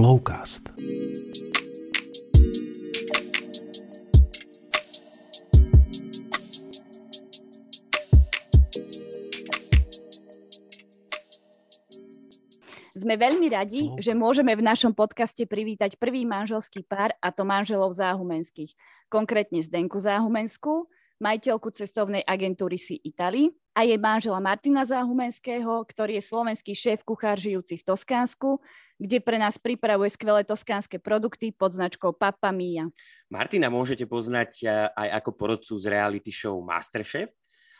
Flowcast. 0.00 0.72
Sme 12.96 13.20
veľmi 13.20 13.52
radi, 13.52 13.92
že 14.00 14.16
môžeme 14.16 14.56
v 14.56 14.64
našom 14.64 14.96
podcaste 14.96 15.44
privítať 15.44 16.00
prvý 16.00 16.24
manželský 16.24 16.80
pár, 16.88 17.12
a 17.20 17.28
to 17.28 17.44
manželov 17.44 17.92
Záhumenských. 17.92 18.72
Konkrétne 19.12 19.60
Zdenku 19.60 20.00
Záhumenskú, 20.00 20.88
majiteľku 21.20 21.68
cestovnej 21.70 22.24
agentúry 22.24 22.80
Si 22.80 22.96
Italy 23.04 23.52
a 23.76 23.84
jej 23.84 24.00
manžela 24.00 24.40
Martina 24.40 24.82
Záhumenského, 24.82 25.84
ktorý 25.84 26.18
je 26.18 26.24
slovenský 26.24 26.72
šéf 26.72 27.04
kuchár 27.04 27.36
žijúci 27.36 27.78
v 27.78 27.86
Toskánsku, 27.86 28.58
kde 28.96 29.20
pre 29.20 29.36
nás 29.36 29.60
pripravuje 29.60 30.10
skvelé 30.10 30.42
toskánske 30.42 30.98
produkty 30.98 31.52
pod 31.52 31.76
značkou 31.76 32.16
Papa 32.16 32.50
Mia. 32.50 32.88
Martina 33.28 33.68
môžete 33.68 34.08
poznať 34.08 34.50
eh, 34.64 34.88
aj 34.96 35.22
ako 35.22 35.30
porodcu 35.36 35.72
z 35.76 35.84
reality 35.86 36.32
show 36.32 36.58
Masterchef, 36.64 37.30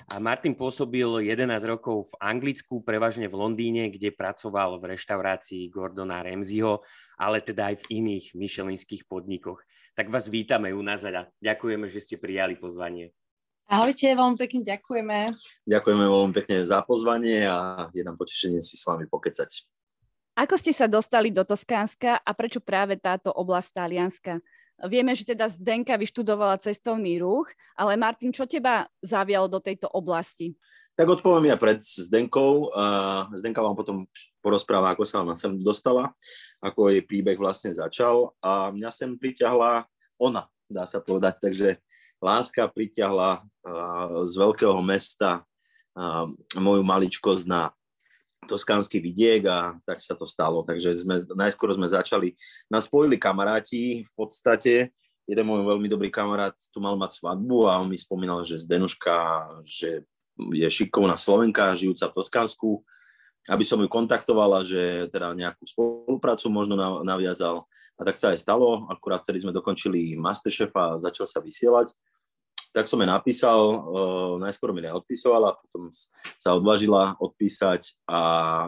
a 0.09 0.17
Martin 0.17 0.57
pôsobil 0.57 1.29
11 1.29 1.47
rokov 1.69 2.09
v 2.09 2.15
Anglicku, 2.25 2.81
prevažne 2.81 3.29
v 3.29 3.37
Londýne, 3.37 3.93
kde 3.93 4.15
pracoval 4.15 4.81
v 4.81 4.97
reštaurácii 4.97 5.69
Gordona 5.69 6.25
Ramseyho, 6.25 6.81
ale 7.21 7.45
teda 7.45 7.75
aj 7.75 7.85
v 7.85 8.01
iných 8.01 8.33
myšelinských 8.33 9.05
podnikoch. 9.05 9.61
Tak 9.93 10.09
vás 10.09 10.31
vítame 10.31 10.73
u 10.73 10.81
nás 10.81 11.05
a 11.05 11.29
ďakujeme, 11.45 11.91
že 11.93 12.01
ste 12.01 12.17
prijali 12.17 12.57
pozvanie. 12.57 13.13
Ahojte, 13.71 14.11
veľmi 14.11 14.35
pekne 14.35 14.67
ďakujeme. 14.67 15.31
Ďakujeme 15.63 16.03
veľmi 16.03 16.35
pekne 16.43 16.67
za 16.67 16.83
pozvanie 16.83 17.47
a 17.47 17.87
je 17.95 18.03
nám 18.03 18.19
potešenie 18.19 18.59
si 18.59 18.75
s 18.75 18.83
vami 18.83 19.07
pokecať. 19.07 19.47
Ako 20.35 20.59
ste 20.59 20.75
sa 20.75 20.91
dostali 20.91 21.31
do 21.31 21.47
Toskánska 21.47 22.19
a 22.19 22.31
prečo 22.35 22.59
práve 22.59 22.99
táto 22.99 23.31
oblasť 23.31 23.71
Talianska? 23.71 24.43
Vieme, 24.91 25.15
že 25.15 25.23
teda 25.23 25.47
Zdenka 25.47 25.95
vyštudovala 25.95 26.59
cestovný 26.59 27.23
ruch, 27.23 27.47
ale 27.79 27.95
Martin, 27.95 28.35
čo 28.35 28.43
teba 28.43 28.91
zavialo 29.07 29.47
do 29.47 29.63
tejto 29.63 29.87
oblasti? 29.87 30.59
Tak 30.99 31.07
odpoviem 31.07 31.55
ja 31.55 31.57
pred 31.61 31.79
Zdenkou. 31.79 32.75
Zdenka 33.39 33.63
vám 33.63 33.79
potom 33.79 34.03
porozpráva, 34.43 34.99
ako 34.99 35.07
sa 35.07 35.23
ona 35.23 35.39
sem 35.39 35.55
dostala, 35.63 36.11
ako 36.59 36.91
jej 36.91 37.07
príbeh 37.07 37.39
vlastne 37.39 37.71
začal 37.71 38.35
a 38.43 38.75
mňa 38.75 38.91
sem 38.91 39.15
priťahla 39.15 39.87
ona, 40.19 40.51
dá 40.67 40.91
sa 40.91 40.99
povedať. 40.99 41.39
Takže 41.39 41.79
láska 42.21 42.69
priťahla 42.69 43.45
z 44.29 44.35
veľkého 44.37 44.77
mesta 44.85 45.45
moju 46.57 46.85
maličkosť 46.85 47.45
na 47.49 47.73
toskánsky 48.49 49.01
vidiek 49.01 49.45
a 49.49 49.77
tak 49.85 50.01
sa 50.01 50.17
to 50.17 50.25
stalo. 50.25 50.65
Takže 50.65 50.97
sme, 51.05 51.21
najskôr 51.37 51.77
sme 51.77 51.89
začali, 51.89 52.37
nás 52.73 52.89
spojili 52.89 53.21
kamaráti 53.21 54.05
v 54.05 54.13
podstate, 54.17 54.95
jeden 55.29 55.45
môj 55.47 55.63
veľmi 55.63 55.87
dobrý 55.87 56.09
kamarát 56.11 56.57
tu 56.73 56.81
mal 56.83 56.97
mať 56.97 57.21
svadbu 57.21 57.69
a 57.69 57.79
on 57.79 57.87
mi 57.87 58.01
spomínal, 58.01 58.43
že 58.43 58.59
Zdenuška, 58.59 59.17
že 59.63 60.03
je 60.57 60.67
šikovná 60.67 61.15
Slovenka, 61.21 61.77
žijúca 61.77 62.09
v 62.09 62.17
Toskánsku, 62.17 62.71
aby 63.47 63.65
som 63.65 63.79
ju 63.79 63.87
kontaktovala, 63.87 64.65
že 64.67 65.07
teda 65.13 65.37
nejakú 65.37 65.65
spoluprácu 65.69 66.49
možno 66.51 66.75
naviazal. 67.05 67.69
A 68.01 68.09
tak 68.09 68.17
sa 68.17 68.33
aj 68.33 68.41
stalo, 68.41 68.89
akurát 68.89 69.21
vtedy 69.21 69.45
sme 69.45 69.53
dokončili 69.53 70.17
Masterchef 70.17 70.73
a 70.73 70.97
začal 70.97 71.29
sa 71.29 71.45
vysielať 71.45 71.93
tak 72.71 72.87
som 72.87 73.03
jej 73.03 73.11
napísal, 73.11 73.59
uh, 73.59 74.35
najskôr 74.39 74.71
mi 74.71 74.83
neodpisovala, 74.87 75.59
potom 75.59 75.91
sa 76.39 76.55
odvážila 76.55 77.19
odpísať 77.19 77.99
a 78.07 78.21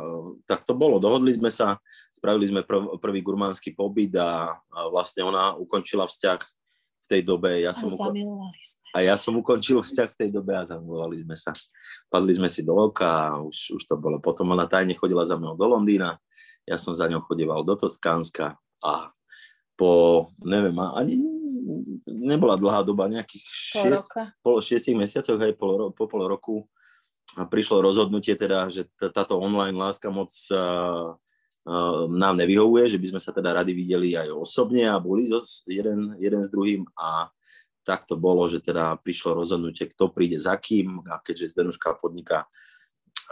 uh, 0.03 0.35
tak 0.47 0.67
to 0.67 0.75
bolo. 0.75 0.99
Dohodli 0.99 1.31
sme 1.31 1.49
sa, 1.49 1.79
spravili 2.19 2.51
sme 2.51 2.67
prv, 2.67 2.99
prvý 2.99 3.23
gurmánsky 3.23 3.75
pobyt 3.75 4.15
a, 4.19 4.59
a 4.59 4.79
vlastne 4.91 5.23
ona 5.23 5.55
ukončila 5.55 6.11
vzťah 6.11 6.39
v 7.03 7.07
tej 7.07 7.23
dobe. 7.23 7.63
Ja 7.63 7.71
som 7.71 7.95
a 7.95 8.11
zamilovali 8.11 8.63
sme. 8.63 8.87
A 8.95 8.99
ja 9.07 9.15
som 9.19 9.35
ukončil 9.39 9.79
vzťah 9.83 10.09
v 10.15 10.19
tej 10.19 10.31
dobe 10.35 10.55
a 10.55 10.67
zamilovali 10.67 11.23
sme 11.23 11.35
sa. 11.39 11.55
Padli 12.11 12.35
sme 12.35 12.51
si 12.51 12.63
do 12.63 12.75
oka 12.75 13.07
a 13.07 13.43
už, 13.43 13.79
už 13.79 13.83
to 13.87 13.95
bolo. 13.99 14.19
Potom 14.19 14.51
ona 14.51 14.67
tajne 14.67 14.99
chodila 14.99 15.23
za 15.23 15.39
mnou 15.39 15.55
do 15.55 15.67
Londýna, 15.67 16.19
ja 16.67 16.79
som 16.79 16.95
za 16.95 17.11
ňou 17.11 17.27
chodieval 17.27 17.67
do 17.67 17.75
Toskánska 17.75 18.55
a 18.83 19.11
po, 19.75 20.31
neviem, 20.47 20.79
ani 20.79 21.19
nebola 22.07 22.59
dlhá 22.59 22.83
doba, 22.83 23.11
nejakých 23.11 23.47
6, 23.83 24.43
pol, 24.43 24.59
6 24.59 24.93
mesiacoch, 24.99 25.39
aj 25.39 25.55
pol, 25.57 25.91
po 25.95 26.05
pol 26.11 26.27
roku. 26.27 26.67
A 27.39 27.49
prišlo 27.49 27.81
rozhodnutie 27.81 28.37
teda, 28.37 28.69
že 28.69 28.85
táto 28.99 29.41
online 29.41 29.73
láska 29.73 30.13
moc 30.13 30.29
uh, 30.53 31.17
uh, 31.65 32.05
nám 32.13 32.37
nevyhovuje, 32.37 32.93
že 32.93 33.01
by 33.01 33.07
sme 33.17 33.21
sa 33.25 33.33
teda 33.33 33.57
radi 33.57 33.73
videli 33.73 34.13
aj 34.13 34.29
osobne 34.37 34.85
a 34.85 35.01
boli 35.01 35.25
jeden, 35.65 36.13
jeden 36.21 36.43
s 36.45 36.53
druhým. 36.53 36.85
A 36.93 37.33
tak 37.83 38.05
to 38.05 38.21
bolo, 38.21 38.45
že 38.53 38.61
teda 38.61 39.01
prišlo 39.01 39.33
rozhodnutie, 39.33 39.89
kto 39.89 40.13
príde 40.13 40.37
za 40.37 40.55
kým. 40.61 41.01
A 41.09 41.25
keďže 41.25 41.57
Zdenuška 41.57 41.97
podniká 41.99 42.45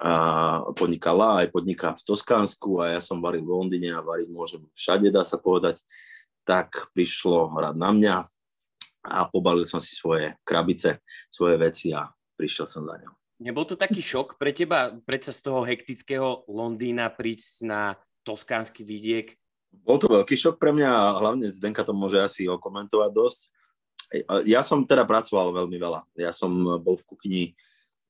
a 0.01 0.65
podnikala 0.73 1.45
aj 1.45 1.53
podniká 1.53 1.93
v 1.93 2.05
Toskánsku 2.09 2.81
a 2.81 2.97
ja 2.97 3.01
som 3.05 3.21
varil 3.21 3.45
v 3.45 3.53
Londýne 3.53 3.93
a 3.93 4.01
variť 4.01 4.33
môžem 4.33 4.65
všade, 4.73 5.13
dá 5.13 5.21
sa 5.21 5.37
povedať, 5.37 5.85
tak 6.51 6.91
prišlo 6.91 7.47
rád 7.55 7.79
na 7.79 7.95
mňa 7.95 8.17
a 9.07 9.23
pobalil 9.31 9.63
som 9.71 9.79
si 9.79 9.95
svoje 9.95 10.35
krabice, 10.43 10.99
svoje 11.31 11.55
veci 11.55 11.95
a 11.95 12.11
prišiel 12.35 12.67
som 12.67 12.83
za 12.83 12.99
ňou. 12.99 13.15
Nebol 13.39 13.63
to 13.63 13.79
taký 13.79 14.03
šok 14.03 14.35
pre 14.35 14.51
teba, 14.51 14.99
predsa 15.07 15.31
z 15.31 15.47
toho 15.47 15.63
hektického 15.63 16.51
Londýna 16.51 17.07
prísť 17.15 17.63
na 17.63 17.95
toskánsky 18.27 18.83
vidiek? 18.83 19.39
Bol 19.71 20.03
to 20.03 20.11
veľký 20.11 20.35
šok 20.35 20.59
pre 20.59 20.75
mňa 20.75 20.91
a 20.91 21.17
hlavne 21.23 21.47
Zdenka 21.55 21.87
to 21.87 21.95
môže 21.95 22.19
asi 22.19 22.51
okomentovať 22.51 23.11
dosť. 23.15 23.41
Ja 24.43 24.67
som 24.67 24.83
teda 24.83 25.07
pracoval 25.07 25.55
veľmi 25.55 25.79
veľa. 25.79 26.03
Ja 26.19 26.35
som 26.35 26.51
bol 26.83 26.99
v 26.99 27.07
kuchyni 27.07 27.43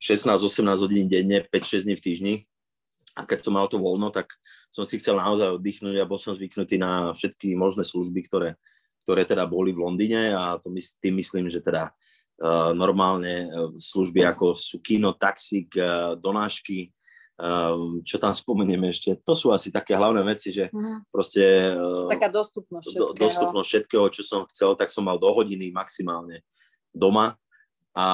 16-18 0.01 0.65
hodín 0.81 1.07
denne, 1.12 1.45
5-6 1.45 1.84
dní 1.84 1.95
v 1.95 2.03
týždni. 2.03 2.34
A 3.19 3.26
keď 3.26 3.47
som 3.47 3.56
mal 3.59 3.66
to 3.66 3.82
voľno, 3.82 4.15
tak 4.15 4.31
som 4.71 4.87
si 4.87 4.98
chcel 5.03 5.19
naozaj 5.19 5.59
oddychnúť 5.59 5.98
a 5.98 6.09
bol 6.09 6.19
som 6.19 6.37
zvyknutý 6.38 6.78
na 6.78 7.10
všetky 7.10 7.59
možné 7.59 7.82
služby, 7.82 8.26
ktoré 8.31 8.54
ktoré 9.04 9.26
teda 9.26 9.48
boli 9.48 9.72
v 9.75 9.82
Londýne 9.82 10.31
a 10.37 10.60
to 10.60 10.69
my, 10.71 10.78
tým 10.78 11.19
myslím, 11.19 11.48
že 11.48 11.59
teda 11.65 11.91
uh, 11.91 12.71
normálne 12.76 13.48
uh, 13.48 13.72
služby 13.75 14.22
ako 14.22 14.54
sú 14.54 14.78
kino, 14.84 15.16
taxík, 15.16 15.72
uh, 15.81 16.15
donášky, 16.15 16.93
uh, 17.41 17.98
čo 18.04 18.21
tam 18.21 18.37
spomenieme 18.37 18.93
ešte, 18.93 19.19
to 19.25 19.34
sú 19.34 19.50
asi 19.50 19.72
také 19.72 19.97
hlavné 19.97 20.22
veci, 20.22 20.53
že 20.54 20.71
uh-huh. 20.71 21.03
proste... 21.10 21.42
Uh, 21.75 22.06
Taká 22.12 22.28
dostupnosť 22.31 22.87
všetkého. 22.87 23.10
Do, 23.10 23.19
dostupnosť 23.19 23.69
všetkého, 23.69 24.04
čo 24.15 24.22
som 24.22 24.41
chcel, 24.53 24.77
tak 24.77 24.92
som 24.92 25.03
mal 25.03 25.19
do 25.19 25.27
hodiny 25.32 25.72
maximálne 25.72 26.44
doma 26.92 27.34
a 27.91 28.06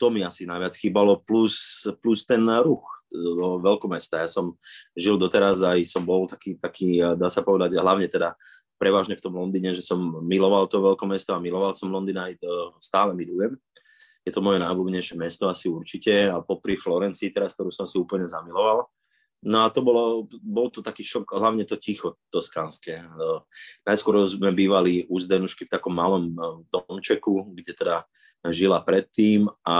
to 0.00 0.08
mi 0.08 0.24
asi 0.24 0.48
najviac 0.48 0.72
chýbalo, 0.72 1.20
plus, 1.20 1.84
plus 2.00 2.24
ten 2.24 2.40
ruch 2.64 2.86
do 3.10 3.58
veľkomesta. 3.58 4.22
Ja 4.22 4.28
som 4.30 4.56
žil 4.94 5.18
doteraz 5.18 5.60
aj 5.60 5.82
som 5.84 6.06
bol 6.06 6.30
taký, 6.30 6.56
taký, 6.56 7.02
dá 7.18 7.26
sa 7.26 7.42
povedať, 7.42 7.76
hlavne 7.76 8.06
teda 8.06 8.38
prevažne 8.80 9.12
v 9.18 9.24
tom 9.24 9.36
Londýne, 9.36 9.76
že 9.76 9.84
som 9.84 10.00
miloval 10.24 10.64
to 10.64 10.80
veľké 10.80 11.04
mesto 11.04 11.36
a 11.36 11.42
miloval 11.42 11.76
som 11.76 11.92
Londýn 11.92 12.16
aj 12.16 12.40
to 12.40 12.72
stále 12.80 13.12
milujem. 13.12 13.60
Je 14.24 14.32
to 14.32 14.40
moje 14.40 14.60
najobľúbenejšie 14.60 15.16
mesto 15.20 15.48
asi 15.48 15.68
určite 15.68 16.32
a 16.32 16.40
popri 16.40 16.80
Florencii 16.80 17.32
teraz, 17.32 17.52
ktorú 17.56 17.68
som 17.68 17.84
si 17.84 18.00
úplne 18.00 18.24
zamiloval. 18.24 18.88
No 19.40 19.64
a 19.64 19.72
to 19.72 19.80
bolo, 19.80 20.28
bol 20.44 20.68
to 20.68 20.84
taký 20.84 21.00
šok, 21.00 21.32
hlavne 21.32 21.64
to 21.64 21.80
ticho 21.80 22.20
toskánske. 22.28 23.00
Najskôr 23.88 24.20
sme 24.28 24.52
bývali 24.52 25.08
u 25.08 25.16
Zdenušky 25.16 25.64
v 25.64 25.72
takom 25.72 25.96
malom 25.96 26.28
e, 26.28 26.32
domčeku, 26.68 27.48
kde 27.56 27.72
teda 27.72 27.96
žila 28.52 28.84
predtým 28.84 29.48
a 29.64 29.76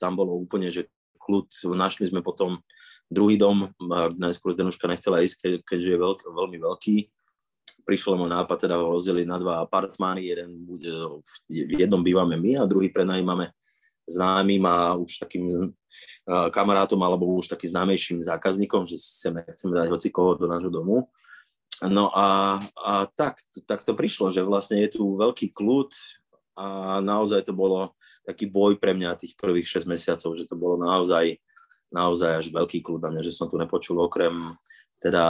tam 0.00 0.16
bolo 0.16 0.36
úplne, 0.36 0.72
že 0.72 0.88
kľud. 1.26 1.50
Našli 1.74 2.06
sme 2.06 2.22
potom 2.22 2.62
druhý 3.10 3.34
dom, 3.34 3.74
najskôr 4.14 4.54
Zdenuška 4.54 4.86
nechcela 4.86 5.26
ísť, 5.26 5.66
keďže 5.66 5.88
je 5.90 5.98
veľk, 5.98 6.20
veľmi 6.30 6.58
veľký 6.62 6.96
prišiel 7.86 8.18
môj 8.18 8.34
nápad 8.34 8.66
teda 8.66 8.82
ho 8.82 8.98
rozdeliť 8.98 9.26
na 9.30 9.38
dva 9.38 9.54
apartmány, 9.62 10.26
jeden 10.26 10.58
bude, 10.66 10.90
v 11.46 11.78
jednom 11.78 12.02
bývame 12.02 12.34
my 12.34 12.58
a 12.58 12.66
druhý 12.66 12.90
prenajímame 12.90 13.54
známym 14.10 14.66
a 14.66 14.98
už 14.98 15.22
takým 15.22 15.70
kamarátom 16.26 16.98
alebo 16.98 17.38
už 17.38 17.54
takým 17.54 17.70
známejším 17.70 18.18
zákazníkom, 18.26 18.90
že 18.90 18.98
chceme, 18.98 19.46
chceme 19.46 19.72
dať 19.78 19.88
hoci 19.94 20.10
koho 20.10 20.34
do 20.34 20.50
nášho 20.50 20.68
domu. 20.68 21.06
No 21.86 22.10
a, 22.10 22.58
a 22.74 23.06
tak, 23.14 23.38
tak 23.70 23.86
to 23.86 23.94
prišlo, 23.94 24.34
že 24.34 24.42
vlastne 24.42 24.82
je 24.82 24.98
tu 24.98 25.14
veľký 25.14 25.54
kľud 25.54 25.94
a 26.58 26.98
naozaj 26.98 27.46
to 27.46 27.54
bolo 27.54 27.94
taký 28.26 28.50
boj 28.50 28.74
pre 28.82 28.90
mňa 28.90 29.14
tých 29.14 29.38
prvých 29.38 29.80
6 29.80 29.86
mesiacov, 29.86 30.34
že 30.34 30.44
to 30.50 30.58
bolo 30.58 30.74
naozaj, 30.82 31.38
naozaj 31.94 32.42
až 32.42 32.46
veľký 32.50 32.82
kľud 32.82 33.06
na 33.06 33.10
mňa, 33.14 33.22
že 33.22 33.32
som 33.32 33.46
tu 33.46 33.54
nepočul 33.54 34.02
okrem 34.02 34.34
teda 34.98 35.24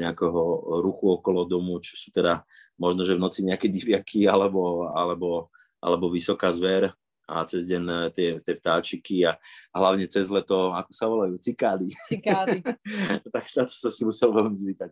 nejakého 0.00 0.40
ruchu 0.80 1.20
okolo 1.20 1.44
domu, 1.44 1.76
čo 1.84 1.98
sú 1.98 2.08
teda 2.08 2.40
možno, 2.80 3.04
že 3.04 3.12
v 3.12 3.22
noci 3.22 3.44
nejaké 3.44 3.68
diviaky 3.68 4.24
alebo, 4.24 4.88
alebo, 4.96 5.52
alebo 5.82 6.08
vysoká 6.08 6.48
zver 6.48 6.88
a 7.30 7.46
cez 7.46 7.68
deň 7.70 7.82
eh, 7.86 8.08
tie, 8.10 8.28
tie 8.42 8.54
vtáčiky 8.58 9.22
a, 9.22 9.38
a 9.70 9.76
hlavne 9.78 10.10
cez 10.10 10.26
leto, 10.26 10.74
ako 10.74 10.90
sa 10.90 11.06
volajú, 11.06 11.38
cikády. 11.38 11.94
Cikády. 12.10 12.64
tak 13.34 13.44
to 13.46 13.70
som 13.70 13.90
si 13.92 14.02
musel 14.02 14.34
veľmi 14.34 14.56
zvykať. 14.58 14.90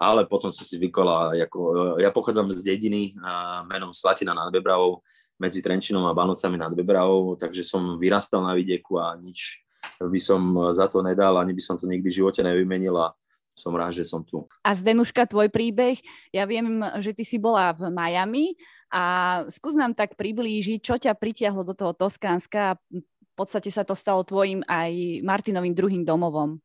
ale 0.00 0.24
potom 0.24 0.48
som 0.48 0.64
si 0.64 0.76
vykola, 0.76 1.36
ako, 1.44 1.96
ja 2.00 2.08
pochádzam 2.12 2.48
z 2.52 2.64
dediny 2.64 3.16
a 3.20 3.64
menom 3.68 3.92
Slatina 3.92 4.32
nad 4.32 4.48
Bebravou, 4.48 5.04
medzi 5.40 5.64
Trenčinom 5.64 6.04
a 6.04 6.12
Banocami 6.12 6.60
nad 6.60 6.70
Bebravou, 6.76 7.34
takže 7.34 7.64
som 7.64 7.96
vyrastal 7.96 8.44
na 8.44 8.52
vidieku 8.52 9.00
a 9.00 9.16
nič 9.16 9.64
by 10.00 10.20
som 10.20 10.40
za 10.72 10.88
to 10.88 11.00
nedal, 11.00 11.40
ani 11.40 11.56
by 11.56 11.62
som 11.64 11.80
to 11.80 11.88
nikdy 11.88 12.12
v 12.12 12.18
živote 12.20 12.40
nevymenil 12.44 12.96
a 12.96 13.16
som 13.52 13.76
rád, 13.76 13.92
že 13.92 14.08
som 14.08 14.24
tu. 14.24 14.48
A 14.64 14.72
Zdenuška, 14.72 15.28
tvoj 15.28 15.52
príbeh, 15.52 16.00
ja 16.32 16.48
viem, 16.48 16.80
že 17.04 17.12
ty 17.12 17.28
si 17.28 17.36
bola 17.36 17.76
v 17.76 17.92
Miami 17.92 18.56
a 18.88 19.44
skús 19.52 19.76
nám 19.76 19.92
tak 19.92 20.16
priblížiť, 20.16 20.80
čo 20.80 20.96
ťa 20.96 21.12
pritiahlo 21.12 21.64
do 21.64 21.76
toho 21.76 21.92
Toskánska 21.92 22.60
a 22.72 22.78
v 22.96 23.34
podstate 23.36 23.68
sa 23.68 23.84
to 23.84 23.92
stalo 23.92 24.24
tvojim 24.24 24.64
aj 24.64 25.20
Martinovým 25.24 25.76
druhým 25.76 26.04
domovom. 26.04 26.56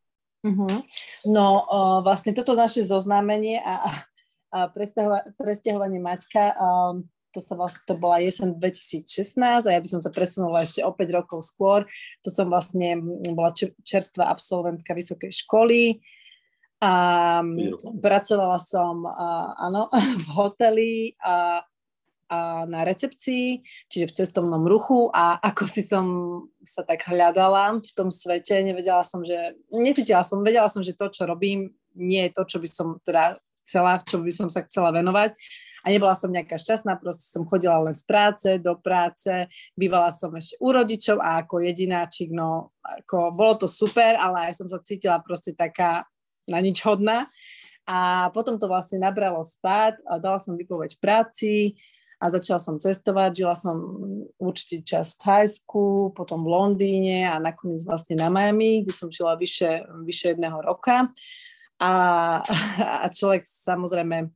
Uh-huh. 0.45 0.75
No 1.27 1.65
uh, 1.67 1.99
vlastne 2.05 2.31
toto 2.31 2.55
naše 2.55 2.85
zoznámenie 2.85 3.59
a, 3.59 4.05
a 4.53 4.69
presťahovanie 5.41 5.99
Maťka, 5.99 6.53
um, 6.55 7.03
to 7.35 7.43
sa 7.43 7.59
vlastne, 7.59 7.83
to 7.83 7.99
bola 7.99 8.23
jesen 8.23 8.55
2016 8.55 9.67
a 9.67 9.69
ja 9.75 9.83
by 9.83 9.89
som 9.91 9.99
sa 9.99 10.07
presunula 10.07 10.63
ešte 10.63 10.79
o 10.87 10.95
5 10.95 11.17
rokov 11.19 11.43
skôr. 11.43 11.83
To 12.23 12.31
som 12.31 12.47
vlastne 12.47 13.03
bola 13.35 13.51
čerstvá 13.83 14.31
absolventka 14.31 14.95
vysokej 14.95 15.35
školy. 15.43 15.99
A 16.79 17.43
pracovala 17.99 18.55
som, 18.63 19.03
uh, 19.03 19.51
áno, 19.59 19.91
v 20.23 20.27
hoteli 20.31 20.93
a 21.19 21.67
a 22.25 22.65
na 22.65 22.81
recepcii, 22.81 23.61
čiže 23.85 24.09
v 24.09 24.15
cestovnom 24.17 24.65
ruchu. 24.65 25.13
A 25.13 25.37
ako 25.37 25.69
si 25.69 25.85
som 25.85 26.05
sa 26.65 26.81
tak 26.81 27.05
hľadala 27.05 27.77
v 27.77 27.91
tom 27.93 28.09
svete, 28.09 28.65
nevedela 28.65 29.05
som, 29.05 29.21
že, 29.21 29.53
necítila 29.69 30.25
som, 30.25 30.41
vedela 30.41 30.65
som, 30.65 30.81
že 30.81 30.97
to, 30.97 31.05
čo 31.13 31.29
robím, 31.29 31.69
nie 31.93 32.25
je 32.25 32.33
to, 32.33 32.43
čo 32.49 32.57
by 32.57 32.65
som 32.65 32.87
teda 33.05 33.37
chcela, 33.61 34.01
čo 34.01 34.25
by 34.25 34.31
som 34.33 34.49
sa 34.49 34.65
chcela 34.65 34.89
venovať 34.89 35.37
a 35.85 35.93
nebola 35.93 36.17
som 36.17 36.33
nejaká 36.33 36.57
šťastná, 36.57 36.97
proste 36.97 37.29
som 37.29 37.45
chodila 37.45 37.77
len 37.85 37.93
z 37.93 38.01
práce 38.09 38.49
do 38.57 38.73
práce, 38.73 39.29
bývala 39.77 40.09
som 40.09 40.33
ešte 40.33 40.57
u 40.57 40.73
rodičov 40.73 41.21
a 41.21 41.45
ako 41.45 41.61
jedináčik, 41.61 42.33
no 42.33 42.73
ako 42.81 43.29
bolo 43.29 43.61
to 43.61 43.67
super, 43.69 44.17
ale 44.17 44.49
aj 44.49 44.57
som 44.57 44.65
sa 44.65 44.81
cítila 44.81 45.21
proste 45.21 45.53
taká 45.53 46.09
na 46.49 46.57
nič 46.57 46.81
hodná 46.81 47.29
a 47.85 48.29
potom 48.33 48.57
to 48.57 48.65
vlastne 48.65 48.97
nabralo 48.97 49.45
spát 49.45 49.93
a 50.09 50.17
dala 50.17 50.41
som 50.41 50.57
vypoveď 50.57 50.97
v 50.97 51.01
práci, 51.01 51.53
a 52.15 52.31
začala 52.31 52.59
som 52.63 52.79
cestovať. 52.79 53.43
Žila 53.43 53.55
som 53.59 53.75
určitý 54.39 54.81
čas 54.87 55.15
v 55.15 55.21
Thajsku, 55.21 56.15
potom 56.15 56.47
v 56.47 56.51
Londýne 56.51 57.27
a 57.27 57.37
nakoniec 57.37 57.83
vlastne 57.83 58.15
na 58.15 58.31
Miami, 58.31 58.87
kde 58.87 58.93
som 58.95 59.11
žila 59.11 59.35
vyše, 59.35 59.83
vyše 60.07 60.33
jedného 60.33 60.57
roka. 60.63 61.11
A, 61.77 61.91
a 63.03 63.05
človek 63.11 63.43
samozrejme 63.43 64.31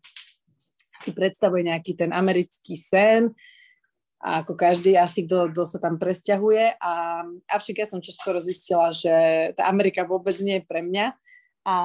si 0.99 1.15
predstavuje 1.15 1.65
nejaký 1.67 1.95
ten 1.95 2.11
americký 2.11 2.75
sen, 2.75 3.31
a 4.19 4.43
ako 4.43 4.59
každý 4.59 4.99
asi, 4.99 5.23
kto, 5.23 5.63
sa 5.63 5.79
tam 5.79 5.95
presťahuje. 5.95 6.75
A, 6.83 7.23
avšak 7.47 7.75
ja 7.79 7.87
som 7.87 8.03
čoskoro 8.03 8.43
zistila, 8.43 8.91
že 8.91 9.11
tá 9.55 9.71
Amerika 9.71 10.03
vôbec 10.03 10.35
nie 10.43 10.59
je 10.59 10.67
pre 10.67 10.83
mňa 10.83 11.15
a 11.67 11.75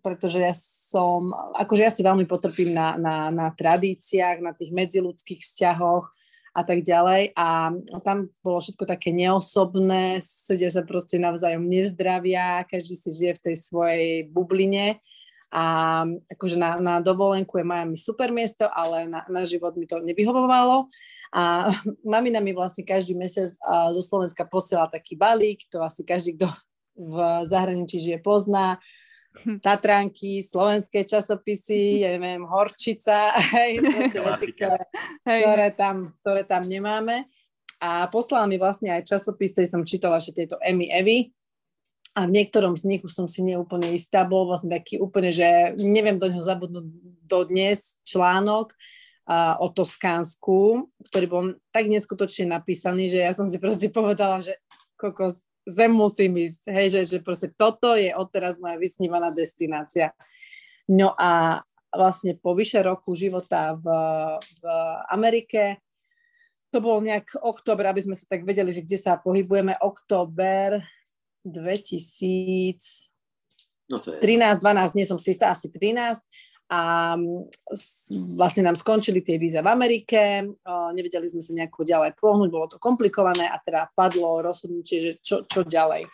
pretože 0.00 0.40
ja 0.40 0.52
som, 0.56 1.28
akože 1.56 1.82
ja 1.84 1.92
si 1.92 2.00
veľmi 2.00 2.24
potrpím 2.24 2.72
na, 2.72 2.96
na, 2.96 3.28
na 3.28 3.52
tradíciách, 3.52 4.40
na 4.40 4.56
tých 4.56 4.72
medziludských 4.72 5.40
vzťahoch 5.44 6.08
a 6.56 6.62
tak 6.64 6.80
ďalej 6.80 7.36
a 7.36 7.76
tam 8.00 8.32
bolo 8.40 8.64
všetko 8.64 8.88
také 8.88 9.12
neosobné, 9.12 10.24
susedia 10.24 10.72
sa 10.72 10.80
proste 10.80 11.20
navzájom 11.20 11.68
nezdravia, 11.68 12.64
každý 12.64 12.96
si 12.96 13.12
žije 13.12 13.32
v 13.36 13.44
tej 13.52 13.56
svojej 13.60 14.12
bubline 14.32 14.96
a 15.52 16.02
akože 16.32 16.58
na, 16.58 16.76
na 16.82 16.94
dovolenku 16.98 17.58
je 17.58 17.64
Miami 17.64 17.96
super 17.96 18.34
miesto, 18.34 18.66
ale 18.66 19.06
na, 19.06 19.22
na 19.30 19.46
život 19.46 19.78
mi 19.78 19.86
to 19.86 20.02
nevyhovovalo 20.02 20.90
a 21.32 21.70
mamina 22.12 22.40
mi 22.40 22.54
vlastne 22.54 22.86
každý 22.86 23.12
mesiac 23.12 23.52
zo 23.92 24.02
Slovenska 24.02 24.46
posiela 24.46 24.90
taký 24.90 25.18
balík, 25.18 25.66
to 25.70 25.82
asi 25.82 26.06
každý, 26.06 26.38
kto 26.38 26.48
v 26.96 27.16
zahraničí 27.44 28.00
žije, 28.00 28.18
pozná. 28.24 28.80
Hm. 29.36 29.60
Tatranky, 29.60 30.40
slovenské 30.40 31.04
časopisy, 31.04 32.00
ja 32.08 32.16
neviem, 32.16 32.48
Horčica, 32.48 33.36
hej, 33.52 33.84
veci, 34.16 34.48
ktoré, 34.56 34.80
ktoré, 35.20 35.68
tam, 35.76 36.16
ktoré 36.24 36.42
tam 36.48 36.64
nemáme. 36.64 37.28
A 37.76 38.08
poslala 38.08 38.48
mi 38.48 38.56
vlastne 38.56 38.88
aj 38.88 39.04
časopis, 39.04 39.52
ktorý 39.52 39.68
som 39.68 39.84
čítala 39.84 40.16
ešte 40.16 40.40
tieto 40.40 40.56
Emmy 40.64 40.88
Evy. 40.88 41.35
A 42.16 42.24
v 42.24 42.32
niektorom 42.32 42.80
z 42.80 42.88
nich 42.88 43.02
už 43.04 43.12
som 43.12 43.28
si 43.28 43.44
neúplne 43.44 43.92
istá, 43.92 44.24
bol 44.24 44.48
vlastne 44.48 44.72
taký 44.72 44.96
úplne, 44.96 45.28
že 45.28 45.76
neviem 45.76 46.16
do 46.16 46.32
ňoho 46.32 46.40
zabudnúť 46.40 46.86
dodnes 47.28 48.00
článok, 48.08 48.72
uh, 49.28 49.58
o 49.60 49.68
Toskánsku, 49.68 50.88
ktorý 51.10 51.26
bol 51.26 51.42
tak 51.74 51.90
neskutočne 51.90 52.56
napísaný, 52.56 53.10
že 53.10 53.20
ja 53.20 53.34
som 53.34 53.44
si 53.44 53.58
proste 53.58 53.90
povedala, 53.90 54.40
že 54.40 54.56
kokos, 54.96 55.42
zem 55.66 55.90
musím 55.90 56.38
ísť, 56.46 56.62
hej, 56.70 56.86
že, 56.94 57.00
že 57.04 57.18
proste 57.20 57.50
toto 57.50 57.98
je 57.98 58.14
odteraz 58.14 58.62
moja 58.62 58.78
vysnívaná 58.78 59.34
destinácia. 59.34 60.14
No 60.86 61.10
a 61.18 61.60
vlastne 61.90 62.38
po 62.38 62.54
vyše 62.54 62.78
roku 62.86 63.18
života 63.18 63.74
v, 63.74 63.86
v 64.40 64.64
Amerike, 65.10 65.82
to 66.70 66.78
bol 66.78 67.02
nejak 67.02 67.34
október, 67.42 67.90
aby 67.90 67.98
sme 67.98 68.14
sa 68.14 68.30
tak 68.30 68.46
vedeli, 68.46 68.70
že 68.70 68.86
kde 68.86 68.98
sa 68.98 69.18
pohybujeme, 69.18 69.74
október 69.82 70.86
2013, 71.46 73.06
no 73.86 74.02
12, 74.02 74.98
nie 74.98 75.06
som 75.06 75.22
si 75.22 75.30
istá, 75.30 75.54
asi 75.54 75.70
13, 75.70 76.18
a 76.66 77.14
vlastne 78.34 78.66
nám 78.66 78.74
skončili 78.74 79.22
tie 79.22 79.38
víza 79.38 79.62
v 79.62 79.70
Amerike, 79.70 80.50
nevedeli 80.66 81.30
sme 81.30 81.38
sa 81.38 81.54
nejako 81.54 81.86
ďalej 81.86 82.18
pohnúť, 82.18 82.50
bolo 82.50 82.66
to 82.66 82.82
komplikované 82.82 83.46
a 83.46 83.62
teda 83.62 83.86
padlo 83.94 84.42
rozhodnutie, 84.42 84.98
že 84.98 85.12
čo, 85.22 85.46
čo 85.46 85.62
ďalej. 85.62 86.10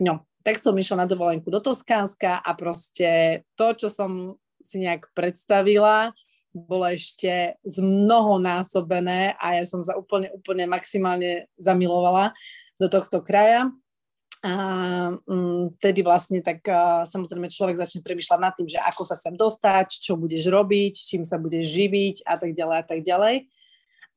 No, 0.00 0.24
tak 0.40 0.56
som 0.56 0.72
išla 0.72 1.04
na 1.04 1.06
dovolenku 1.10 1.52
do 1.52 1.60
Toskánska 1.60 2.40
a 2.40 2.50
proste 2.56 3.44
to, 3.60 3.76
čo 3.76 3.92
som 3.92 4.40
si 4.56 4.80
nejak 4.80 5.12
predstavila, 5.12 6.16
bolo 6.56 6.88
ešte 6.88 7.60
zmnohonásobené 7.68 9.36
a 9.36 9.60
ja 9.60 9.64
som 9.68 9.84
sa 9.84 10.00
úplne, 10.00 10.32
úplne 10.32 10.64
maximálne 10.64 11.52
zamilovala 11.60 12.32
do 12.80 12.88
tohto 12.88 13.20
kraja. 13.20 13.68
A 14.40 14.52
um, 15.28 15.68
tedy 15.76 16.00
vlastne 16.00 16.40
tak 16.40 16.64
samozrejme 17.04 17.52
človek 17.52 17.76
začne 17.76 18.00
premyšľať 18.00 18.40
nad 18.40 18.56
tým, 18.56 18.72
že 18.72 18.80
ako 18.80 19.04
sa 19.04 19.12
sem 19.12 19.36
dostať, 19.36 20.00
čo 20.00 20.16
budeš 20.16 20.48
robiť, 20.48 20.96
čím 20.96 21.28
sa 21.28 21.36
budeš 21.36 21.68
živiť 21.68 22.24
a 22.24 22.40
tak 22.40 22.56
ďalej 22.56 22.76
a 22.80 22.84
tak 22.88 23.00
ďalej. 23.04 23.36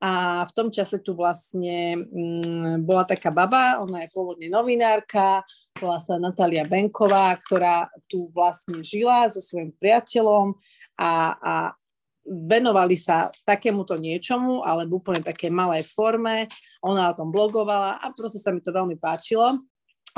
A 0.03 0.43
v 0.47 0.51
tom 0.55 0.67
čase 0.71 1.03
tu 1.03 1.11
vlastne 1.15 1.99
um, 2.07 2.79
bola 2.87 3.03
taká 3.03 3.35
baba, 3.35 3.83
ona 3.83 4.07
je 4.07 4.15
pôvodne 4.15 4.47
novinárka, 4.47 5.43
bola 5.75 5.99
sa 5.99 6.15
Natália 6.15 6.63
Benková, 6.63 7.35
ktorá 7.43 7.91
tu 8.07 8.31
vlastne 8.31 8.79
žila 8.79 9.27
so 9.27 9.43
svojím 9.43 9.75
priateľom 9.75 10.55
a, 10.99 11.11
a 11.35 11.53
venovali 12.23 12.95
sa 12.95 13.27
takémuto 13.43 13.99
niečomu, 13.99 14.63
ale 14.63 14.87
v 14.87 15.03
úplne 15.03 15.19
takej 15.19 15.51
malej 15.51 15.83
forme. 15.83 16.47
Ona 16.79 17.11
o 17.11 17.17
tom 17.19 17.27
blogovala 17.27 17.99
a 17.99 18.05
proste 18.15 18.39
sa 18.39 18.55
mi 18.55 18.63
to 18.63 18.71
veľmi 18.71 18.95
páčilo 18.95 19.59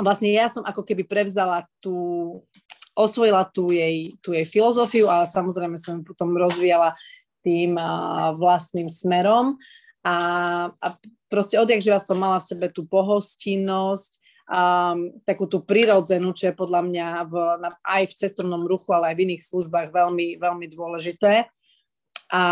vlastne 0.00 0.32
ja 0.32 0.48
som 0.48 0.64
ako 0.64 0.84
keby 0.84 1.08
prevzala 1.08 1.64
tú, 1.80 2.40
osvojila 2.96 3.48
tú 3.48 3.72
jej, 3.72 4.16
tú 4.24 4.32
jej 4.32 4.44
filozofiu, 4.44 5.08
ale 5.08 5.28
samozrejme 5.28 5.76
som 5.76 6.00
ju 6.00 6.02
potom 6.04 6.32
rozvíjala 6.36 6.96
tým 7.44 7.76
uh, 7.78 8.34
vlastným 8.36 8.90
smerom 8.90 9.60
a, 10.06 10.16
a 10.70 10.88
proste 11.26 11.58
odjak 11.58 11.82
živa 11.82 11.98
som 11.98 12.14
mala 12.14 12.38
v 12.38 12.48
sebe 12.48 12.66
tú 12.70 12.86
pohostinnosť, 12.86 14.22
um, 14.46 15.10
takú 15.26 15.50
tú 15.50 15.62
prirodzenú, 15.66 16.30
čo 16.30 16.50
je 16.50 16.54
podľa 16.54 16.80
mňa 16.86 17.06
v, 17.26 17.34
na, 17.58 17.70
aj 17.82 18.14
v 18.14 18.18
cestovnom 18.22 18.62
ruchu, 18.70 18.94
ale 18.94 19.12
aj 19.12 19.16
v 19.18 19.24
iných 19.30 19.42
službách 19.42 19.90
veľmi, 19.90 20.38
veľmi 20.38 20.66
dôležité. 20.70 21.50
A, 22.26 22.42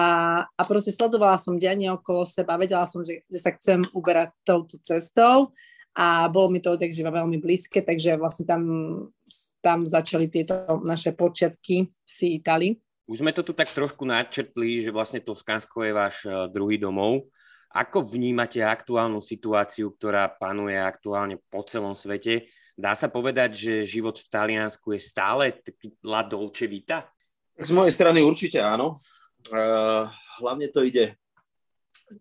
a 0.46 0.62
proste 0.66 0.94
sledovala 0.94 1.34
som 1.38 1.58
dianie 1.58 1.90
okolo 1.90 2.22
seba, 2.22 2.58
vedela 2.58 2.86
som, 2.86 3.02
že, 3.02 3.26
že 3.26 3.38
sa 3.42 3.50
chcem 3.54 3.82
uberať 3.90 4.30
touto 4.46 4.78
cestou 4.82 5.50
a 5.94 6.26
bolo 6.26 6.50
mi 6.50 6.58
to 6.58 6.74
odjak 6.74 6.90
živa 6.90 7.14
veľmi 7.14 7.38
blízke, 7.38 7.78
takže 7.78 8.18
vlastne 8.18 8.42
tam, 8.42 8.62
tam 9.62 9.86
začali 9.86 10.26
tieto 10.26 10.82
naše 10.82 11.14
počiatky 11.14 11.86
v 11.86 11.94
si 12.02 12.42
Itálii. 12.42 12.74
Už 13.06 13.22
sme 13.22 13.30
to 13.30 13.46
tu 13.46 13.54
tak 13.54 13.70
trošku 13.70 14.02
načrtli, 14.02 14.82
že 14.82 14.90
vlastne 14.90 15.22
Toskánsko 15.22 15.86
je 15.86 15.92
váš 15.92 16.16
e, 16.24 16.50
druhý 16.50 16.80
domov. 16.80 17.30
Ako 17.70 18.02
vnímate 18.02 18.64
aktuálnu 18.64 19.20
situáciu, 19.20 19.92
ktorá 19.94 20.30
panuje 20.30 20.78
aktuálne 20.78 21.38
po 21.52 21.62
celom 21.68 21.94
svete? 21.94 22.48
Dá 22.74 22.98
sa 22.98 23.06
povedať, 23.06 23.54
že 23.54 23.86
život 23.86 24.18
v 24.18 24.30
Taliansku 24.30 24.98
je 24.98 25.00
stále 25.02 25.62
taký 25.62 25.94
la 26.02 26.26
dolce 26.26 26.66
vita? 26.66 27.06
Z 27.54 27.70
mojej 27.70 27.94
strany 27.94 28.18
určite 28.24 28.58
áno. 28.58 28.98
Uh, 29.52 30.10
hlavne 30.40 30.72
to 30.72 30.82
ide 30.82 31.14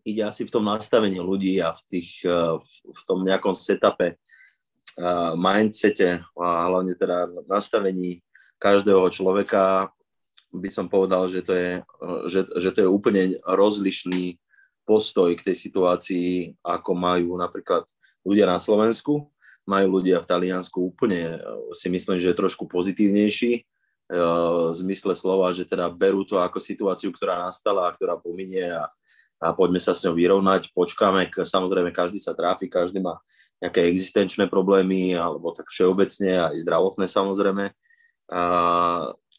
ide 0.04 0.24
asi 0.24 0.48
v 0.48 0.54
tom 0.54 0.66
nastavení 0.66 1.20
ľudí 1.20 1.60
a 1.60 1.76
v, 1.76 1.82
tých, 1.88 2.24
eh, 2.26 2.56
v 2.84 3.02
tom 3.08 3.24
nejakom 3.24 3.54
setupe, 3.56 4.16
eh, 4.16 5.32
mindsete 5.36 6.24
a 6.38 6.48
hlavne 6.70 6.96
teda 6.96 7.28
nastavení 7.48 8.24
každého 8.62 9.04
človeka 9.12 9.92
by 10.54 10.70
som 10.70 10.86
povedal, 10.86 11.28
že 11.34 11.42
to 11.42 11.54
je, 11.58 11.72
že, 12.30 12.42
že 12.62 12.70
to 12.72 12.80
je 12.86 12.90
úplne 12.90 13.42
rozlišný 13.42 14.38
postoj 14.86 15.34
k 15.34 15.50
tej 15.50 15.56
situácii, 15.58 16.30
ako 16.62 16.94
majú 16.94 17.34
napríklad 17.36 17.90
ľudia 18.22 18.46
na 18.46 18.62
Slovensku. 18.62 19.28
Majú 19.66 20.00
ľudia 20.00 20.22
v 20.22 20.30
Taliansku 20.30 20.76
úplne, 20.94 21.40
si 21.74 21.88
myslím, 21.90 22.20
že 22.20 22.30
je 22.30 22.40
trošku 22.40 22.68
pozitívnejší 22.68 23.66
v 24.12 24.76
zmysle 24.76 25.16
slova, 25.16 25.56
že 25.56 25.64
teda 25.64 25.88
berú 25.88 26.28
to 26.28 26.36
ako 26.36 26.60
situáciu, 26.60 27.16
ktorá 27.16 27.40
nastala 27.40 27.88
a 27.88 27.96
ktorá 27.96 28.20
pominie 28.20 28.68
a, 28.68 28.92
a 29.44 29.52
poďme 29.52 29.84
sa 29.84 29.92
s 29.92 30.08
ňou 30.08 30.16
vyrovnať, 30.16 30.72
počkáme, 30.72 31.28
samozrejme 31.36 31.92
každý 31.92 32.24
sa 32.24 32.32
trápi, 32.32 32.72
každý 32.72 33.04
má 33.04 33.20
nejaké 33.60 33.84
existenčné 33.92 34.48
problémy, 34.48 35.16
alebo 35.20 35.52
tak 35.52 35.68
všeobecne, 35.68 36.52
aj 36.52 36.64
zdravotné 36.64 37.12
samozrejme, 37.12 37.66
a, 38.32 38.44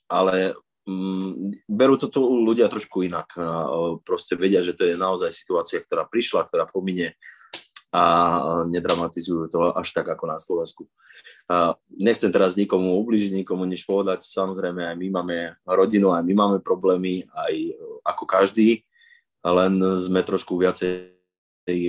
ale 0.08 0.36
mm, 0.84 1.64
berú 1.68 1.96
to 1.96 2.12
tu 2.12 2.20
ľudia 2.20 2.68
trošku 2.68 3.04
inak. 3.04 3.32
A 3.40 3.46
proste 4.04 4.36
vedia, 4.36 4.60
že 4.60 4.76
to 4.76 4.84
je 4.84 5.00
naozaj 5.00 5.32
situácia, 5.32 5.80
ktorá 5.80 6.04
prišla, 6.04 6.44
ktorá 6.48 6.64
pomine 6.68 7.16
a 7.94 8.02
nedramatizujú 8.66 9.54
to 9.54 9.70
až 9.70 9.94
tak 9.94 10.10
ako 10.10 10.26
na 10.26 10.34
Slovensku. 10.34 10.90
Nechcem 11.94 12.26
teraz 12.34 12.58
nikomu 12.58 12.98
ubližiť, 12.98 13.30
nikomu 13.30 13.62
nič 13.70 13.86
povedať. 13.86 14.26
Samozrejme, 14.26 14.82
aj 14.82 14.96
my 14.98 15.08
máme 15.14 15.36
rodinu, 15.62 16.10
aj 16.10 16.26
my 16.26 16.34
máme 16.34 16.58
problémy, 16.58 17.22
aj 17.30 17.54
ako 18.02 18.24
každý, 18.26 18.82
len 19.52 19.76
sme 20.00 20.24
trošku 20.24 20.56
viacej 20.56 21.14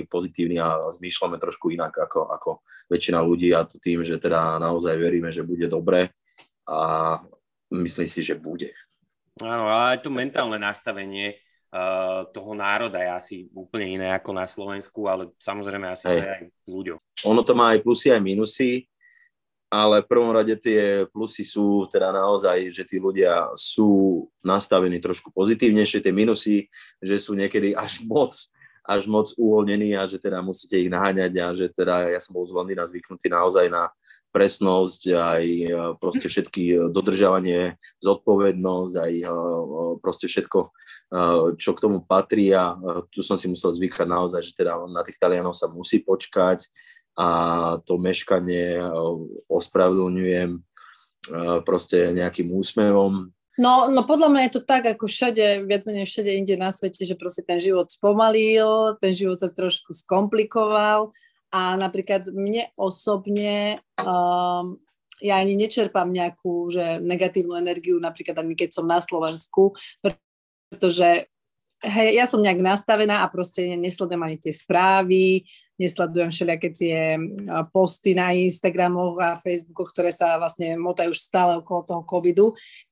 pozitívni 0.08 0.56
a 0.60 0.88
zmýšľame 0.88 1.36
trošku 1.36 1.72
inak 1.72 1.92
ako, 2.08 2.32
ako 2.32 2.50
väčšina 2.88 3.20
ľudí 3.20 3.52
a 3.52 3.64
to 3.64 3.76
tým, 3.76 4.00
že 4.04 4.16
teda 4.16 4.56
naozaj 4.56 4.96
veríme, 4.96 5.28
že 5.28 5.44
bude 5.44 5.68
dobre 5.68 6.12
a 6.64 7.20
myslím 7.72 8.08
si, 8.08 8.24
že 8.24 8.36
bude. 8.36 8.72
Áno, 9.36 9.68
ale 9.68 9.96
aj 9.96 9.98
to 10.00 10.08
mentálne 10.08 10.56
nastavenie 10.56 11.36
uh, 11.68 12.24
toho 12.32 12.56
národa 12.56 13.04
je 13.04 13.10
asi 13.12 13.36
úplne 13.52 14.00
iné 14.00 14.08
ako 14.16 14.30
na 14.32 14.48
Slovensku, 14.48 15.04
ale 15.04 15.28
samozrejme 15.36 15.92
asi 15.92 16.08
Hej. 16.08 16.20
aj 16.24 16.40
ľuďom. 16.64 16.96
Ono 17.28 17.40
to 17.44 17.52
má 17.52 17.76
aj 17.76 17.84
plusy, 17.84 18.08
aj 18.08 18.22
minusy, 18.24 18.88
ale 19.66 20.02
v 20.02 20.10
prvom 20.10 20.30
rade 20.30 20.54
tie 20.62 21.04
plusy 21.10 21.42
sú 21.42 21.90
teda 21.90 22.14
naozaj, 22.14 22.70
že 22.70 22.86
tí 22.86 23.02
ľudia 23.02 23.50
sú 23.58 24.24
nastavení 24.40 25.02
trošku 25.02 25.34
pozitívnejšie, 25.34 26.02
tie 26.02 26.14
minusy, 26.14 26.70
že 27.02 27.18
sú 27.18 27.34
niekedy 27.34 27.74
až 27.74 28.02
moc 28.10 28.32
až 28.86 29.10
moc 29.10 29.26
uvoľnení 29.34 29.98
a 29.98 30.06
že 30.06 30.22
teda 30.22 30.38
musíte 30.38 30.78
ich 30.78 30.86
naháňať 30.86 31.32
a 31.42 31.46
že 31.58 31.66
teda 31.74 32.06
ja 32.06 32.22
som 32.22 32.38
bol 32.38 32.46
z 32.46 32.54
Londýna 32.54 32.86
zvyknutý 32.86 33.26
naozaj 33.26 33.66
na 33.66 33.90
presnosť, 34.36 35.02
aj 35.16 35.44
e, 35.48 35.70
proste 35.96 36.28
všetky 36.28 36.62
e, 36.68 36.74
dodržiavanie, 36.92 37.80
zodpovednosť, 38.04 38.94
aj 38.94 39.12
e, 39.24 39.26
proste 40.04 40.28
všetko, 40.28 40.58
čo 41.56 41.70
k 41.72 41.82
tomu 41.82 42.02
patrí 42.04 42.50
a 42.50 42.74
tu 43.14 43.22
som 43.22 43.38
si 43.38 43.46
musel 43.46 43.70
zvykať 43.70 44.04
naozaj, 44.10 44.42
že 44.42 44.52
teda 44.52 44.76
na 44.90 45.06
tých 45.06 45.16
Talianov 45.16 45.54
sa 45.54 45.70
musí 45.70 46.02
počkať 46.02 46.66
a 47.16 47.28
to 47.88 47.96
meškanie 47.96 48.78
ospravedlňujem 49.48 50.60
proste 51.64 52.12
nejakým 52.12 52.52
úsmevom. 52.52 53.32
No, 53.56 53.88
no 53.88 54.04
podľa 54.04 54.28
mňa 54.28 54.42
je 54.46 54.52
to 54.60 54.62
tak, 54.68 54.84
ako 54.84 55.08
všade, 55.08 55.64
viac 55.64 55.88
menej 55.88 56.04
všade 56.04 56.28
inde 56.28 56.60
na 56.60 56.68
svete, 56.68 57.08
že 57.08 57.16
proste 57.16 57.40
ten 57.40 57.56
život 57.56 57.88
spomalil, 57.88 59.00
ten 59.00 59.16
život 59.16 59.40
sa 59.40 59.48
trošku 59.48 59.96
skomplikoval 59.96 61.16
a 61.48 61.72
napríklad 61.80 62.28
mne 62.28 62.68
osobne, 62.76 63.80
um, 63.96 64.76
ja 65.24 65.40
ani 65.40 65.56
nečerpám 65.56 66.12
nejakú 66.12 66.68
že 66.68 67.00
negatívnu 67.00 67.56
energiu, 67.56 67.96
napríklad 67.96 68.44
ani 68.44 68.52
keď 68.52 68.76
som 68.76 68.84
na 68.84 69.00
Slovensku, 69.00 69.72
pretože 70.04 71.32
hej, 71.84 72.16
ja 72.16 72.24
som 72.24 72.40
nejak 72.40 72.62
nastavená 72.62 73.20
a 73.20 73.30
proste 73.32 73.76
nesledujem 73.76 74.22
ani 74.22 74.36
tie 74.40 74.52
správy, 74.52 75.44
nesledujem 75.76 76.32
všelijaké 76.32 76.68
tie 76.72 77.20
posty 77.68 78.16
na 78.16 78.32
Instagramoch 78.32 79.20
a 79.20 79.36
Facebookoch, 79.36 79.92
ktoré 79.92 80.08
sa 80.08 80.40
vlastne 80.40 80.80
motajú 80.80 81.12
už 81.12 81.20
stále 81.20 81.60
okolo 81.60 81.84
toho 81.84 82.02
covidu. 82.08 82.46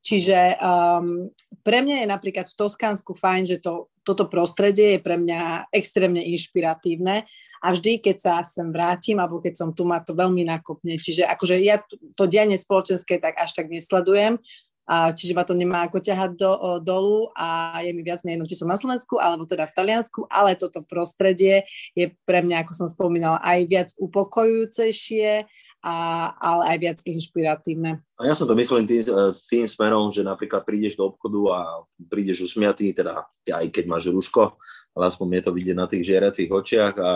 Čiže 0.04 0.60
um, 0.60 1.32
pre 1.64 1.80
mňa 1.80 2.04
je 2.04 2.08
napríklad 2.12 2.44
v 2.44 2.58
Toskánsku 2.60 3.16
fajn, 3.16 3.42
že 3.48 3.56
to, 3.64 3.88
toto 4.04 4.28
prostredie 4.28 4.96
je 4.96 5.00
pre 5.00 5.16
mňa 5.16 5.72
extrémne 5.72 6.20
inšpiratívne 6.20 7.24
a 7.64 7.66
vždy, 7.72 8.04
keď 8.04 8.16
sa 8.20 8.34
sem 8.44 8.68
vrátim, 8.68 9.16
alebo 9.16 9.40
keď 9.40 9.64
som 9.64 9.68
tu, 9.72 9.88
ma 9.88 10.04
to 10.04 10.12
veľmi 10.12 10.44
nakopne. 10.44 11.00
Čiže 11.00 11.24
akože 11.24 11.56
ja 11.64 11.80
to 12.12 12.28
dianie 12.28 12.60
spoločenské 12.60 13.16
tak 13.16 13.40
až 13.40 13.56
tak 13.56 13.72
nesledujem, 13.72 14.36
a 14.84 15.12
čiže 15.16 15.32
ma 15.32 15.48
to 15.48 15.56
nemá 15.56 15.88
ako 15.88 16.00
ťahať 16.00 16.36
do, 16.36 16.52
o, 16.52 16.70
dolu 16.76 17.32
a 17.32 17.80
je 17.80 17.90
mi 17.96 18.04
viac 18.04 18.20
menej, 18.20 18.44
či 18.44 18.60
som 18.60 18.68
na 18.68 18.76
Slovensku 18.76 19.16
alebo 19.16 19.48
teda 19.48 19.64
v 19.64 19.76
Taliansku, 19.76 20.28
ale 20.28 20.60
toto 20.60 20.84
prostredie 20.84 21.64
je 21.96 22.12
pre 22.28 22.44
mňa, 22.44 22.64
ako 22.64 22.72
som 22.76 22.88
spomínala, 22.88 23.40
aj 23.40 23.60
viac 23.64 23.88
upokojujúcejšie, 23.96 25.48
a, 25.84 25.94
ale 26.40 26.62
aj 26.72 26.76
viac 26.80 26.98
inšpiratívne. 27.04 28.00
A 28.16 28.22
ja 28.24 28.32
som 28.32 28.48
to 28.48 28.56
myslím 28.56 28.88
tým, 28.88 29.04
tým 29.52 29.66
smerom, 29.68 30.08
že 30.08 30.24
napríklad 30.24 30.64
prídeš 30.64 30.96
do 30.96 31.12
obchodu 31.12 31.40
a 31.52 31.60
prídeš 32.08 32.48
usmiatý, 32.48 32.96
teda 32.96 33.28
aj 33.52 33.68
keď 33.68 33.84
máš 33.84 34.08
rúško, 34.08 34.56
ale 34.94 35.10
aspoň 35.10 35.42
je 35.42 35.42
to 35.42 35.52
vidieť 35.52 35.76
na 35.76 35.90
tých 35.90 36.06
žieracích 36.06 36.46
očiach 36.46 36.94
a, 37.02 37.12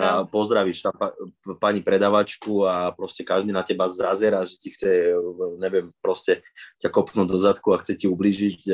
a 0.00 0.08
pozdravíš 0.24 0.80
tam 0.80 0.96
pa, 0.96 1.12
pani 1.60 1.84
predavačku 1.84 2.64
a 2.64 2.90
proste 2.96 3.20
každý 3.20 3.52
na 3.52 3.60
teba 3.60 3.84
zazera, 3.84 4.40
že 4.48 4.56
ti 4.56 4.72
chce, 4.72 5.12
neviem, 5.60 5.92
proste 6.00 6.40
ťa 6.80 6.88
kopnúť 6.88 7.28
do 7.28 7.38
zadku 7.38 7.76
a 7.76 7.80
chce 7.84 8.00
ti 8.00 8.06
ublížiť. 8.08 8.72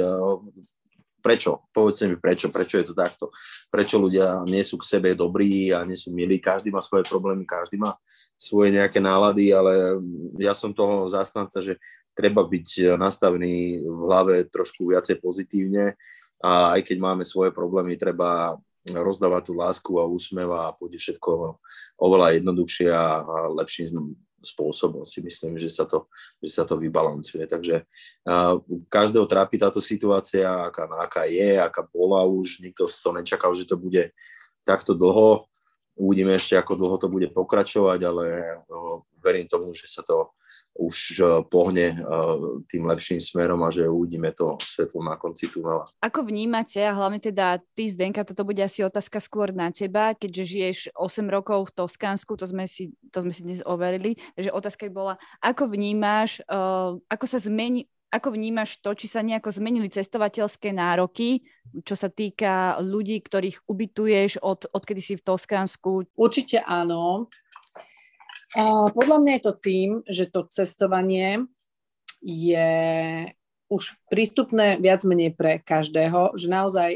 Prečo? 1.22 1.70
Povedzte 1.70 2.10
mi 2.10 2.18
prečo, 2.18 2.50
prečo 2.50 2.82
je 2.82 2.90
to 2.90 2.94
takto. 2.98 3.30
Prečo 3.70 3.98
ľudia 3.98 4.42
nie 4.42 4.62
sú 4.66 4.74
k 4.78 4.86
sebe 4.98 5.14
dobrí 5.14 5.70
a 5.70 5.86
nie 5.86 5.94
sú 5.94 6.10
milí, 6.10 6.42
každý 6.42 6.74
má 6.74 6.82
svoje 6.82 7.06
problémy, 7.06 7.46
každý 7.46 7.78
má 7.78 7.94
svoje 8.34 8.74
nejaké 8.74 8.98
nálady, 8.98 9.54
ale 9.54 10.02
ja 10.42 10.50
som 10.50 10.74
toho 10.74 11.06
zástanca, 11.06 11.62
že 11.62 11.78
treba 12.12 12.42
byť 12.42 12.98
nastavený 12.98 13.86
v 13.86 14.00
hlave 14.10 14.34
trošku 14.50 14.90
viacej 14.90 15.22
pozitívne, 15.22 15.94
a 16.42 16.74
aj 16.74 16.82
keď 16.90 16.98
máme 16.98 17.22
svoje 17.22 17.54
problémy, 17.54 17.94
treba 17.94 18.58
rozdávať 18.90 19.42
tú 19.46 19.52
lásku 19.54 19.92
a 19.94 20.10
úsmev 20.10 20.50
a 20.50 20.74
pôjde 20.74 20.98
všetko 20.98 21.54
oveľa 22.02 22.34
jednoduchšie 22.42 22.90
a, 22.90 23.22
lepším 23.54 24.18
spôsobom 24.42 25.06
si 25.06 25.22
myslím, 25.22 25.54
že 25.54 25.70
sa 25.70 25.86
to, 25.86 26.10
že 26.42 26.50
sa 26.50 26.66
to 26.66 26.74
vybalancuje. 26.74 27.46
Takže 27.46 27.86
uh, 28.26 28.58
každého 28.90 29.22
trápi 29.30 29.54
táto 29.54 29.78
situácia, 29.78 30.50
aká, 30.50 30.90
aká 30.98 31.22
je, 31.30 31.62
aká 31.62 31.86
bola 31.86 32.26
už, 32.26 32.58
nikto 32.58 32.90
to 32.90 33.10
nečakal, 33.14 33.54
že 33.54 33.70
to 33.70 33.78
bude 33.78 34.10
takto 34.66 34.98
dlho. 34.98 35.46
Uvidíme 36.02 36.34
ešte, 36.34 36.58
ako 36.58 36.74
dlho 36.74 36.96
to 36.98 37.06
bude 37.06 37.30
pokračovať, 37.30 38.00
ale 38.02 38.24
uh, 38.66 38.98
verím 39.22 39.46
tomu, 39.46 39.70
že 39.70 39.86
sa 39.86 40.02
to 40.02 40.34
už 40.72 41.20
e, 41.20 41.24
pohne 41.52 41.92
e, 41.92 41.96
tým 42.64 42.88
lepším 42.88 43.20
smerom 43.20 43.60
a 43.60 43.68
že 43.68 43.84
uvidíme 43.84 44.32
to 44.32 44.56
svetlo 44.56 45.04
na 45.04 45.20
konci 45.20 45.52
tunela. 45.52 45.84
Ako 46.00 46.24
vnímate, 46.24 46.80
a 46.80 46.96
hlavne 46.96 47.20
teda 47.20 47.60
ty, 47.76 47.92
Zdenka, 47.92 48.24
toto 48.24 48.48
bude 48.48 48.64
asi 48.64 48.80
otázka 48.80 49.20
skôr 49.20 49.52
na 49.52 49.68
teba, 49.68 50.16
keďže 50.16 50.42
žiješ 50.48 50.78
8 50.96 51.28
rokov 51.28 51.68
v 51.72 51.84
Toskánsku, 51.84 52.40
to 52.40 52.48
sme 52.48 52.64
si, 52.64 52.96
to 53.12 53.20
sme 53.20 53.32
si 53.36 53.44
dnes 53.44 53.60
overili, 53.68 54.16
takže 54.32 54.48
otázka 54.48 54.88
by 54.88 54.92
bola, 54.92 55.14
ako 55.44 55.68
vnímaš, 55.68 56.40
ako 57.08 57.24
sa 57.28 57.36
zmení, 57.36 57.84
ako 58.12 58.36
vnímaš 58.36 58.76
to, 58.84 58.92
či 58.92 59.08
sa 59.08 59.24
nejako 59.24 59.48
zmenili 59.48 59.88
cestovateľské 59.88 60.68
nároky, 60.76 61.48
čo 61.80 61.96
sa 61.96 62.12
týka 62.12 62.76
ľudí, 62.84 63.24
ktorých 63.24 63.64
ubytuješ 63.64 64.44
od, 64.44 64.68
odkedy 64.68 65.00
si 65.00 65.16
v 65.16 65.24
Toskánsku? 65.24 66.12
Určite 66.12 66.60
áno. 66.60 67.32
Podľa 68.92 69.16
mňa 69.16 69.32
je 69.32 69.42
to 69.48 69.54
tým, 69.56 69.88
že 70.04 70.28
to 70.28 70.44
cestovanie 70.52 71.48
je 72.20 72.68
už 73.72 73.96
prístupné 74.12 74.76
viac 74.76 75.00
menej 75.08 75.32
pre 75.32 75.64
každého, 75.64 76.36
že 76.36 76.52
naozaj 76.52 76.90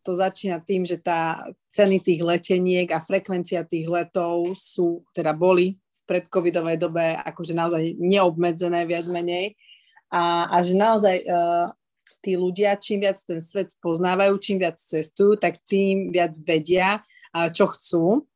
to 0.00 0.16
začína 0.16 0.64
tým, 0.64 0.88
že 0.88 0.96
tá 0.96 1.44
ceny 1.68 2.00
tých 2.00 2.24
leteniek 2.24 2.88
a 2.96 3.04
frekvencia 3.04 3.68
tých 3.68 3.86
letov 3.86 4.56
sú, 4.56 5.04
teda 5.12 5.36
boli 5.36 5.76
v 5.76 6.00
predcovidovej 6.08 6.80
dobe 6.80 7.12
akože 7.12 7.52
naozaj 7.52 8.00
neobmedzené 8.00 8.88
viac 8.88 9.04
menej 9.12 9.52
a, 10.12 10.50
a 10.50 10.56
že 10.62 10.74
naozaj 10.78 11.16
uh, 11.26 11.66
tí 12.22 12.38
ľudia, 12.38 12.78
čím 12.78 13.06
viac 13.06 13.18
ten 13.22 13.42
svet 13.42 13.74
poznávajú, 13.82 14.38
čím 14.38 14.62
viac 14.62 14.78
cestujú, 14.78 15.38
tak 15.38 15.62
tým 15.66 16.14
viac 16.14 16.34
vedia, 16.42 17.02
uh, 17.34 17.48
čo 17.50 17.70
chcú 17.70 18.26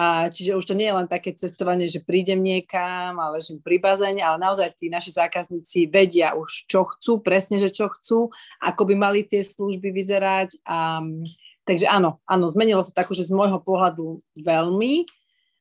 a 0.00 0.32
čiže 0.32 0.56
už 0.56 0.64
to 0.64 0.72
nie 0.72 0.88
je 0.88 0.96
len 0.96 1.04
také 1.04 1.36
cestovanie, 1.36 1.84
že 1.84 2.00
prídem 2.00 2.40
niekam 2.40 3.20
a 3.20 3.36
ležím 3.36 3.60
pri 3.60 3.76
bazéne, 3.76 4.24
ale 4.24 4.40
naozaj 4.40 4.72
tí 4.80 4.88
naši 4.88 5.12
zákazníci 5.12 5.92
vedia 5.92 6.32
už, 6.32 6.64
čo 6.72 6.88
chcú, 6.88 7.20
presne, 7.20 7.60
že 7.60 7.68
čo 7.68 7.92
chcú, 7.92 8.32
ako 8.64 8.82
by 8.88 8.94
mali 8.96 9.28
tie 9.28 9.44
služby 9.44 9.92
vyzerať. 9.92 10.56
A, 10.64 11.04
takže 11.68 11.84
áno, 11.84 12.16
áno, 12.24 12.48
zmenilo 12.48 12.80
sa 12.80 12.96
tak, 12.96 13.12
že 13.12 13.28
z 13.28 13.36
môjho 13.36 13.60
pohľadu 13.60 14.24
veľmi, 14.40 15.04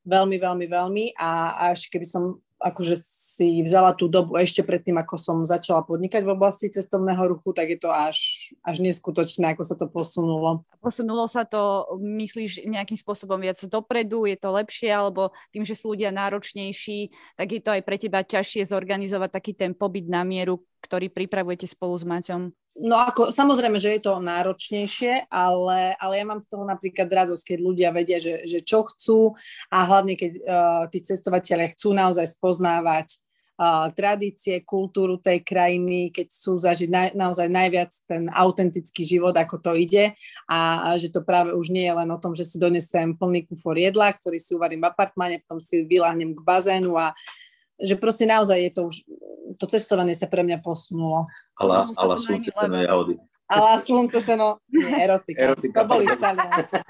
veľmi, 0.07 0.38
veľmi, 0.39 0.65
veľmi 0.71 1.05
a 1.19 1.59
až 1.75 1.91
keby 1.91 2.07
som 2.07 2.39
akože 2.59 2.99
si 2.99 3.63
vzala 3.63 3.95
tú 3.95 4.11
dobu 4.11 4.35
ešte 4.35 4.59
predtým, 4.67 4.99
ako 4.99 5.15
som 5.15 5.37
začala 5.47 5.79
podnikať 5.87 6.27
v 6.27 6.33
oblasti 6.35 6.67
cestovného 6.67 7.31
ruchu, 7.31 7.55
tak 7.55 7.71
je 7.71 7.79
to 7.79 7.87
až, 7.87 8.51
až 8.67 8.83
neskutočné, 8.83 9.55
ako 9.55 9.63
sa 9.63 9.79
to 9.79 9.87
posunulo. 9.87 10.67
Posunulo 10.83 11.23
sa 11.31 11.47
to, 11.47 11.87
myslíš, 11.97 12.67
nejakým 12.67 12.99
spôsobom 12.99 13.39
viac 13.39 13.59
dopredu, 13.63 14.27
je 14.27 14.35
to 14.35 14.51
lepšie, 14.51 14.91
alebo 14.91 15.31
tým, 15.55 15.63
že 15.63 15.79
sú 15.79 15.95
ľudia 15.95 16.11
náročnejší, 16.11 17.15
tak 17.39 17.47
je 17.47 17.61
to 17.63 17.71
aj 17.71 17.81
pre 17.87 17.95
teba 17.95 18.27
ťažšie 18.27 18.67
zorganizovať 18.67 19.29
taký 19.31 19.51
ten 19.55 19.71
pobyt 19.71 20.11
na 20.11 20.27
mieru, 20.27 20.59
ktorý 20.79 21.12
pripravujete 21.12 21.67
spolu 21.67 21.95
s 21.95 22.07
Maťom? 22.07 22.55
No 22.79 22.95
ako, 22.95 23.33
samozrejme, 23.36 23.75
že 23.75 24.00
je 24.00 24.01
to 24.07 24.24
náročnejšie, 24.24 25.27
ale, 25.27 26.00
ale 26.00 26.13
ja 26.15 26.25
mám 26.25 26.39
z 26.39 26.48
toho 26.48 26.63
napríklad 26.63 27.12
radosť, 27.12 27.43
keď 27.43 27.57
ľudia 27.59 27.89
vedia, 27.91 28.21
že, 28.24 28.48
že 28.48 28.63
čo 28.63 28.88
chcú 28.88 29.36
a 29.67 29.83
hlavne 29.83 30.15
keď 30.15 30.31
uh, 30.39 30.83
tí 30.88 31.03
cestovateľe 31.03 31.75
chcú 31.75 31.91
naozaj 31.91 32.39
spoznávať 32.39 33.19
uh, 33.59 33.91
tradície, 33.91 34.63
kultúru 34.63 35.19
tej 35.19 35.43
krajiny, 35.43 36.07
keď 36.15 36.31
chcú 36.31 36.51
zažiť 36.63 36.89
na, 36.93 37.03
naozaj 37.12 37.51
najviac 37.51 37.91
ten 38.07 38.31
autentický 38.31 39.03
život, 39.03 39.36
ako 39.36 39.59
to 39.59 39.75
ide 39.75 40.15
a, 40.48 40.59
a 40.88 40.89
že 40.95 41.12
to 41.12 41.19
práve 41.19 41.51
už 41.51 41.75
nie 41.75 41.83
je 41.83 41.98
len 42.00 42.07
o 42.07 42.21
tom, 42.21 42.31
že 42.31 42.48
si 42.48 42.55
donesem 42.55 43.12
plný 43.12 43.43
kufor 43.43 43.75
jedla, 43.75 44.15
ktorý 44.15 44.39
si 44.39 44.55
uvarím 44.55 44.88
v 44.88 44.89
apartmane, 44.93 45.43
potom 45.43 45.59
si 45.59 45.83
vyláhnem 45.83 46.31
k 46.31 46.39
bazénu 46.48 46.95
a 46.95 47.12
že 47.79 47.95
proste 47.95 48.27
naozaj 48.27 48.59
je 48.59 48.71
to 48.75 48.81
už, 48.91 48.95
to 49.59 49.67
cestovanie 49.67 50.15
sa 50.15 50.31
pre 50.31 50.41
mňa 50.47 50.63
posunulo. 50.63 51.27
Ale, 51.59 51.91
ale 51.99 52.15
slunce 52.15 52.55
seno 52.55 52.79
jahody. 52.79 53.15
Ale 53.49 53.81
slunce 53.81 54.21
seno, 54.21 54.61
nie, 54.69 54.87
erotika. 54.87 55.51
erotika. 55.51 55.81
To 55.81 55.89
boli 55.89 56.05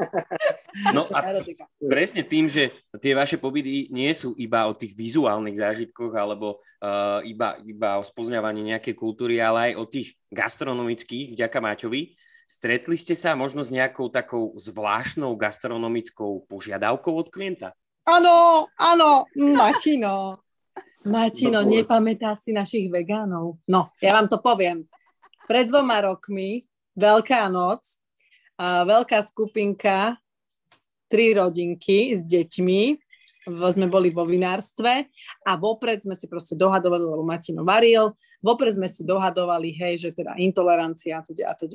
No 0.95 1.07
a 1.09 1.19
erotika. 1.33 1.65
presne 1.81 2.21
tým, 2.27 2.51
že 2.51 2.75
tie 3.01 3.17
vaše 3.17 3.39
pobyty 3.41 3.89
nie 3.89 4.11
sú 4.13 4.35
iba 4.37 4.67
o 4.69 4.75
tých 4.75 4.93
vizuálnych 4.93 5.55
zážitkoch 5.55 6.13
alebo 6.13 6.59
uh, 6.83 7.23
iba, 7.25 7.57
iba 7.63 7.97
o 7.97 8.03
spozňovaní 8.03 8.75
nejakej 8.75 8.93
kultúry, 8.93 9.39
ale 9.41 9.71
aj 9.71 9.73
o 9.79 9.83
tých 9.87 10.19
gastronomických, 10.29 11.33
vďaka 11.33 11.57
Máťovi, 11.57 12.01
Stretli 12.49 12.97
ste 12.97 13.13
sa 13.13 13.37
možno 13.37 13.61
s 13.61 13.69
nejakou 13.69 14.09
takou 14.09 14.57
zvláštnou 14.57 15.37
gastronomickou 15.37 16.49
požiadavkou 16.49 17.13
od 17.13 17.29
klienta? 17.29 17.77
Áno, 18.09 18.65
áno, 18.73 19.29
Matino. 19.37 20.48
Matino, 21.07 21.63
nepamätá 21.63 22.35
si 22.35 22.51
našich 22.51 22.91
vegánov. 22.91 23.55
No, 23.69 23.95
ja 24.03 24.19
vám 24.19 24.27
to 24.27 24.43
poviem. 24.43 24.83
Pred 25.47 25.71
dvoma 25.71 26.03
rokmi, 26.03 26.67
Veľká 26.99 27.47
noc, 27.47 27.95
a 28.59 28.83
veľká 28.83 29.23
skupinka, 29.23 30.19
tri 31.07 31.31
rodinky 31.31 32.11
s 32.11 32.27
deťmi, 32.27 32.81
sme 33.49 33.87
boli 33.87 34.11
vo 34.11 34.27
vinárstve 34.27 35.07
a 35.47 35.51
vopred 35.55 36.03
sme 36.03 36.13
si 36.13 36.27
proste 36.27 36.59
dohadovali, 36.59 37.01
lebo 37.01 37.23
Matino 37.23 37.63
varil, 37.63 38.13
vopred 38.43 38.75
sme 38.75 38.91
si 38.91 39.07
dohadovali, 39.07 39.73
hej, 39.73 39.95
že 39.95 40.09
teda 40.11 40.35
intolerancia 40.37 41.17
a 41.17 41.23
to 41.23 41.31
a 41.33 41.55
to 41.55 41.65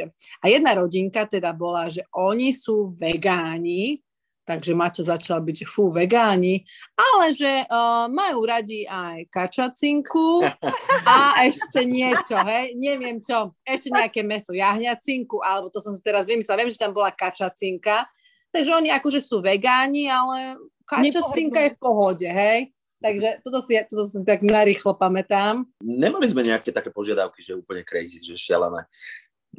A 0.45 0.45
jedna 0.47 0.76
rodinka 0.76 1.25
teda 1.25 1.57
bola, 1.57 1.88
že 1.88 2.04
oni 2.12 2.52
sú 2.52 2.93
vegáni, 2.95 4.04
takže 4.44 4.76
Maťo 4.76 5.02
začal 5.02 5.40
byť, 5.40 5.64
že 5.64 5.66
fú, 5.66 5.88
vegáni, 5.88 6.62
ale 6.94 7.32
že 7.32 7.64
uh, 7.64 8.06
majú 8.12 8.44
radi 8.44 8.84
aj 8.84 9.32
kačacinku 9.32 10.44
a 11.08 11.42
ešte 11.48 11.82
niečo, 11.88 12.36
hej, 12.44 12.76
neviem 12.76 13.18
čo, 13.18 13.56
ešte 13.64 13.88
nejaké 13.90 14.20
meso, 14.20 14.52
jahňacinku, 14.52 15.40
alebo 15.40 15.72
to 15.72 15.80
som 15.80 15.96
si 15.96 16.04
teraz 16.04 16.28
vymyslela, 16.28 16.60
viem, 16.60 16.72
že 16.72 16.80
tam 16.80 16.92
bola 16.92 17.08
kačacinka, 17.10 18.04
takže 18.52 18.70
oni 18.70 18.92
akože 18.92 19.24
sú 19.24 19.40
vegáni, 19.40 20.06
ale 20.06 20.60
kačacinka 20.84 21.64
je 21.64 21.70
v 21.74 21.80
pohode, 21.80 22.28
hej. 22.28 22.70
Takže 23.04 23.44
toto 23.44 23.60
si, 23.60 23.76
toto 23.84 24.08
si 24.08 24.24
tak 24.24 24.40
narýchlo 24.40 24.96
pamätám. 24.96 25.68
Nemali 25.84 26.24
sme 26.24 26.40
nejaké 26.40 26.72
také 26.72 26.88
požiadavky, 26.88 27.44
že 27.44 27.52
úplne 27.52 27.84
crazy, 27.84 28.16
že 28.16 28.32
šialené. 28.32 28.88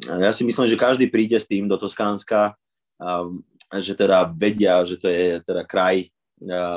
Ja 0.02 0.34
si 0.34 0.42
myslím, 0.42 0.66
že 0.66 0.74
každý 0.74 1.06
príde 1.06 1.38
s 1.38 1.46
tým 1.46 1.70
do 1.70 1.78
Toskánska, 1.78 2.58
že 3.70 3.98
teda 3.98 4.30
vedia, 4.30 4.86
že 4.86 4.96
to 4.98 5.10
je 5.10 5.42
teda 5.42 5.66
kraj 5.66 6.06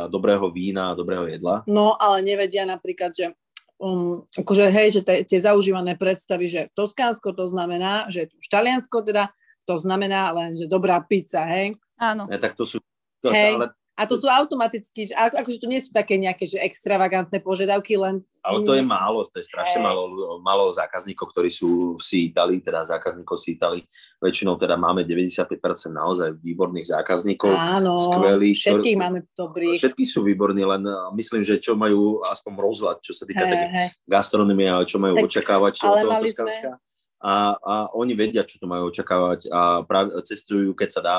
dobrého 0.07 0.47
vína 0.49 0.91
a 0.91 0.97
dobrého 0.97 1.27
jedla. 1.27 1.67
No, 1.67 1.99
ale 1.99 2.23
nevedia 2.23 2.63
napríklad, 2.63 3.11
že 3.11 3.35
um, 3.75 4.23
akože 4.31 4.71
hej, 4.71 4.99
že 4.99 5.01
tie 5.03 5.39
zaužívané 5.39 5.99
predstavy, 5.99 6.47
že 6.47 6.61
Toskánsko 6.75 7.35
to 7.35 7.51
znamená, 7.51 8.07
že 8.07 8.31
už 8.31 8.47
Taliansko 8.47 9.03
teda 9.03 9.31
to 9.67 9.77
znamená 9.77 10.31
len, 10.33 10.55
že 10.55 10.65
dobrá 10.71 10.97
pizza, 11.03 11.45
hej? 11.45 11.75
Áno. 11.99 12.25
Ja, 12.31 12.39
tak 12.39 12.55
to 12.55 12.63
sú, 12.65 12.79
to, 13.19 13.29
hej. 13.29 13.59
ale 13.59 13.75
a 13.99 14.07
to 14.07 14.15
sú 14.15 14.31
automaticky, 14.31 15.11
že, 15.11 15.13
akože 15.13 15.59
to 15.59 15.67
nie 15.67 15.83
sú 15.83 15.91
také 15.91 16.15
nejaké 16.15 16.47
že 16.47 16.55
extravagantné 16.63 17.43
požiadavky, 17.43 17.99
len... 17.99 18.23
Ale 18.39 18.63
to 18.63 18.71
je 18.71 18.79
málo, 18.79 19.27
to 19.27 19.43
je 19.43 19.45
strašne 19.51 19.83
málo, 19.83 20.39
málo 20.39 20.71
zákazníkov, 20.71 21.35
ktorí 21.35 21.51
sú 21.51 21.99
v 21.99 22.31
Itálii, 22.31 22.63
teda 22.63 22.87
zákazníkov 22.87 23.35
si 23.35 23.59
Itálii. 23.59 23.83
Väčšinou 24.23 24.55
teda 24.55 24.79
máme 24.79 25.03
95% 25.03 25.59
naozaj 25.91 26.39
výborných 26.39 26.87
zákazníkov. 26.95 27.51
Áno, 27.51 27.99
skvelých, 27.99 28.55
všetkých 28.55 28.95
ktorí, 28.95 29.03
máme 29.03 29.19
dobrých. 29.35 29.75
Všetky 29.75 30.07
sú 30.07 30.23
výborní, 30.23 30.63
len 30.63 30.87
myslím, 31.19 31.43
že 31.43 31.59
čo 31.59 31.75
majú 31.75 32.23
aspoň 32.23 32.51
rozhľad, 32.55 32.97
čo 33.03 33.11
sa 33.11 33.27
týka 33.27 33.43
hey, 33.43 33.91
gastronomie 34.07 34.71
a 34.71 34.79
čo 34.87 35.03
majú 35.03 35.19
tak, 35.19 35.27
očakávať 35.27 35.83
ale 35.83 36.07
toho 36.07 36.23
sme, 36.31 36.79
a, 37.19 37.59
a 37.59 37.73
oni 37.95 38.15
vedia, 38.15 38.47
čo 38.47 38.57
tu 38.57 38.65
majú 38.65 38.87
očakávať 38.87 39.51
a 39.51 39.83
prav, 39.83 40.11
cestujú, 40.23 40.71
keď 40.71 40.89
sa 40.89 41.01
dá 41.03 41.17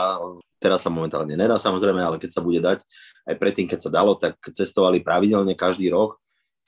Teraz 0.61 0.85
sa 0.85 0.93
momentálne 0.93 1.33
nedá 1.41 1.57
samozrejme, 1.57 2.05
ale 2.05 2.21
keď 2.21 2.37
sa 2.37 2.45
bude 2.45 2.61
dať, 2.61 2.85
aj 3.25 3.35
predtým, 3.41 3.65
keď 3.65 3.81
sa 3.81 3.91
dalo, 3.91 4.13
tak 4.21 4.37
cestovali 4.53 5.01
pravidelne 5.01 5.57
každý 5.57 5.89
rok. 5.89 6.21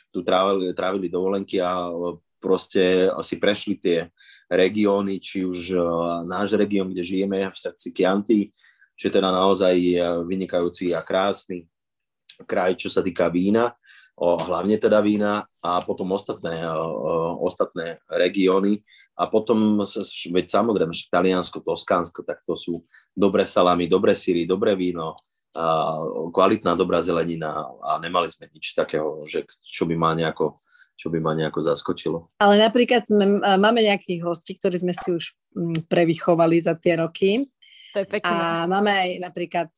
Tu 0.09 0.25
trávili, 0.25 0.73
trávili 0.73 1.13
dovolenky 1.13 1.61
a 1.61 1.93
proste 2.41 3.13
si 3.21 3.37
prešli 3.37 3.77
tie 3.77 4.09
regióny, 4.49 5.21
či 5.21 5.45
už 5.45 5.77
náš 6.25 6.57
región, 6.57 6.89
kde 6.89 7.05
žijeme 7.05 7.53
v 7.53 7.57
srdci 7.57 7.93
Chianti, 7.93 8.49
čo 8.97 9.13
je 9.13 9.17
teda 9.21 9.29
naozaj 9.29 9.77
vynikajúci 10.25 10.97
a 10.97 11.05
krásny 11.05 11.69
kraj, 12.49 12.75
čo 12.81 12.89
sa 12.89 13.05
týka 13.05 13.29
vína, 13.29 13.77
o, 14.17 14.37
hlavne 14.37 14.77
teda 14.79 15.01
vína 15.01 15.47
a 15.65 15.81
potom 15.85 16.13
ostatné, 16.13 16.65
o, 16.69 17.43
ostatné 17.45 18.01
regióny 18.09 18.81
a 19.17 19.29
potom, 19.29 19.81
veď 20.33 20.47
samozrejme, 20.49 20.93
že 20.93 21.11
Taliansko, 21.13 21.65
Toskánsko, 21.65 22.25
tak 22.25 22.45
to 22.45 22.57
sú 22.57 22.85
dobré 23.13 23.45
salami, 23.45 23.89
dobré 23.89 24.17
síry, 24.17 24.49
dobré 24.49 24.73
víno, 24.77 25.17
a 25.53 26.01
kvalitná, 26.33 26.73
dobrá 26.73 27.05
zelenina 27.05 27.69
a 27.85 28.01
nemali 28.01 28.25
sme 28.25 28.49
nič 28.49 28.73
takého, 28.73 29.21
že 29.29 29.45
čo 29.61 29.85
by 29.85 29.95
ma 30.01 30.17
nejako 30.17 30.57
čo 30.93 31.11
by 31.11 31.19
ma 31.19 31.35
nejako 31.35 31.67
zaskočilo. 31.67 32.31
Ale 32.39 32.63
napríklad 32.63 33.03
sme, 33.03 33.43
máme 33.59 33.83
nejakých 33.83 34.23
hostí, 34.23 34.55
ktorí 34.55 34.87
sme 34.87 34.95
si 34.95 35.11
už 35.11 35.35
prevychovali 35.91 36.63
za 36.63 36.79
tie 36.79 36.95
roky. 36.95 37.43
To 37.97 37.99
je 37.99 38.07
pekné. 38.07 38.31
A 38.31 38.71
máme 38.71 38.93
aj 38.95 39.11
napríklad 39.19 39.69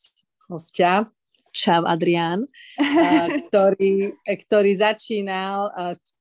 hostia, 0.53 1.09
Čau 1.55 1.87
Adrián, 1.87 2.51
ktorý, 3.47 4.19
ktorý 4.27 4.73
začínal 4.75 5.71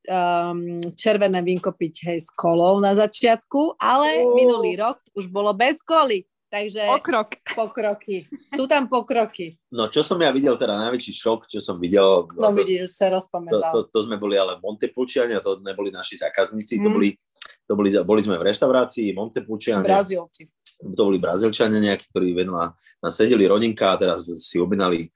um, 0.06 0.78
červené 0.94 1.42
vínko 1.42 1.74
piť 1.74 2.14
hej, 2.14 2.20
s 2.22 2.30
kolou 2.30 2.78
na 2.78 2.94
začiatku, 2.94 3.82
ale 3.82 4.22
uh. 4.22 4.38
minulý 4.38 4.78
rok 4.78 5.02
už 5.18 5.26
bolo 5.34 5.50
bez 5.58 5.82
koly. 5.82 6.30
Takže 6.54 6.86
Pokrok. 6.86 7.42
pokroky. 7.58 8.30
Sú 8.54 8.70
tam 8.70 8.86
pokroky. 8.86 9.58
No 9.74 9.90
čo 9.90 10.06
som 10.06 10.22
ja 10.22 10.30
videl, 10.30 10.54
teda 10.54 10.78
najväčší 10.86 11.10
šok, 11.18 11.50
čo 11.50 11.58
som 11.58 11.82
videl. 11.82 12.30
No, 12.38 12.46
no 12.46 12.48
to, 12.54 12.62
vidíš, 12.62 12.86
už 12.86 12.94
sa 12.94 13.10
rozpamätal. 13.10 13.74
To, 13.74 13.90
to, 13.90 13.90
to, 13.90 14.00
sme 14.06 14.22
boli 14.22 14.38
ale 14.38 14.62
Montepulčiania, 14.62 15.42
to 15.42 15.58
neboli 15.66 15.90
naši 15.90 16.22
zákazníci, 16.22 16.78
mm. 16.78 16.84
to, 16.86 16.90
boli, 16.94 17.10
to 17.66 17.74
boli, 17.74 17.90
boli 18.06 18.22
sme 18.22 18.38
v 18.38 18.54
reštaurácii 18.54 19.18
Montepulčiania. 19.18 19.82
Brazílci. 19.82 20.46
To 20.84 21.02
boli 21.08 21.18
Brazílčania 21.18 21.80
nejakí, 21.80 22.12
ktorí 22.12 22.36
vedľa 22.36 22.76
nás 22.76 23.14
sedeli 23.16 23.48
rodinka 23.48 23.96
a 23.96 24.00
teraz 24.00 24.28
si 24.28 24.60
objednali 24.60 25.08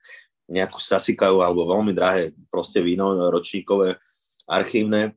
nejakú 0.48 0.80
sasikajú 0.80 1.44
alebo 1.44 1.68
veľmi 1.68 1.92
drahé 1.92 2.32
proste 2.48 2.80
víno 2.80 3.12
ročníkové, 3.28 4.00
archívne. 4.48 5.12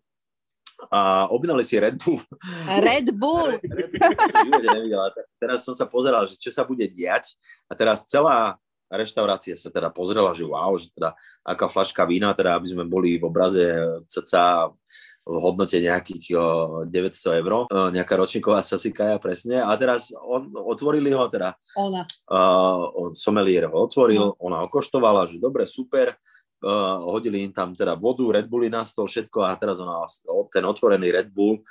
A 0.91 1.29
objednali 1.29 1.63
si 1.63 1.79
Red 1.79 1.95
Bull. 2.01 2.19
Red 2.89 3.15
Bull? 3.15 3.55
Red 3.61 3.91
Bull. 3.95 5.09
Teraz 5.39 5.63
som 5.63 5.77
sa 5.77 5.87
pozeral, 5.87 6.27
že 6.27 6.35
čo 6.35 6.51
sa 6.51 6.67
bude 6.67 6.83
diať. 6.89 7.37
A 7.69 7.77
teraz 7.77 8.03
celá 8.09 8.59
reštaurácia 8.91 9.55
sa 9.55 9.71
teda 9.71 9.87
pozrela, 9.87 10.35
že 10.35 10.43
wow, 10.43 10.75
že 10.75 10.91
teda 10.91 11.15
aká 11.47 11.71
flaška 11.71 12.03
vína, 12.03 12.35
teda 12.35 12.59
aby 12.59 12.67
sme 12.75 12.83
boli 12.83 13.15
v 13.15 13.23
obraze 13.23 13.63
cca 14.11 14.67
v 15.21 15.35
hodnote 15.37 15.77
nejakých 15.77 16.33
900 16.89 17.39
eur, 17.45 17.69
nejaká 17.69 18.13
ročníková 18.17 18.65
sasikaja 18.65 19.21
presne. 19.21 19.61
A 19.61 19.69
teraz 19.77 20.09
on, 20.17 20.49
otvorili 20.49 21.13
ho 21.13 21.29
teda. 21.29 21.53
Ona. 21.77 22.03
Uh, 22.25 23.13
somelier 23.13 23.69
ho 23.69 23.85
otvoril, 23.85 24.33
no. 24.33 24.37
ona 24.41 24.65
okoštovala, 24.65 25.29
že 25.29 25.37
dobre, 25.37 25.69
super, 25.69 26.17
uh, 26.65 26.97
hodili 27.05 27.45
im 27.45 27.53
tam 27.53 27.77
teda 27.77 27.93
vodu, 27.93 28.25
Red 28.33 28.49
Bulli 28.49 28.73
na 28.73 28.81
stôl, 28.81 29.05
všetko 29.05 29.45
a 29.45 29.53
teraz 29.61 29.77
ona, 29.77 30.01
ten 30.49 30.65
otvorený 30.65 31.13
Red 31.13 31.29
Bull 31.29 31.61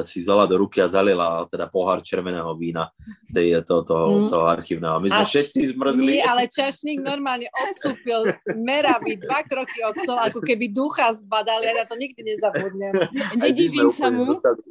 si 0.00 0.24
vzala 0.24 0.48
do 0.48 0.64
ruky 0.64 0.80
a 0.80 0.88
zalila 0.88 1.44
teda 1.44 1.68
pohár 1.68 2.00
červeného 2.00 2.48
vína 2.56 2.88
tej, 3.28 3.60
to, 3.68 3.84
to, 3.84 3.96
mm. 3.96 4.28
toho 4.32 4.46
archívneho. 4.48 4.96
My 4.96 5.08
sme 5.12 5.24
a 5.24 5.28
všetci 5.28 5.60
zmrzli. 5.76 6.08
Nie, 6.08 6.24
ale 6.24 6.48
čašník 6.48 7.04
normálne 7.04 7.52
odstúpil 7.52 8.32
meravý 8.56 9.20
dva 9.20 9.44
kroky 9.44 9.84
od 9.84 10.00
stola, 10.00 10.32
ako 10.32 10.40
keby 10.40 10.72
ducha 10.72 11.12
zbadali, 11.12 11.68
ja 11.68 11.84
to 11.84 12.00
nikdy 12.00 12.24
nezabudnem. 12.24 12.96
Nedivím 13.44 13.92
sa 13.92 14.08
mu. 14.08 14.32
Zostali, 14.32 14.64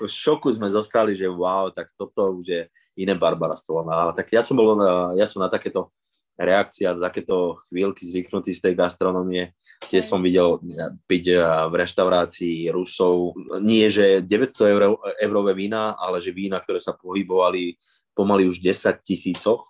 v 0.00 0.08
šoku 0.08 0.48
sme 0.48 0.72
zostali, 0.72 1.12
že 1.12 1.28
wow, 1.28 1.68
tak 1.68 1.92
toto 2.00 2.40
už 2.40 2.46
je 2.48 2.62
iné 2.96 3.12
barbarstvo. 3.12 3.84
No, 3.84 4.16
tak 4.16 4.32
ja 4.32 4.40
som 4.40 4.56
bol, 4.56 4.72
ja 5.20 5.28
som 5.28 5.44
na 5.44 5.52
takéto 5.52 5.92
reakcia, 6.40 6.96
takéto 6.96 7.60
chvíľky 7.68 8.08
zvyknutý 8.08 8.56
z 8.56 8.64
tej 8.64 8.74
gastronomie. 8.74 9.52
Tiež 9.92 10.08
som 10.08 10.24
videl 10.24 10.56
piť 11.04 11.36
v 11.68 11.74
reštaurácii 11.76 12.72
Rusov 12.72 13.36
nie, 13.60 13.84
že 13.92 14.24
900 14.24 14.72
eur, 14.72 14.96
eurové 15.20 15.52
vína, 15.52 15.92
ale 16.00 16.24
že 16.24 16.32
vína, 16.32 16.56
ktoré 16.64 16.80
sa 16.80 16.96
pohybovali 16.96 17.76
pomaly 18.16 18.48
už 18.48 18.60
10 18.60 19.00
tisícoch. 19.04 19.68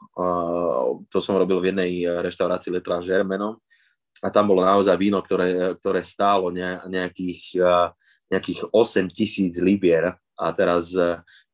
To 1.07 1.19
som 1.19 1.35
robil 1.39 1.59
v 1.59 1.69
jednej 1.75 2.07
reštaurácii 2.23 2.71
Letra 2.75 3.03
Žermenom 3.03 3.59
a 4.23 4.29
tam 4.31 4.51
bolo 4.51 4.67
naozaj 4.67 4.99
víno, 4.99 5.23
ktoré, 5.23 5.75
ktoré 5.79 6.03
stálo 6.03 6.51
nejakých, 6.87 7.59
nejakých 8.31 8.61
8 8.71 9.11
tisíc 9.11 9.59
libier 9.63 10.15
a 10.35 10.47
teraz 10.57 10.95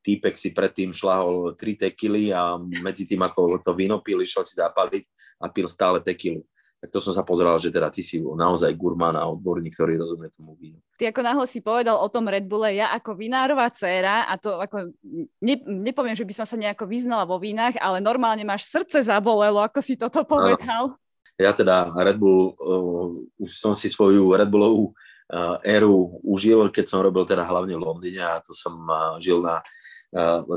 týpek 0.06 0.38
si 0.38 0.54
predtým 0.54 0.94
šlahol 0.94 1.58
tri 1.58 1.74
tekily 1.74 2.30
a 2.30 2.54
medzi 2.62 3.02
tým, 3.02 3.26
ako 3.26 3.58
to 3.58 3.74
víno 3.74 3.98
pil, 3.98 4.22
išiel 4.22 4.46
si 4.46 4.54
zapaliť 4.54 5.02
a 5.42 5.50
pil 5.50 5.66
stále 5.66 5.98
tekilu. 5.98 6.46
Tak 6.76 6.92
to 6.92 7.00
som 7.00 7.10
sa 7.10 7.24
pozeral, 7.24 7.56
že 7.56 7.72
teda 7.72 7.88
ty 7.88 8.04
si 8.04 8.20
naozaj 8.20 8.68
gurmán 8.76 9.16
a 9.16 9.24
odborník, 9.26 9.72
ktorý 9.74 9.96
rozumie 9.96 10.28
tomu 10.30 10.54
vínu. 10.60 10.78
Ty 11.00 11.10
ako 11.10 11.20
náhle 11.24 11.46
si 11.48 11.64
povedal 11.64 11.96
o 11.96 12.06
tom 12.12 12.28
Red 12.28 12.46
Bulle, 12.46 12.76
ja 12.76 12.92
ako 12.92 13.16
vinárová 13.16 13.72
dcéra, 13.72 14.28
a 14.28 14.36
to 14.36 14.60
ako, 14.60 14.92
ne, 15.40 15.56
nepoviem, 15.66 16.14
že 16.14 16.28
by 16.28 16.36
som 16.36 16.46
sa 16.46 16.54
nejako 16.54 16.84
vyznala 16.84 17.24
vo 17.24 17.40
vínach, 17.40 17.74
ale 17.80 18.04
normálne 18.04 18.44
máš 18.44 18.68
srdce 18.68 19.08
zabolelo, 19.08 19.64
ako 19.64 19.80
si 19.80 19.96
toto 19.96 20.20
povedal. 20.22 20.94
Ja 21.40 21.56
teda 21.56 21.96
Red 21.96 22.20
Bull, 22.20 22.52
uh, 22.60 23.08
už 23.40 23.50
som 23.56 23.72
si 23.72 23.88
svoju 23.88 24.36
Red 24.36 24.52
Bullovú 24.52 24.92
uh, 25.32 25.56
éru 25.64 26.20
užil, 26.28 26.68
keď 26.68 26.92
som 26.92 27.00
robil 27.00 27.24
teda 27.24 27.44
hlavne 27.44 27.72
v 27.72 27.82
Londýne 27.82 28.20
a 28.20 28.40
to 28.44 28.52
som 28.52 28.76
uh, 28.84 29.16
žil 29.16 29.40
na 29.40 29.64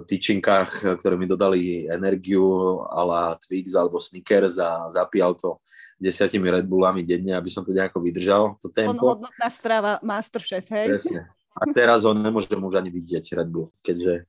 tyčinkách, 0.05 0.99
ktoré 1.01 1.15
mi 1.17 1.25
dodali 1.25 1.89
energiu 1.89 2.79
ala 2.87 3.35
Twix 3.41 3.73
alebo 3.73 3.97
Snickers 3.97 4.61
a 4.61 4.87
zapíjal 4.93 5.35
to 5.35 5.59
desiatimi 5.99 6.47
Red 6.47 6.63
Bullami 6.63 7.03
denne, 7.03 7.35
aby 7.35 7.51
som 7.51 7.67
to 7.67 7.75
nejako 7.75 7.99
vydržal, 7.99 8.55
to 8.63 8.71
tempo. 8.71 9.19
Hodnotná 9.19 9.47
strava 9.51 9.99
Masterchef, 9.99 10.63
hej? 10.71 10.87
Presne. 10.95 11.27
A 11.59 11.63
teraz 11.75 12.07
ho 12.07 12.15
nemôžem 12.15 12.55
už 12.55 12.79
ani 12.79 12.87
vidieť 12.87 13.35
Red 13.35 13.49
Bull, 13.51 13.67
keďže 13.83 14.23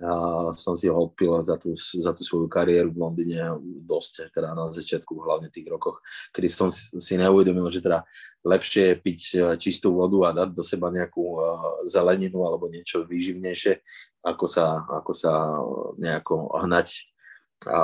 uh, 0.00 0.50
som 0.56 0.74
si 0.74 0.90
ho 0.90 0.96
odpil 0.96 1.42
za 1.44 1.60
tú, 1.60 1.74
za 1.76 2.10
tú 2.10 2.22
svoju 2.26 2.48
kariéru 2.50 2.90
v 2.90 3.00
Londýne 3.02 3.54
dosť, 3.84 4.34
teda 4.34 4.56
na 4.56 4.70
začiatku, 4.70 5.14
hlavne 5.14 5.52
tých 5.52 5.68
rokoch, 5.70 6.02
kedy 6.34 6.48
som 6.50 6.68
si 6.74 7.14
neuvedomil, 7.14 7.68
že 7.70 7.84
teda 7.84 8.02
lepšie 8.42 8.94
je 8.94 9.00
piť 9.00 9.20
čistú 9.60 9.94
vodu 9.94 10.32
a 10.32 10.36
dať 10.44 10.48
do 10.54 10.62
seba 10.64 10.90
nejakú 10.90 11.24
uh, 11.38 11.42
zeleninu 11.86 12.42
alebo 12.42 12.66
niečo 12.66 13.06
výživnejšie, 13.06 13.80
ako 14.24 14.46
sa, 14.48 14.82
ako 14.88 15.12
sa 15.12 15.32
nejako 16.00 16.58
hnať. 16.64 17.10
A 17.64 17.80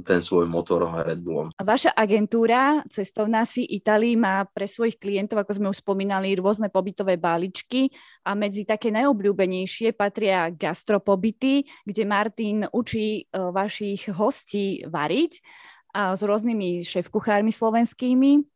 ten 0.00 0.24
svoj 0.24 0.48
motor 0.48 0.88
Red 0.88 1.20
Bullom. 1.20 1.52
Vaša 1.60 1.92
agentúra 1.92 2.80
Cestovná 2.88 3.44
si 3.44 3.68
Italii 3.68 4.16
má 4.16 4.48
pre 4.48 4.64
svojich 4.64 4.96
klientov, 4.96 5.44
ako 5.44 5.52
sme 5.52 5.66
už 5.68 5.84
spomínali, 5.84 6.32
rôzne 6.38 6.72
pobytové 6.72 7.20
báličky 7.20 7.92
a 8.24 8.32
medzi 8.32 8.64
také 8.64 8.88
najobľúbenejšie 8.88 9.92
patria 9.92 10.48
gastropobyty, 10.48 11.68
kde 11.84 12.02
Martin 12.08 12.64
učí 12.72 13.24
e, 13.24 13.36
vašich 13.36 14.08
hostí 14.12 14.84
variť 14.88 15.42
a 15.92 16.16
s 16.16 16.24
rôznymi 16.24 16.88
šéf-kuchármi 16.88 17.52
slovenskými. 17.52 18.51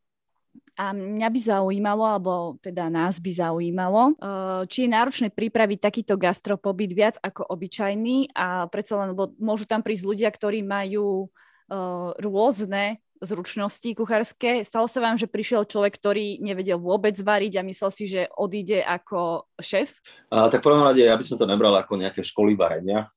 A 0.77 0.93
mňa 0.93 1.29
by 1.33 1.41
zaujímalo, 1.41 2.05
alebo 2.05 2.33
teda 2.61 2.93
nás 2.93 3.17
by 3.17 3.33
zaujímalo, 3.33 4.13
eh, 4.13 4.63
či 4.69 4.85
je 4.85 4.93
náročné 4.93 5.29
pripraviť 5.33 5.79
takýto 5.81 6.21
gastropobyt 6.21 6.93
viac 6.93 7.17
ako 7.25 7.49
obyčajný 7.49 8.37
a 8.37 8.69
predsa 8.69 9.01
len, 9.01 9.17
lebo 9.17 9.33
môžu 9.41 9.65
tam 9.65 9.81
prísť 9.81 10.05
ľudia, 10.05 10.29
ktorí 10.29 10.61
majú 10.61 11.33
eh, 11.73 12.11
rôzne 12.21 13.01
zručnosti 13.21 13.97
kuchárske. 13.97 14.61
Stalo 14.69 14.85
sa 14.89 15.01
vám, 15.01 15.17
že 15.17 15.31
prišiel 15.31 15.65
človek, 15.65 15.97
ktorý 15.97 16.45
nevedel 16.45 16.77
vôbec 16.77 17.17
variť 17.17 17.61
a 17.61 17.67
myslel 17.67 17.91
si, 17.93 18.05
že 18.05 18.29
odíde 18.37 18.85
ako 18.85 19.49
šéf? 19.57 19.97
A, 20.29 20.53
tak 20.53 20.61
prvom 20.61 20.85
rade, 20.85 21.01
ja 21.01 21.17
by 21.17 21.25
som 21.25 21.41
to 21.41 21.49
nebral 21.49 21.73
ako 21.73 21.97
nejaké 21.97 22.21
školy 22.21 22.53
varenia 22.53 23.09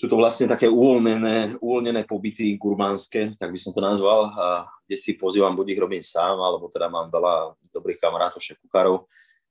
sú 0.00 0.08
to 0.08 0.16
vlastne 0.16 0.48
také 0.48 0.64
uvoľnené, 0.64 1.60
uvoľnené 1.60 2.08
pobyty 2.08 2.56
gurmánske, 2.56 3.36
tak 3.36 3.52
by 3.52 3.58
som 3.60 3.76
to 3.76 3.84
nazval, 3.84 4.32
a 4.32 4.64
kde 4.88 4.96
si 4.96 5.12
pozývam, 5.20 5.52
buď 5.52 5.76
ich 5.76 5.80
robím 5.84 6.00
sám, 6.00 6.40
alebo 6.40 6.72
teda 6.72 6.88
mám 6.88 7.12
veľa 7.12 7.52
dobrých 7.68 8.00
kamarátov, 8.00 8.40
šekukárov, 8.40 9.04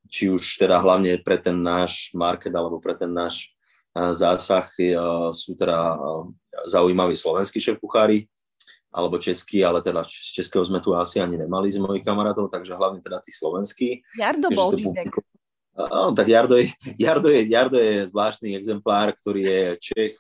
či 0.10 0.26
už 0.34 0.42
teda 0.58 0.82
hlavne 0.82 1.22
pre 1.22 1.38
ten 1.38 1.54
náš 1.54 2.10
market, 2.18 2.50
alebo 2.50 2.82
pre 2.82 2.98
ten 2.98 3.14
náš 3.14 3.54
zásah 3.94 4.66
sú 5.38 5.54
teda 5.54 6.02
zaujímaví 6.66 7.14
slovenskí 7.14 7.62
šéf-kuchári, 7.62 8.26
alebo 8.90 9.22
českí, 9.22 9.62
ale 9.62 9.86
teda 9.86 10.02
z 10.02 10.34
českého 10.34 10.66
sme 10.66 10.82
tu 10.82 10.98
asi 10.98 11.22
ani 11.22 11.38
nemali 11.38 11.70
z 11.70 11.78
mojich 11.78 12.02
kamarátov, 12.02 12.50
takže 12.50 12.74
hlavne 12.74 13.06
teda 13.06 13.22
tí 13.22 13.30
slovenskí. 13.30 14.02
Jardo 14.18 14.50
bol 14.50 14.74
No, 15.78 16.12
tak 16.12 16.28
Jardo 16.28 16.60
je, 16.60 16.74
Jardo, 17.00 17.30
je, 17.30 17.42
Jardo 17.48 17.78
je 17.80 18.08
zvláštny 18.12 18.56
exemplár, 18.58 19.16
ktorý 19.16 19.42
je 19.48 19.62
Čech, 19.80 20.16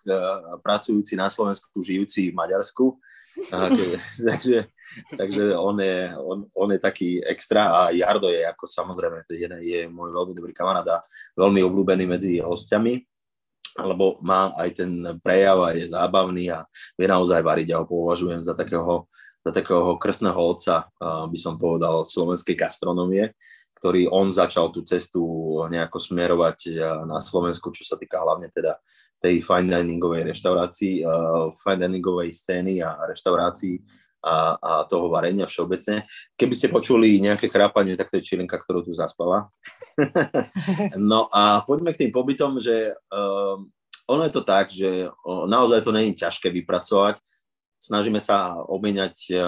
pracujúci 0.63 1.19
na 1.19 1.27
Slovensku, 1.27 1.73
žijúci 1.83 2.31
v 2.31 2.37
Maďarsku. 2.37 2.95
takže, 4.27 4.67
takže 5.15 5.55
on, 5.55 5.79
je, 5.79 6.11
on, 6.19 6.37
on 6.51 6.69
je 6.75 6.79
taký 6.79 7.23
extra 7.23 7.71
a 7.71 7.79
Jardo 7.95 8.27
je 8.27 8.43
ako 8.43 8.67
samozrejme, 8.67 9.23
je, 9.31 9.47
je 9.63 9.79
môj 9.87 10.11
veľmi 10.11 10.33
dobrý 10.35 10.51
kamarát 10.51 10.83
a 10.87 11.03
veľmi 11.39 11.63
obľúbený 11.63 12.03
medzi 12.03 12.43
hostiami 12.43 12.99
lebo 13.77 14.19
má 14.19 14.51
aj 14.59 14.83
ten 14.83 14.91
prejav 15.23 15.61
a 15.63 15.69
je 15.71 15.87
zábavný 15.87 16.51
a 16.51 16.65
vie 16.99 17.07
naozaj 17.07 17.39
variť. 17.39 17.71
Ja 17.71 17.77
ho 17.79 17.87
považujem 17.87 18.41
za 18.43 18.51
takého, 18.51 19.07
za 19.45 19.51
takého 19.55 19.95
krstného 19.95 20.35
otca, 20.35 20.89
by 20.99 21.37
som 21.39 21.55
povedal, 21.55 22.03
slovenskej 22.03 22.59
gastronomie 22.59 23.31
ktorý 23.79 24.11
on 24.11 24.27
začal 24.29 24.75
tú 24.75 24.83
cestu 24.83 25.23
nejako 25.71 25.97
smerovať 25.97 26.57
eh, 26.67 26.75
na 27.07 27.23
Slovensku, 27.23 27.71
čo 27.71 27.87
sa 27.87 27.95
týka 27.95 28.19
hlavne 28.19 28.51
teda 28.51 28.75
tej 29.19 29.43
fine 29.43 29.67
diningovej 29.67 30.31
reštaurácii, 30.31 31.03
uh, 31.03 31.51
fine 31.59 31.91
diningovej 31.91 32.31
scény 32.31 32.79
a 32.79 33.03
reštaurácií 33.03 33.83
a, 34.23 34.55
a 34.55 34.71
toho 34.87 35.11
varenia 35.11 35.43
všeobecne. 35.43 36.07
Keby 36.39 36.53
ste 36.55 36.71
počuli 36.71 37.19
nejaké 37.19 37.51
chrápanie, 37.51 37.99
tak 37.99 38.07
to 38.07 38.19
je 38.19 38.23
čilinka, 38.23 38.55
ktorú 38.55 38.79
tu 38.79 38.95
zaspala. 38.95 39.51
no 40.95 41.27
a 41.35 41.67
poďme 41.67 41.91
k 41.91 42.07
tým 42.07 42.11
pobytom, 42.15 42.63
že 42.63 42.95
uh, 42.95 43.59
ono 44.07 44.21
je 44.23 44.33
to 44.33 44.43
tak, 44.47 44.71
že 44.73 45.11
naozaj 45.27 45.85
to 45.85 45.91
není 45.93 46.17
ťažké 46.17 46.49
vypracovať 46.49 47.21
snažíme 47.79 48.19
sa 48.19 48.59
obmieniať 48.59 49.15
eh, 49.31 49.39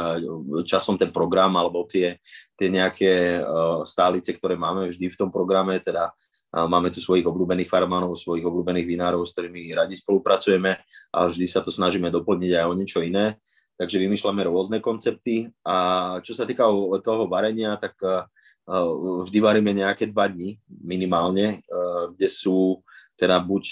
časom 0.63 0.96
ten 0.96 1.12
program 1.12 1.52
alebo 1.60 1.84
tie, 1.84 2.17
tie 2.56 2.72
nejaké 2.72 3.38
eh, 3.38 3.44
stálice, 3.84 4.32
ktoré 4.32 4.56
máme 4.56 4.88
vždy 4.88 5.12
v 5.12 5.20
tom 5.20 5.30
programe, 5.30 5.78
teda 5.84 6.10
eh, 6.10 6.65
máme 6.65 6.89
tu 6.89 7.04
svojich 7.04 7.28
obľúbených 7.28 7.67
farmánov, 7.67 8.15
svojich 8.15 8.48
obľúbených 8.48 8.88
vinárov, 8.88 9.28
s 9.28 9.36
ktorými 9.36 9.76
radi 9.76 10.00
spolupracujeme, 10.00 10.80
ale 11.12 11.26
vždy 11.28 11.46
sa 11.46 11.60
to 11.60 11.70
snažíme 11.70 12.08
doplniť 12.08 12.52
aj 12.56 12.65
o 12.65 12.74
niečo 12.74 13.04
iné. 13.04 13.36
Takže 13.76 13.98
vymýšľame 13.98 14.46
rôzne 14.46 14.78
koncepty 14.78 15.50
a 15.65 16.17
čo 16.22 16.38
sa 16.38 16.46
týka 16.46 16.70
toho 17.02 17.26
varenia, 17.26 17.74
tak 17.82 17.98
vždy 19.26 19.41
varíme 19.41 19.74
nejaké 19.74 20.06
dva 20.06 20.30
dni 20.30 20.62
minimálne, 20.70 21.65
kde 22.13 22.30
sú 22.30 22.86
teda 23.17 23.41
buď, 23.41 23.63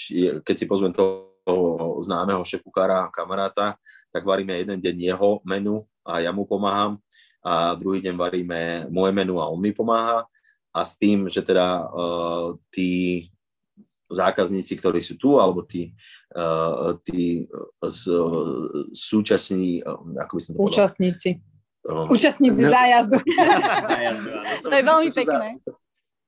keď 0.42 0.54
si 0.58 0.66
pozvem 0.66 0.90
toho 0.90 1.29
známeho 2.02 2.44
šéf-kuchára, 2.44 3.08
kamaráta, 3.12 3.76
tak 4.10 4.22
varíme 4.24 4.56
jeden 4.58 4.80
deň 4.80 4.96
jeho 5.14 5.40
menu 5.46 5.84
a 6.04 6.20
ja 6.20 6.32
mu 6.32 6.44
pomáham 6.44 6.98
a 7.40 7.72
druhý 7.74 8.04
deň 8.04 8.14
varíme 8.16 8.60
moje 8.92 9.12
menu 9.16 9.40
a 9.40 9.48
on 9.48 9.60
mi 9.60 9.72
pomáha 9.72 10.28
a 10.70 10.80
s 10.86 10.94
tým, 10.94 11.26
že 11.26 11.42
teda 11.42 11.88
uh, 11.90 12.54
tí 12.70 13.26
zákazníci, 14.10 14.74
ktorí 14.78 14.98
sú 15.02 15.14
tu, 15.14 15.38
alebo 15.38 15.62
tí, 15.62 15.94
uh, 16.34 16.98
tí 17.06 17.46
z, 17.78 18.00
uh, 18.10 18.90
súčasní, 18.90 19.86
uh, 19.86 20.02
ako 20.18 20.32
by 20.34 20.40
som 20.42 20.50
to 20.54 20.58
povedal? 20.58 20.70
Účastníci. 20.70 21.30
Um, 21.80 22.12
Účastníci 22.12 22.60
zájazdu. 22.60 23.16
to 24.68 24.74
je 24.74 24.84
veľmi 24.84 25.08
pekné. 25.14 25.48
Sa, 25.64 25.79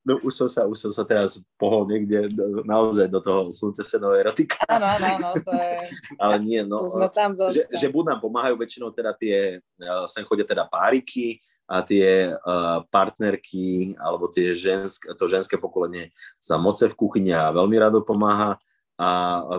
no, 0.03 0.19
už 0.23 0.33
som 0.35 0.49
sa, 0.51 0.67
už 0.67 0.79
som 0.79 0.93
sa 0.93 1.03
teraz 1.07 1.41
pohol 1.55 1.87
niekde 1.87 2.31
do, 2.31 2.63
naozaj 2.67 3.07
do 3.07 3.23
toho 3.23 3.51
slunce 3.55 3.83
senovej 3.87 4.27
erotika. 4.27 4.63
Áno, 4.67 4.87
áno, 4.87 5.07
áno, 5.19 5.29
to 5.39 5.53
je... 5.55 5.73
Ale 6.19 6.37
nie, 6.43 6.61
no, 6.67 6.87
to 6.87 6.95
sme 6.95 7.09
tam 7.11 7.33
že, 7.51 7.67
že 7.71 7.87
buď 7.91 8.15
nám 8.15 8.21
pomáhajú 8.21 8.55
väčšinou 8.59 8.91
teda 8.91 9.15
tie, 9.15 9.63
sem 10.11 10.27
chodia 10.27 10.47
teda 10.47 10.67
páriky, 10.67 11.41
a 11.73 11.81
tie 11.81 12.35
uh, 12.37 12.85
partnerky 12.93 13.97
alebo 13.97 14.29
tie 14.29 14.53
žensk, 14.53 15.09
to 15.17 15.25
ženské 15.25 15.57
pokolenie 15.57 16.13
sa 16.37 16.61
moce 16.61 16.85
v 16.85 16.99
kuchyni 16.99 17.33
a 17.33 17.49
veľmi 17.49 17.81
rado 17.81 18.05
pomáha 18.05 18.61
a 19.03 19.09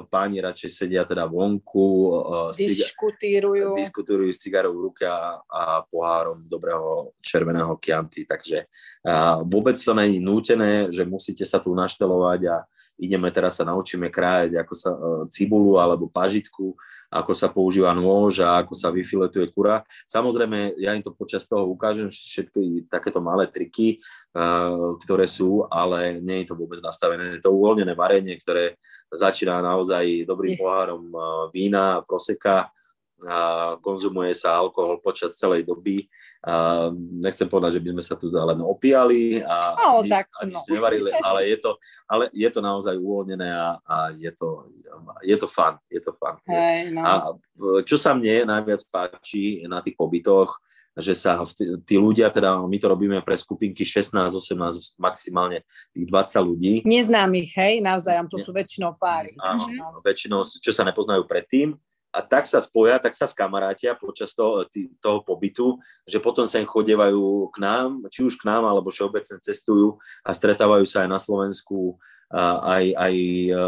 páni 0.08 0.39
radšej 0.39 0.71
sedia 0.71 1.03
teda 1.03 1.27
vonku, 1.27 2.15
diskutírujú. 2.56 3.75
diskutírujú 3.75 4.32
s 4.32 4.39
cigarou 4.39 4.71
v 4.71 4.84
ruke 4.88 5.03
a, 5.03 5.43
a 5.43 5.84
pohárom 5.84 6.47
dobrého 6.47 7.12
červeného 7.19 7.75
kianty. 7.75 8.23
Takže 8.23 8.63
uh, 9.03 9.43
vôbec 9.43 9.75
to 9.75 9.91
není 9.91 10.23
nútené, 10.23 10.88
že 10.95 11.03
musíte 11.03 11.43
sa 11.43 11.60
tu 11.60 11.75
naštelovať 11.75 12.41
a 12.47 12.58
ideme 12.97 13.29
teraz 13.34 13.58
sa 13.60 13.65
naučíme 13.65 14.10
krájať 14.10 14.62
ako 14.62 14.73
sa, 14.73 14.91
uh, 14.93 15.23
cibulu 15.29 15.82
alebo 15.82 16.10
pažitku 16.10 16.77
ako 17.13 17.32
sa 17.38 17.47
používa 17.53 17.93
nôž 17.93 18.41
a 18.41 18.58
ako 18.58 18.73
sa 18.73 18.89
vyfiletuje 18.89 19.45
kura. 19.53 19.86
Samozrejme, 20.10 20.73
ja 20.82 20.97
im 20.97 21.06
to 21.06 21.13
počas 21.13 21.45
toho 21.45 21.69
ukážem, 21.69 22.10
všetky 22.10 22.89
takéto 22.89 23.21
malé 23.21 23.45
triky, 23.45 24.01
uh, 24.34 24.97
ktoré 25.06 25.29
sú, 25.29 25.69
ale 25.69 26.17
nie 26.17 26.41
je 26.41 26.49
to 26.51 26.58
vôbec 26.58 26.82
nastavené. 26.82 27.38
Je 27.38 27.43
to 27.45 27.53
uvoľnené 27.53 27.93
varenie, 27.93 28.34
ktoré 28.41 28.82
začína 29.13 29.62
naozaj 29.62 30.25
dobrým 30.25 30.58
pohárom 30.58 31.13
uh, 31.13 31.21
vína, 31.53 32.01
proseka, 32.01 32.73
a 32.73 32.82
konzumuje 33.79 34.36
sa 34.36 34.59
alkohol 34.59 34.99
počas 34.99 35.39
celej 35.39 35.63
doby. 35.63 36.07
Nechcem 37.23 37.47
povedať, 37.47 37.79
že 37.79 37.83
by 37.83 37.89
sme 37.95 38.03
sa 38.03 38.15
tu 38.19 38.27
len 38.27 38.59
opíjali 38.59 39.39
a, 39.39 39.77
no, 39.79 40.03
tak, 40.03 40.27
a 40.39 40.43
nič 40.43 40.59
no. 40.59 40.73
nevarili, 40.73 41.12
ale 41.23 41.47
je 41.47 41.57
to, 41.63 41.71
ale 42.07 42.27
je 42.36 42.49
to 42.51 42.59
naozaj 42.59 42.95
uvoľnené 42.99 43.47
a, 43.47 43.79
a 43.79 43.95
je, 44.12 44.31
to, 44.36 44.67
je 45.23 45.38
to 45.39 45.47
fun. 45.47 45.79
Je 45.88 46.01
to 46.03 46.12
fun. 46.19 46.36
Hey, 46.43 46.91
no. 46.91 47.01
A 47.01 47.12
čo 47.88 47.95
sa 47.95 48.12
mne 48.12 48.47
najviac 48.47 48.83
páči 48.91 49.63
na 49.71 49.79
tých 49.79 49.95
pobytoch, 49.95 50.59
že 50.93 51.17
sa 51.17 51.41
tí 51.89 51.97
ľudia, 51.97 52.29
teda 52.29 52.53
my 52.69 52.77
to 52.77 52.86
robíme 52.86 53.17
pre 53.25 53.33
skupinky 53.33 53.81
16, 53.81 54.13
18, 54.13 54.93
maximálne 55.01 55.65
tých 55.89 56.05
20 56.05 56.49
ľudí. 56.53 56.73
Neznámych, 56.86 57.49
hej, 57.57 57.81
navzájom, 57.81 58.29
to 58.29 58.38
sú 58.38 58.53
väčšinou 58.53 58.93
páry. 59.01 59.33
Áno, 59.41 59.65
mhm. 59.65 60.05
väčšinou, 60.05 60.45
čo 60.45 60.69
sa 60.69 60.86
nepoznajú 60.86 61.25
predtým 61.25 61.73
a 62.13 62.21
tak 62.21 62.45
sa 62.45 62.62
spoja, 62.62 63.02
tak 63.02 63.17
sa 63.17 63.26
skamarátia 63.26 63.97
počas 63.97 64.38
toho, 64.38 64.62
tý, 64.69 64.93
toho 65.02 65.26
pobytu, 65.26 65.82
že 66.06 66.21
potom 66.21 66.45
sa 66.45 66.62
im 66.62 66.69
chodevajú 66.69 67.49
k 67.49 67.58
nám, 67.58 68.06
či 68.13 68.21
už 68.21 68.38
k 68.38 68.45
nám, 68.45 68.69
alebo 68.69 68.93
všeobecne 68.93 69.41
cestujú 69.41 69.97
a 70.21 70.30
stretávajú 70.30 70.86
sa 70.86 71.04
aj 71.04 71.10
na 71.10 71.19
Slovensku 71.19 71.97
aj, 72.34 72.97
aj 72.97 73.15
e, 73.54 73.62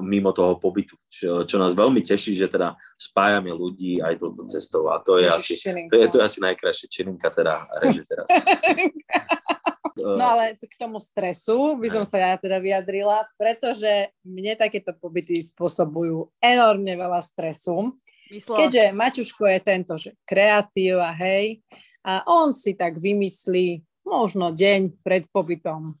mimo 0.00 0.32
toho 0.32 0.56
pobytu, 0.56 0.96
čo, 1.04 1.44
čo 1.44 1.56
nás 1.60 1.76
veľmi 1.76 2.00
teší, 2.00 2.32
že 2.32 2.48
teda 2.48 2.72
spájame 2.96 3.52
ľudí 3.52 4.00
aj 4.00 4.24
touto 4.24 4.48
cestou 4.48 4.88
a 4.88 5.04
to 5.04 5.20
je, 5.20 5.28
asi, 5.28 5.60
to 5.60 5.96
je, 6.00 6.08
to 6.08 6.16
je 6.16 6.24
asi 6.24 6.40
najkrajšie 6.40 6.88
čininka 6.88 7.28
teda 7.28 7.52
reže 7.84 8.08
teraz. 8.08 8.28
No 10.04 10.36
ale 10.36 10.60
k 10.60 10.74
tomu 10.76 11.00
stresu 11.00 11.80
by 11.80 11.88
som 11.88 12.04
sa 12.04 12.20
ja 12.20 12.32
teda 12.36 12.60
vyjadrila, 12.60 13.24
pretože 13.40 14.12
mne 14.20 14.52
takéto 14.60 14.92
pobyty 14.92 15.40
spôsobujú 15.40 16.28
enormne 16.44 16.92
veľa 16.92 17.24
stresu. 17.24 17.96
Myslo. 18.28 18.60
Keďže 18.60 18.92
Maťuško 18.92 19.44
je 19.48 19.58
tento, 19.64 19.94
že 19.96 20.12
kreatíva, 20.28 21.16
hej, 21.16 21.64
a 22.04 22.20
on 22.28 22.52
si 22.52 22.76
tak 22.76 23.00
vymyslí 23.00 23.80
možno 24.04 24.52
deň 24.52 25.00
pred 25.00 25.24
pobytom 25.32 25.96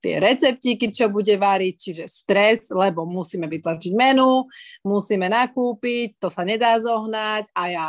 tie 0.00 0.22
receptíky, 0.22 0.94
čo 0.94 1.10
bude 1.10 1.34
variť, 1.34 1.74
čiže 1.74 2.04
stres, 2.06 2.70
lebo 2.70 3.02
musíme 3.02 3.50
vytlačiť 3.50 3.92
menu, 3.96 4.46
musíme 4.86 5.26
nakúpiť, 5.26 6.22
to 6.22 6.30
sa 6.30 6.46
nedá 6.46 6.78
zohnať 6.78 7.50
a 7.50 7.62
ja 7.66 7.88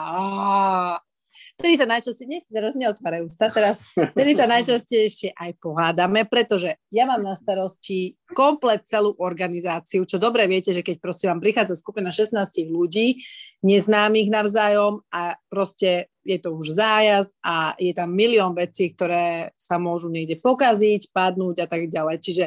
Vtedy 1.57 1.73
sa 1.73 1.89
najčastejšie, 1.89 2.53
teraz 2.53 2.77
neotvárajú 2.77 3.25
ústa, 3.25 3.49
teraz, 3.49 3.81
vtedy 3.97 4.37
sa 4.37 4.45
najčastejšie 4.45 5.33
aj 5.33 5.57
pohádame, 5.57 6.21
pretože 6.29 6.77
ja 6.93 7.09
mám 7.09 7.25
na 7.25 7.33
starosti 7.33 8.13
komplet 8.37 8.85
celú 8.85 9.17
organizáciu, 9.17 10.05
čo 10.05 10.21
dobre 10.21 10.45
viete, 10.45 10.69
že 10.69 10.85
keď 10.85 11.01
proste 11.01 11.25
vám 11.25 11.41
prichádza 11.41 11.73
skupina 11.73 12.13
16 12.13 12.37
ľudí, 12.69 13.25
neznámych 13.65 14.29
navzájom 14.29 15.01
a 15.09 15.33
proste 15.49 16.13
je 16.21 16.37
to 16.37 16.53
už 16.53 16.77
zájazd 16.77 17.33
a 17.41 17.73
je 17.81 17.89
tam 17.89 18.13
milión 18.13 18.53
vecí, 18.53 18.93
ktoré 18.93 19.49
sa 19.57 19.81
môžu 19.81 20.13
niekde 20.13 20.37
pokaziť, 20.37 21.09
padnúť 21.09 21.65
a 21.65 21.67
tak 21.67 21.89
ďalej. 21.89 22.21
Čiže 22.21 22.45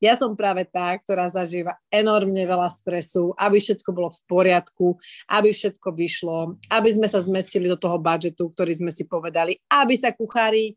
ja 0.00 0.16
som 0.16 0.32
práve 0.32 0.64
tá, 0.64 0.96
ktorá 0.96 1.28
zažíva 1.28 1.76
enormne 1.92 2.40
veľa 2.48 2.72
stresu, 2.72 3.36
aby 3.36 3.60
všetko 3.60 3.88
bolo 3.92 4.08
v 4.08 4.20
poriadku, 4.24 4.86
aby 5.28 5.52
všetko 5.52 5.88
vyšlo, 5.92 6.56
aby 6.72 6.88
sme 6.88 7.06
sa 7.06 7.20
zmestili 7.20 7.68
do 7.68 7.76
toho 7.76 8.00
budžetu, 8.00 8.48
ktorý 8.56 8.72
sme 8.80 8.90
si 8.90 9.04
povedali, 9.04 9.60
aby 9.68 9.94
sa 9.94 10.16
kuchári 10.16 10.74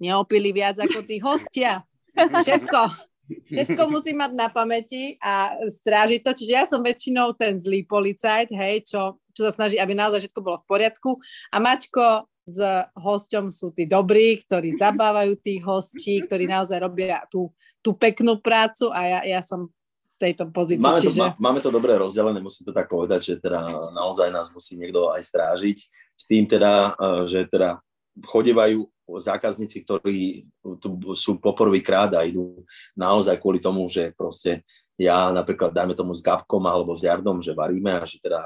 neopili 0.00 0.50
viac 0.50 0.80
ako 0.80 1.04
tí 1.04 1.20
hostia. 1.20 1.84
Všetko. 2.16 2.80
Všetko 3.24 3.82
musí 3.88 4.12
mať 4.12 4.36
na 4.36 4.52
pamäti 4.52 5.16
a 5.16 5.56
strážiť 5.64 6.20
to. 6.20 6.30
Čiže 6.36 6.52
ja 6.52 6.64
som 6.68 6.84
väčšinou 6.84 7.32
ten 7.32 7.56
zlý 7.56 7.80
policajt, 7.88 8.52
hej, 8.52 8.84
čo, 8.84 9.16
čo 9.32 9.48
sa 9.48 9.52
snaží, 9.52 9.80
aby 9.80 9.96
naozaj 9.96 10.28
všetko 10.28 10.44
bolo 10.44 10.60
v 10.60 10.68
poriadku. 10.68 11.10
A 11.48 11.56
Mačko 11.56 12.28
s 12.44 12.60
hosťom 12.92 13.48
sú 13.48 13.72
tí 13.72 13.88
dobrí, 13.88 14.36
ktorí 14.44 14.76
zabávajú 14.84 15.40
tých 15.40 15.60
hostí, 15.64 16.20
ktorí 16.24 16.48
naozaj 16.48 16.78
robia 16.80 17.24
tú, 17.32 17.50
tú 17.80 17.96
peknú 17.96 18.38
prácu 18.38 18.92
a 18.92 19.20
ja, 19.20 19.20
ja 19.38 19.40
som 19.40 19.68
v 20.14 20.16
tejto 20.20 20.46
pozícii. 20.54 20.84
Máme, 20.84 21.02
čiže... 21.02 21.18
to, 21.18 21.26
máme 21.42 21.60
to 21.60 21.70
dobre 21.74 21.98
rozdelené, 21.98 22.38
musím 22.38 22.70
to 22.70 22.74
tak 22.76 22.86
povedať, 22.86 23.34
že 23.34 23.34
teda 23.42 23.90
naozaj 23.90 24.30
nás 24.30 24.52
musí 24.54 24.78
niekto 24.78 25.10
aj 25.10 25.26
strážiť. 25.26 25.78
S 26.14 26.24
tým 26.30 26.46
teda, 26.46 26.94
e, 26.94 27.26
že 27.26 27.50
teda 27.50 27.82
chodevajú 28.22 28.86
zákazníci, 29.04 29.84
ktorí 29.84 30.46
tu 30.80 30.96
sú 31.18 31.36
poprvýkrát 31.36 32.14
a 32.14 32.24
idú 32.24 32.62
naozaj 32.96 33.36
kvôli 33.36 33.58
tomu, 33.60 33.84
že 33.90 34.14
proste 34.16 34.64
ja 34.94 35.28
napríklad 35.34 35.74
dajme 35.74 35.92
tomu 35.98 36.14
s 36.14 36.22
Gabkom 36.22 36.62
alebo 36.64 36.94
s 36.94 37.04
Jardom, 37.04 37.42
že 37.42 37.52
varíme 37.52 37.90
a 38.00 38.06
že 38.06 38.22
teda 38.22 38.40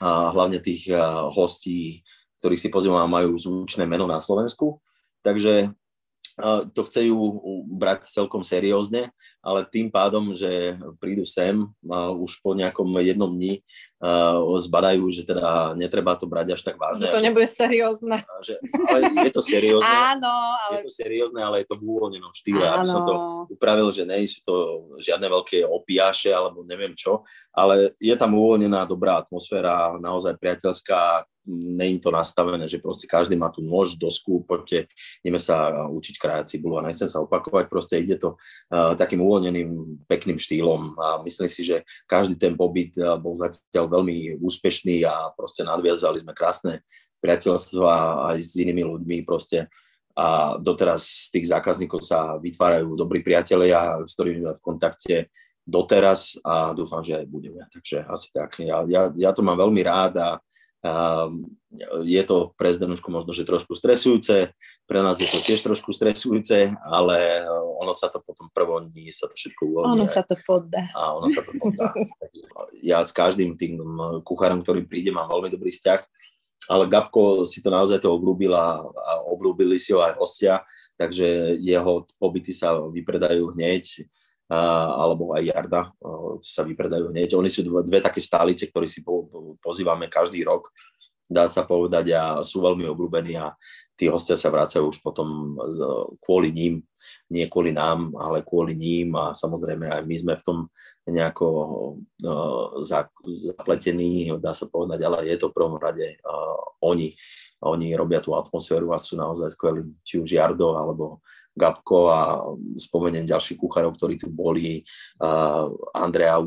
a 0.00 0.32
hlavne 0.32 0.64
tých 0.64 0.88
hostí 1.36 2.00
ktorých 2.40 2.62
si 2.64 2.68
pozývam 2.72 3.04
majú 3.06 3.36
zvučné 3.36 3.84
meno 3.84 4.08
na 4.08 4.16
Slovensku. 4.16 4.80
Takže 5.20 5.76
to 6.72 6.80
chcejú 6.88 7.16
brať 7.68 8.08
celkom 8.08 8.40
seriózne, 8.40 9.12
ale 9.44 9.68
tým 9.68 9.92
pádom, 9.92 10.32
že 10.32 10.80
prídu 10.96 11.28
sem 11.28 11.68
a 11.84 12.08
už 12.16 12.40
po 12.40 12.56
nejakom 12.56 12.88
jednom 13.04 13.28
dni 13.28 13.60
uh, 14.00 14.40
zbadajú, 14.60 15.04
že 15.12 15.22
teda 15.28 15.76
netreba 15.76 16.16
to 16.16 16.24
brať 16.24 16.56
až 16.56 16.60
tak 16.64 16.76
vážne. 16.80 17.08
Že 17.08 17.16
to 17.16 17.26
nebude 17.28 17.48
seriózne. 17.48 18.16
Že, 18.44 18.54
ale 18.88 18.98
je 19.28 19.32
to 19.32 19.42
seriózne. 19.44 19.88
Áno, 19.88 20.34
ale... 20.68 20.80
Je 20.80 20.88
to 20.88 20.92
seriózne, 20.92 21.40
ale 21.40 21.56
je 21.62 21.66
to 21.68 21.76
v 21.78 21.84
uvoľnenom 21.84 22.32
štýle. 22.32 22.64
Aby 22.64 22.86
som 22.88 23.02
to 23.04 23.14
upravil, 23.52 23.88
že 23.92 24.08
nie 24.08 24.26
sú 24.26 24.40
to 24.42 24.54
žiadne 25.00 25.28
veľké 25.28 25.64
opiaše 25.64 26.32
alebo 26.32 26.64
neviem 26.64 26.96
čo, 26.96 27.22
ale 27.52 27.92
je 28.00 28.12
tam 28.16 28.32
uvoľnená 28.36 28.88
dobrá 28.88 29.20
atmosféra, 29.20 29.96
naozaj 30.00 30.40
priateľská, 30.40 31.28
není 31.50 31.98
to 31.98 32.14
nastavené, 32.14 32.68
že 32.68 32.78
proste 32.78 33.10
každý 33.10 33.34
má 33.34 33.50
tu 33.50 33.64
nôž, 33.64 33.98
dosku, 33.98 34.44
poďte, 34.46 34.86
ideme 35.24 35.40
sa 35.40 35.88
učiť 35.88 36.14
krájať 36.20 36.56
cibulu 36.56 36.78
a 36.78 36.86
nechcem 36.86 37.10
sa 37.10 37.18
opakovať, 37.24 37.66
proste 37.66 37.98
ide 37.98 38.20
to 38.20 38.36
uh, 38.36 38.94
takým 38.94 39.24
uvoľneným, 39.24 39.98
pekným 40.06 40.38
štýlom 40.38 40.94
a 41.00 41.18
myslím 41.26 41.48
si, 41.50 41.66
že 41.66 41.82
každý 42.06 42.38
ten 42.38 42.54
pobyt 42.54 42.94
uh, 43.00 43.18
bol 43.18 43.34
zatiaľ 43.34 43.89
veľmi 43.90 44.38
úspešný 44.38 45.02
a 45.04 45.34
proste 45.34 45.66
nadviazali 45.66 46.22
sme 46.22 46.32
krásne 46.32 46.86
priateľstva 47.20 48.30
aj 48.32 48.38
s 48.40 48.56
inými 48.56 48.86
ľuďmi 48.86 49.26
proste 49.26 49.68
a 50.20 50.58
doteraz 50.58 51.30
z 51.30 51.38
tých 51.38 51.46
zákazníkov 51.54 52.02
sa 52.02 52.36
vytvárajú 52.36 52.92
dobrí 52.98 53.22
priatelia, 53.22 53.96
s 54.04 54.12
ktorými 54.18 54.42
sme 54.42 54.52
v 54.58 54.64
kontakte 54.64 55.16
doteraz 55.64 56.34
a 56.42 56.74
dúfam, 56.74 57.00
že 57.00 57.22
aj 57.22 57.26
budeme. 57.30 57.62
Takže 57.70 58.04
asi 58.04 58.28
tak. 58.34 58.58
Ja, 58.58 58.82
ja, 58.90 59.08
ja 59.14 59.30
to 59.30 59.40
mám 59.40 59.56
veľmi 59.56 59.80
rád 59.86 60.18
a 60.18 60.28
je 62.02 62.22
to 62.24 62.56
pre 62.56 62.72
Zdenušku 62.72 63.12
možno, 63.12 63.36
že 63.36 63.44
trošku 63.44 63.76
stresujúce, 63.76 64.56
pre 64.88 65.00
nás 65.04 65.20
je 65.20 65.28
to 65.28 65.38
tiež 65.44 65.60
trošku 65.60 65.92
stresujúce, 65.92 66.72
ale 66.80 67.44
ono 67.80 67.92
sa 67.92 68.08
to 68.08 68.18
potom 68.24 68.48
prvom 68.50 68.88
dní 68.88 69.12
sa 69.12 69.28
to 69.28 69.36
všetko 69.36 69.60
uvoľní. 69.68 69.92
Ono 70.00 70.06
sa 70.08 70.24
to 70.24 70.34
poddá. 70.40 70.88
A 70.96 71.14
ono 71.16 71.28
sa 71.28 71.44
to 71.44 71.52
poddá. 71.60 71.92
ja 72.80 73.04
s 73.04 73.12
každým 73.12 73.60
tým 73.60 73.76
kuchárom, 74.24 74.64
ktorý 74.64 74.88
príde, 74.88 75.12
mám 75.12 75.28
veľmi 75.28 75.52
dobrý 75.52 75.68
vzťah, 75.68 76.00
ale 76.72 76.88
Gabko 76.88 77.44
si 77.44 77.60
to 77.60 77.68
naozaj 77.68 78.00
to 78.00 78.08
obľúbil 78.08 78.56
a, 78.56 78.80
a 78.80 79.12
obľúbili 79.28 79.76
si 79.76 79.92
ho 79.92 80.00
aj 80.00 80.16
hostia, 80.16 80.64
takže 80.96 81.56
jeho 81.60 82.08
pobyty 82.16 82.56
sa 82.56 82.76
vypredajú 82.76 83.52
hneď 83.52 84.08
alebo 84.50 85.30
aj 85.38 85.46
Jarda 85.46 85.94
sa 86.42 86.66
vypredajú 86.66 87.14
hneď. 87.14 87.38
Oni 87.38 87.46
sú 87.46 87.62
dve, 87.62 88.02
také 88.02 88.18
stálice, 88.18 88.66
ktoré 88.66 88.90
si 88.90 89.06
po, 89.06 89.30
po, 89.30 89.54
pozývame 89.62 90.10
každý 90.10 90.42
rok 90.42 90.74
dá 91.30 91.46
sa 91.46 91.62
povedať, 91.62 92.10
a 92.10 92.42
sú 92.42 92.58
veľmi 92.58 92.90
obľúbení 92.90 93.38
a 93.38 93.54
tí 93.94 94.10
hostia 94.10 94.34
sa 94.34 94.50
vracajú 94.50 94.90
už 94.90 94.98
potom 94.98 95.54
kvôli 96.18 96.50
ním, 96.50 96.82
nie 97.30 97.46
kvôli 97.46 97.70
nám, 97.70 98.10
ale 98.18 98.42
kvôli 98.42 98.74
ním 98.74 99.14
a 99.14 99.30
samozrejme 99.30 99.86
aj 99.86 100.02
my 100.02 100.16
sme 100.18 100.34
v 100.34 100.42
tom 100.42 100.58
nejako 101.06 101.46
zapletení, 102.82 104.34
dá 104.42 104.50
sa 104.50 104.66
povedať, 104.66 105.06
ale 105.06 105.30
je 105.30 105.38
to 105.38 105.54
v 105.54 105.56
prvom 105.56 105.78
rade 105.78 106.18
oni. 106.82 107.14
Oni 107.60 107.92
robia 107.92 108.24
tú 108.24 108.32
atmosféru 108.32 108.90
a 108.90 108.98
sú 108.98 109.20
naozaj 109.20 109.52
skvelí, 109.52 109.84
či 110.00 110.16
už 110.16 110.32
Jardo 110.32 110.80
alebo 110.80 111.20
Gabko 111.54 111.98
a 112.10 112.20
spomeniem 112.78 113.26
ďalších 113.26 113.58
kuchárov, 113.58 113.94
ktorí 113.98 114.16
tu 114.18 114.30
boli, 114.30 114.86
Andrea 115.94 116.38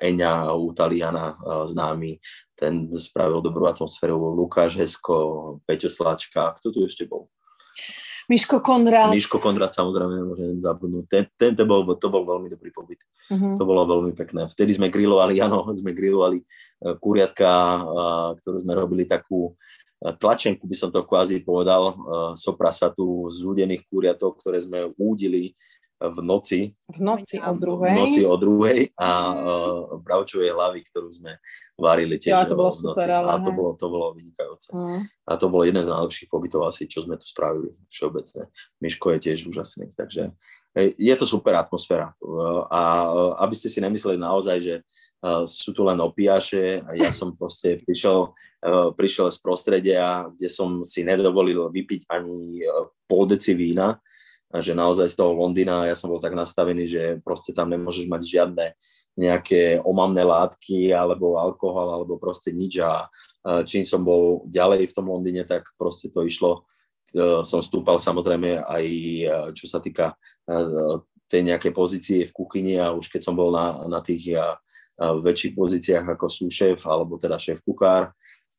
Eňa 0.00 0.56
u 0.56 0.72
Taliana 0.72 1.36
známy, 1.68 2.16
ten 2.56 2.88
spravil 2.88 3.44
dobrú 3.44 3.68
atmosféru, 3.68 4.32
Lukáš 4.32 4.80
Hesko, 4.80 5.60
Peťo 5.68 5.92
Slačka, 5.92 6.56
kto 6.56 6.72
tu 6.72 6.88
ešte 6.88 7.04
bol? 7.04 7.28
Miško 8.30 8.62
Konrad. 8.62 9.10
Miško 9.10 9.42
Konrad, 9.42 9.74
samozrejme, 9.74 10.22
nemôžem 10.22 10.62
zabudnúť. 10.62 11.04
Ten, 11.10 11.24
ten 11.34 11.50
to, 11.50 11.66
bol, 11.66 11.82
to 11.98 12.06
bol 12.06 12.22
veľmi 12.22 12.46
dobrý 12.46 12.70
pobyt. 12.70 13.02
Uh-huh. 13.26 13.58
To 13.58 13.64
bolo 13.66 13.82
veľmi 13.90 14.14
pekné. 14.14 14.46
Vtedy 14.46 14.78
sme 14.78 14.86
grilovali, 14.86 15.42
áno, 15.42 15.66
sme 15.74 15.90
grilovali 15.90 16.38
e, 16.38 16.44
kuriatka, 17.02 17.50
ktorú 18.38 18.56
sme 18.62 18.78
robili 18.78 19.02
takú 19.02 19.58
tlačenku, 20.00 20.64
by 20.64 20.76
som 20.76 20.88
to 20.88 21.04
kvázi 21.04 21.44
povedal, 21.44 21.92
e, 21.92 21.94
soprasatu 22.40 23.28
z 23.28 23.44
údených 23.44 23.84
kuriatok, 23.88 24.40
ktoré 24.40 24.58
sme 24.64 24.92
údili 24.96 25.52
v 26.00 26.18
noci. 26.24 26.72
V 26.88 27.00
noci 27.04 27.36
o 27.36 27.52
druhej. 27.52 27.92
V 27.92 27.98
noci 28.00 28.20
o 28.24 28.34
druhej 28.40 28.88
a 28.96 29.08
uh, 29.36 30.00
bravčovej 30.00 30.48
hlavy, 30.56 30.80
ktorú 30.88 31.12
sme 31.12 31.36
varili 31.76 32.16
tiež. 32.16 32.32
Ja, 32.32 32.48
to 32.48 32.56
bolo 32.56 32.72
super, 32.72 33.04
ale... 33.04 33.28
A 33.28 33.44
to 33.44 33.52
bolo, 33.52 33.76
to 33.76 33.86
bolo 33.92 34.16
vynikajúce. 34.16 34.72
Mm. 34.72 35.04
A 35.04 35.32
to 35.36 35.52
bolo 35.52 35.68
jeden 35.68 35.84
z 35.84 35.92
najlepších 35.92 36.32
pobytov 36.32 36.64
asi, 36.64 36.88
čo 36.88 37.04
sme 37.04 37.20
tu 37.20 37.28
spravili 37.28 37.76
všeobecne. 37.92 38.48
Miško 38.80 39.12
je 39.12 39.18
tiež 39.28 39.44
úžasný, 39.44 39.92
takže 39.92 40.32
je 40.96 41.14
to 41.20 41.26
super 41.28 41.52
atmosféra. 41.60 42.16
A 42.72 42.80
aby 43.44 43.52
ste 43.52 43.68
si 43.68 43.84
nemysleli 43.84 44.16
naozaj, 44.16 44.56
že 44.56 44.74
sú 45.44 45.76
tu 45.76 45.84
len 45.84 46.00
opiaše. 46.00 46.80
Ja 46.96 47.12
som 47.12 47.36
proste 47.36 47.76
prišiel, 47.84 48.32
prišiel 48.96 49.28
z 49.28 49.38
prostredia, 49.44 50.24
kde 50.32 50.48
som 50.48 50.80
si 50.80 51.04
nedovolil 51.04 51.68
vypiť 51.68 52.08
ani 52.08 52.64
pol 53.04 53.28
deci 53.28 53.52
vína, 53.52 54.00
že 54.48 54.72
naozaj 54.72 55.12
z 55.12 55.16
toho 55.20 55.36
Londýna 55.36 55.84
ja 55.84 55.92
som 55.92 56.08
bol 56.08 56.24
tak 56.24 56.32
nastavený, 56.32 56.88
že 56.88 57.02
proste 57.20 57.52
tam 57.52 57.68
nemôžeš 57.68 58.08
mať 58.08 58.22
žiadne 58.24 58.66
nejaké 59.18 59.84
omamné 59.84 60.24
látky 60.24 60.94
alebo 60.94 61.36
alkohol 61.36 62.00
alebo 62.00 62.16
proste 62.16 62.54
nič 62.54 62.80
a 62.80 63.10
čím 63.68 63.84
som 63.84 64.00
bol 64.00 64.46
ďalej 64.48 64.90
v 64.90 64.96
tom 64.96 65.12
Londýne, 65.12 65.44
tak 65.44 65.68
proste 65.76 66.08
to 66.08 66.24
išlo. 66.24 66.64
E, 67.10 67.42
som 67.42 67.58
stúpal 67.58 67.98
samozrejme 67.98 68.62
aj 68.62 68.84
e, 68.86 69.26
čo 69.56 69.66
sa 69.66 69.82
týka 69.82 70.14
e, 70.46 70.64
tej 71.26 71.42
nejakej 71.42 71.72
pozície 71.74 72.18
v 72.26 72.34
kuchyni 72.34 72.78
a 72.78 72.94
už 72.94 73.10
keď 73.10 73.22
som 73.26 73.34
bol 73.34 73.50
na, 73.50 73.82
na 73.86 73.98
tých 74.02 74.34
väčších 75.00 75.56
pozíciách 75.56 76.06
ako 76.12 76.26
sú 76.28 76.52
šéf 76.52 76.84
alebo 76.84 77.16
teda 77.16 77.40
šéf 77.40 77.64
kuchár, 77.64 78.12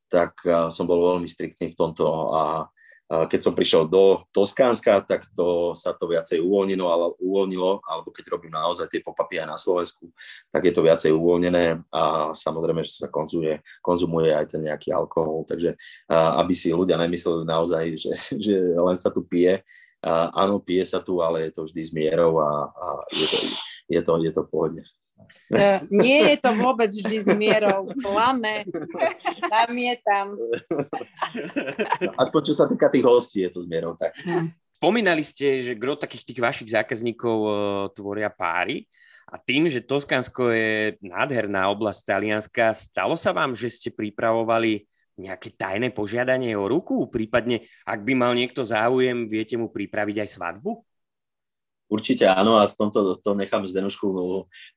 tak 0.09 0.35
som 0.73 0.89
bol 0.89 1.15
veľmi 1.15 1.29
striktný 1.29 1.71
v 1.71 1.77
tomto 1.77 2.03
a 2.33 2.67
keď 3.11 3.39
som 3.43 3.51
prišiel 3.51 3.91
do 3.91 4.23
Toskánska, 4.31 5.03
tak 5.03 5.27
to 5.35 5.75
sa 5.75 5.91
to 5.91 6.07
viacej 6.07 6.39
uvoľnilo, 6.39 6.85
ale, 6.87 7.05
uvoľnilo, 7.19 7.83
alebo 7.83 8.07
keď 8.07 8.31
robím 8.31 8.55
naozaj 8.55 8.87
tie 8.87 9.03
popapy 9.03 9.35
aj 9.35 9.47
na 9.51 9.57
Slovensku, 9.59 10.07
tak 10.47 10.63
je 10.63 10.71
to 10.71 10.79
viacej 10.79 11.11
uvoľnené 11.11 11.83
a 11.91 12.31
samozrejme, 12.31 12.87
že 12.87 13.03
sa 13.03 13.11
konzumuje, 13.11 13.59
konzumuje 13.83 14.31
aj 14.31 14.55
ten 14.55 14.63
nejaký 14.63 14.95
alkohol, 14.95 15.43
takže 15.43 15.75
aby 16.07 16.53
si 16.55 16.71
ľudia 16.71 16.95
nemysleli 16.95 17.43
naozaj, 17.43 17.83
že, 17.99 18.13
že 18.47 18.55
len 18.79 18.95
sa 18.95 19.11
tu 19.11 19.27
pije, 19.27 19.59
áno, 20.31 20.63
pije 20.63 20.87
sa 20.87 21.03
tu, 21.03 21.19
ale 21.19 21.51
je 21.51 21.59
to 21.59 21.67
vždy 21.67 21.81
s 21.83 21.91
mierou 21.91 22.39
a, 22.39 22.71
a 22.71 22.85
je, 23.11 23.27
to, 23.27 23.37
je, 23.91 24.01
to, 24.07 24.11
je 24.23 24.31
to 24.31 24.41
v 24.47 24.51
pohode. 24.55 24.81
Uh, 25.51 25.83
nie 25.91 26.31
je 26.31 26.35
to 26.39 26.51
vôbec 26.55 26.87
vždy 26.87 27.17
s 27.21 27.29
mierou. 27.35 27.91
Klame. 27.99 28.63
Tam 29.51 29.71
je 29.75 29.95
tam. 29.99 30.25
Aspoň 32.15 32.41
čo 32.47 32.53
sa 32.55 32.65
týka 32.71 32.87
tých 32.87 33.03
hostí, 33.03 33.43
je 33.43 33.51
to 33.51 33.59
s 33.59 33.67
mierou. 33.67 33.93
Tak. 33.99 34.15
Hm. 34.23 34.55
Spomínali 34.81 35.21
ste, 35.21 35.61
že 35.61 35.77
gro 35.77 35.93
takých 35.93 36.25
tých 36.25 36.39
vašich 36.41 36.69
zákazníkov 36.73 37.37
uh, 37.43 37.53
tvoria 37.93 38.31
páry. 38.31 38.89
A 39.31 39.39
tým, 39.39 39.71
že 39.71 39.79
Toskánsko 39.79 40.51
je 40.51 40.99
nádherná 40.99 41.71
oblasť 41.71 42.03
Talianska, 42.03 42.75
stalo 42.75 43.15
sa 43.15 43.31
vám, 43.31 43.55
že 43.55 43.71
ste 43.71 43.87
pripravovali 43.87 44.83
nejaké 45.15 45.55
tajné 45.55 45.95
požiadanie 45.95 46.51
o 46.57 46.67
ruku? 46.67 47.07
Prípadne, 47.07 47.63
ak 47.87 48.03
by 48.03 48.13
mal 48.17 48.35
niekto 48.35 48.67
záujem, 48.67 49.31
viete 49.31 49.55
mu 49.55 49.71
pripraviť 49.71 50.27
aj 50.27 50.29
svadbu? 50.35 50.83
Určite 51.91 52.23
áno 52.23 52.55
a 52.55 52.63
v 52.63 52.77
tomto 52.79 53.19
to 53.19 53.35
nechám 53.35 53.67
Zdenušku, 53.67 54.07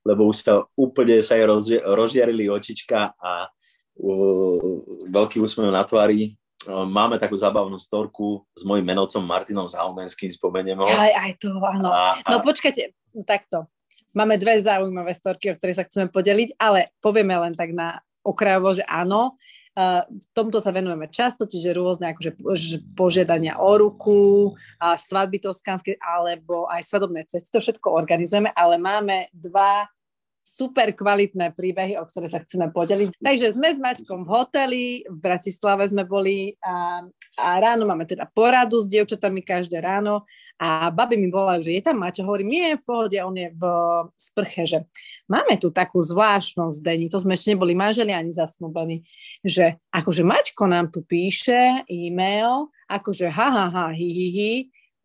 lebo 0.03 0.21
už 0.27 0.35
sa 0.35 0.53
úplne 0.75 1.23
sa 1.23 1.39
jej 1.39 1.47
rozžiarili 1.79 2.51
očička 2.51 3.15
a 3.15 3.47
uh, 3.47 4.59
veľký 5.07 5.39
úsmev 5.39 5.71
na 5.71 5.87
tvári. 5.87 6.35
Máme 6.67 7.21
takú 7.21 7.37
zábavnú 7.37 7.77
storku 7.77 8.41
s 8.57 8.65
mojim 8.65 8.81
menovcom 8.81 9.21
Martinom 9.21 9.69
Zaumenským, 9.69 10.33
spomeniem 10.33 10.81
ho. 10.81 10.89
Aj, 10.89 11.13
aj 11.13 11.31
to, 11.37 11.53
áno. 11.61 11.93
A, 11.93 12.17
a... 12.19 12.29
No 12.35 12.41
počkajte, 12.41 12.89
takto. 13.21 13.69
Máme 14.17 14.35
dve 14.41 14.57
zaujímavé 14.57 15.13
storky, 15.13 15.53
o 15.53 15.55
ktoré 15.55 15.77
sa 15.77 15.85
chceme 15.85 16.09
podeliť, 16.09 16.57
ale 16.57 16.89
povieme 17.05 17.37
len 17.37 17.53
tak 17.53 17.69
na 17.69 18.01
okrajovo, 18.25 18.73
že 18.73 18.83
áno, 18.89 19.37
v 19.75 20.25
tomto 20.31 20.63
sa 20.63 20.71
venujeme 20.71 21.11
často, 21.11 21.43
čiže 21.43 21.75
rôzne 21.75 22.15
akože 22.15 22.39
požiadania 22.95 23.59
o 23.59 23.75
ruku, 23.75 24.55
a 24.79 24.95
svadby 24.95 25.43
toskánske 25.43 25.99
alebo 25.99 26.71
aj 26.71 26.87
svadobné 26.87 27.27
cesty. 27.27 27.51
To 27.51 27.59
všetko 27.59 27.91
organizujeme, 27.91 28.55
ale 28.55 28.79
máme 28.79 29.27
dva 29.35 29.91
super 30.45 30.93
kvalitné 30.93 31.57
príbehy, 31.57 31.97
o 31.97 32.05
ktoré 32.05 32.29
sa 32.29 32.37
chceme 32.45 32.69
podeliť. 32.69 33.17
Takže 33.17 33.57
sme 33.57 33.73
s 33.73 33.81
Maťkom 33.81 34.23
v 34.23 34.29
hoteli, 34.29 34.85
v 35.09 35.17
Bratislave 35.17 35.89
sme 35.89 36.05
boli 36.05 36.53
a, 36.61 37.01
a 37.41 37.47
ráno 37.57 37.89
máme 37.89 38.05
teda 38.05 38.29
poradu 38.29 38.77
s 38.77 38.85
dievčatami 38.85 39.41
každé 39.41 39.81
ráno 39.81 40.21
a 40.55 40.87
babi 40.87 41.19
mi 41.19 41.27
volajú, 41.27 41.67
že 41.67 41.75
je 41.75 41.83
tam 41.83 41.99
Maťo, 41.99 42.23
hovorím, 42.23 42.47
nie, 42.47 42.79
v 42.79 42.85
pohode, 42.87 43.17
on 43.19 43.35
je 43.35 43.51
v 43.51 43.63
sprche, 44.15 44.63
že 44.63 44.87
máme 45.27 45.59
tu 45.59 45.67
takú 45.67 45.99
zvláštnosť, 45.99 46.79
Deni, 46.79 47.11
to 47.11 47.19
sme 47.19 47.35
ešte 47.35 47.51
neboli 47.51 47.75
manželi 47.75 48.15
ani 48.15 48.31
zasnúbení, 48.31 49.03
že 49.43 49.75
akože 49.91 50.23
Maťko 50.23 50.63
nám 50.71 50.95
tu 50.95 51.03
píše 51.03 51.83
e-mail, 51.91 52.71
akože 52.87 53.27
ha, 53.27 53.47
ha, 53.51 53.65
ha, 53.67 53.85
hi, 53.91 54.07
hi, 54.07 54.27
hi, 54.31 54.51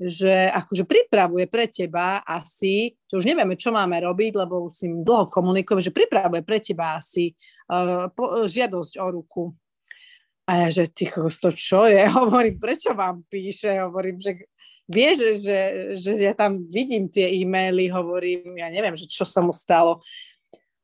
že 0.00 0.48
akože 0.48 0.88
pripravuje 0.88 1.44
pre 1.44 1.68
teba 1.68 2.24
asi, 2.24 2.96
že 3.04 3.20
už 3.20 3.28
nevieme, 3.28 3.52
čo 3.52 3.68
máme 3.68 4.00
robiť, 4.00 4.32
lebo 4.32 4.64
už 4.64 4.72
si 4.72 4.86
dlho 4.88 5.28
komunikujeme, 5.28 5.84
že 5.84 5.92
pripravuje 5.92 6.40
pre 6.40 6.56
teba 6.56 6.96
asi 6.96 7.36
uh, 7.68 8.08
po, 8.08 8.48
žiadosť 8.48 8.96
o 8.96 9.06
ruku. 9.12 9.44
A 10.48 10.66
ja, 10.66 10.68
že 10.72 10.88
ty 10.88 11.04
to 11.12 11.52
čo 11.52 11.84
je? 11.84 12.00
Hovorím, 12.16 12.56
prečo 12.56 12.96
vám 12.96 13.28
píše? 13.28 13.76
Hovorím, 13.76 14.16
že 14.16 14.48
vie, 14.88 15.10
že, 15.12 15.28
že, 15.36 15.58
že 15.92 16.12
ja 16.16 16.32
tam 16.32 16.64
vidím 16.64 17.06
tie 17.12 17.28
e-maily, 17.30 17.92
hovorím, 17.92 18.58
ja 18.58 18.72
neviem, 18.72 18.96
že 18.96 19.04
čo 19.04 19.28
sa 19.28 19.38
mu 19.44 19.52
stalo. 19.52 20.00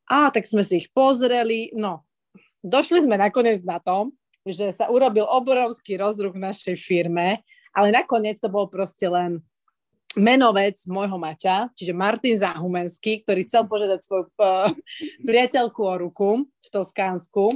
A 0.07 0.31
tak 0.31 0.47
sme 0.47 0.63
si 0.63 0.85
ich 0.85 0.89
pozreli, 0.95 1.75
no, 1.75 2.07
došli 2.63 3.03
sme 3.03 3.19
nakoniec 3.19 3.65
na 3.67 3.83
to, 3.83 4.15
že 4.47 4.71
sa 4.71 4.87
urobil 4.87 5.27
obrovský 5.27 5.99
rozruch 5.99 6.39
v 6.39 6.47
našej 6.47 6.77
firme, 6.79 7.43
ale 7.77 7.93
nakoniec 7.93 8.41
to 8.41 8.49
bol 8.49 8.73
proste 8.73 9.05
len 9.05 9.45
menovec 10.17 10.81
môjho 10.89 11.21
Maťa, 11.21 11.77
čiže 11.77 11.93
Martin 11.93 12.41
Záhumenský, 12.41 13.21
ktorý 13.21 13.45
chcel 13.45 13.69
požiadať 13.69 14.01
svoju 14.01 14.33
uh, 14.41 14.73
priateľku 15.29 15.81
o 15.85 15.95
ruku 16.01 16.29
v 16.49 16.69
Toskánsku 16.73 17.53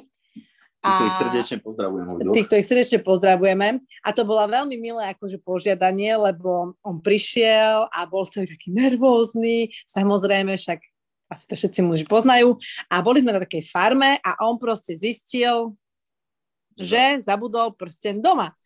Týchto 0.81 1.05
ich 1.05 1.17
srdečne 1.21 1.57
pozdravujeme. 1.61 2.11
Týchto 2.33 2.55
ich 2.57 2.65
srdečne 2.65 2.99
pozdravujeme. 3.05 3.69
A 4.01 4.09
to 4.17 4.25
bola 4.25 4.49
veľmi 4.49 4.81
milé 4.81 5.13
akože 5.13 5.37
požiadanie, 5.45 6.17
lebo 6.17 6.73
on 6.81 6.97
prišiel 7.05 7.85
a 7.93 8.09
bol 8.09 8.25
celý 8.25 8.49
taký 8.49 8.73
nervózny, 8.73 9.69
samozrejme 9.85 10.57
však 10.57 10.81
asi 11.31 11.45
to 11.47 11.55
všetci 11.55 11.81
muži 11.85 12.05
poznajú. 12.09 12.57
A 12.89 13.05
boli 13.05 13.21
sme 13.21 13.37
na 13.37 13.45
takej 13.45 13.61
farme 13.69 14.17
a 14.25 14.41
on 14.41 14.57
proste 14.57 14.97
zistil, 14.97 15.77
že 16.81 17.21
zabudol 17.21 17.77
prsten 17.77 18.25
doma. 18.25 18.57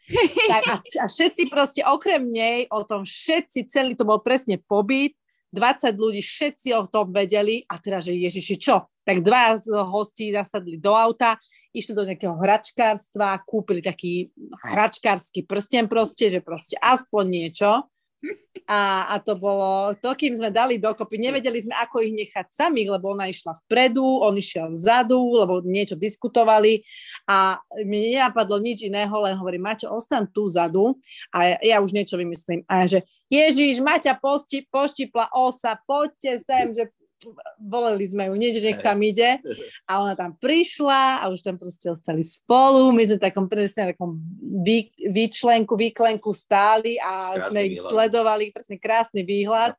Tak 0.50 0.62
a, 0.68 0.74
a 0.80 1.04
všetci 1.08 1.48
proste 1.48 1.80
okrem 1.84 2.20
nej, 2.28 2.68
o 2.68 2.84
tom 2.84 3.08
všetci, 3.08 3.68
celý 3.68 3.96
to 3.96 4.04
bol 4.04 4.20
presne 4.20 4.60
pobyt, 4.60 5.16
20 5.54 5.94
ľudí, 5.94 6.18
všetci 6.18 6.74
o 6.74 6.90
tom 6.90 7.14
vedeli 7.14 7.62
a 7.70 7.78
teraz, 7.78 8.10
že 8.10 8.18
Ježiši, 8.18 8.58
čo? 8.58 8.90
Tak 9.06 9.22
dva 9.22 9.54
z 9.54 9.70
hostí 9.70 10.34
nasadli 10.34 10.82
do 10.82 10.98
auta, 10.98 11.38
išli 11.70 11.94
do 11.94 12.02
nejakého 12.02 12.34
hračkárstva, 12.34 13.38
kúpili 13.46 13.78
taký 13.78 14.34
hračkársky 14.74 15.46
prsten 15.46 15.86
proste, 15.86 16.26
že 16.26 16.42
proste 16.42 16.74
aspoň 16.82 17.24
niečo. 17.30 17.86
A, 18.64 19.12
a 19.12 19.14
to 19.20 19.36
bolo, 19.36 19.92
to 20.00 20.08
kým 20.16 20.32
sme 20.32 20.48
dali 20.48 20.80
dokopy, 20.80 21.20
nevedeli 21.20 21.60
sme, 21.60 21.76
ako 21.76 22.00
ich 22.00 22.16
nechať 22.16 22.48
samých, 22.48 22.96
lebo 22.96 23.12
ona 23.12 23.28
išla 23.28 23.52
vpredu, 23.64 24.24
on 24.24 24.40
išiel 24.40 24.72
vzadu, 24.72 25.20
lebo 25.36 25.60
niečo 25.60 26.00
diskutovali. 26.00 26.80
A 27.28 27.60
mi 27.84 28.16
nenapadlo 28.16 28.56
nič 28.56 28.88
iného, 28.88 29.12
len 29.20 29.36
hovorím, 29.36 29.68
Maťo, 29.68 29.92
ostan 29.92 30.24
tu 30.32 30.48
vzadu. 30.48 30.96
A 31.28 31.44
ja, 31.44 31.56
ja 31.60 31.76
už 31.84 31.92
niečo 31.92 32.16
vymyslím. 32.16 32.64
A 32.64 32.84
ja, 32.84 32.96
že 32.96 33.00
Ježiš, 33.28 33.84
Maťa 33.84 34.16
pošti, 34.16 34.64
poštipla 34.72 35.28
osa, 35.36 35.76
poďte 35.84 36.40
sem, 36.40 36.72
že 36.72 36.88
voleli 37.60 38.04
sme 38.04 38.28
ju, 38.28 38.34
že 38.54 38.60
nech 38.60 38.80
tam 38.84 38.98
ide. 39.00 39.40
A 39.88 40.04
ona 40.04 40.14
tam 40.14 40.36
prišla 40.36 41.24
a 41.24 41.32
už 41.32 41.40
tam 41.40 41.56
proste 41.56 41.88
ostali 41.88 42.20
spolu. 42.20 42.92
My 42.92 43.08
sme 43.08 43.18
takom 43.18 43.46
presne 43.48 43.96
takom 43.96 44.20
vý, 44.40 44.92
výčlenku, 45.08 45.74
výklenku 45.74 46.30
stáli 46.36 47.00
a 47.00 47.34
krásny 47.34 47.48
sme 47.48 47.60
ich 47.64 47.78
výhľad. 47.80 47.90
sledovali, 47.90 48.44
presne 48.52 48.76
krásny 48.76 49.22
výhľad. 49.24 49.76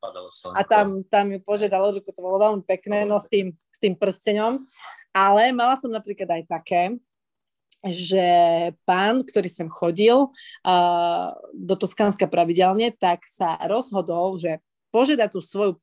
A 0.57 0.61
tam, 0.65 1.05
tam 1.07 1.31
ju 1.31 1.39
požiadal 1.45 1.95
ruku, 1.95 2.09
to 2.09 2.21
bolo 2.23 2.41
veľmi 2.41 2.63
pekné, 2.65 3.05
no 3.05 3.21
s 3.21 3.29
tým, 3.29 3.53
s 3.69 3.77
tým 3.77 3.93
prsteňom. 3.93 4.57
Ale 5.15 5.55
mala 5.55 5.79
som 5.79 5.93
napríklad 5.93 6.27
aj 6.27 6.43
také, 6.51 6.83
že 7.85 8.27
pán, 8.83 9.21
ktorý 9.21 9.45
sem 9.45 9.69
chodil 9.69 10.27
uh, 10.27 11.27
do 11.53 11.75
Toskánska 11.77 12.25
pravidelne, 12.25 12.89
tak 12.89 13.23
sa 13.29 13.61
rozhodol, 13.69 14.41
že 14.41 14.57
požiada 14.89 15.29
tú 15.29 15.43
svoju 15.43 15.77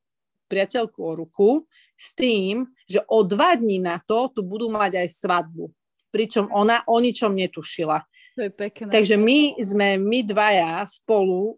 priateľku 0.52 1.00
o 1.00 1.12
ruku 1.16 1.50
s 1.96 2.12
tým, 2.12 2.68
že 2.84 3.00
o 3.08 3.24
dva 3.24 3.56
dní 3.56 3.80
na 3.80 3.96
to 4.04 4.28
tu 4.28 4.44
budú 4.44 4.68
mať 4.68 5.00
aj 5.00 5.08
svadbu. 5.16 5.72
Pričom 6.12 6.52
ona 6.52 6.84
o 6.84 7.00
ničom 7.00 7.32
netušila. 7.32 8.04
To 8.36 8.40
je 8.44 8.52
pekné. 8.52 8.92
Takže 8.92 9.16
my 9.16 9.56
sme, 9.56 9.88
my 9.96 10.18
dvaja 10.28 10.84
spolu 10.84 11.56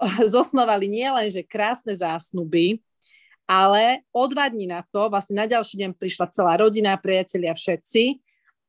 zosnovali 0.36 0.84
nielen, 0.84 1.32
že 1.32 1.40
krásne 1.48 1.96
zásnuby, 1.96 2.84
ale 3.48 4.04
o 4.12 4.28
dva 4.28 4.52
dní 4.52 4.68
na 4.68 4.84
to, 4.84 5.08
vlastne 5.08 5.40
na 5.40 5.48
ďalší 5.48 5.80
deň 5.80 5.90
prišla 5.96 6.28
celá 6.30 6.60
rodina, 6.60 6.94
priatelia, 7.00 7.56
všetci 7.56 8.20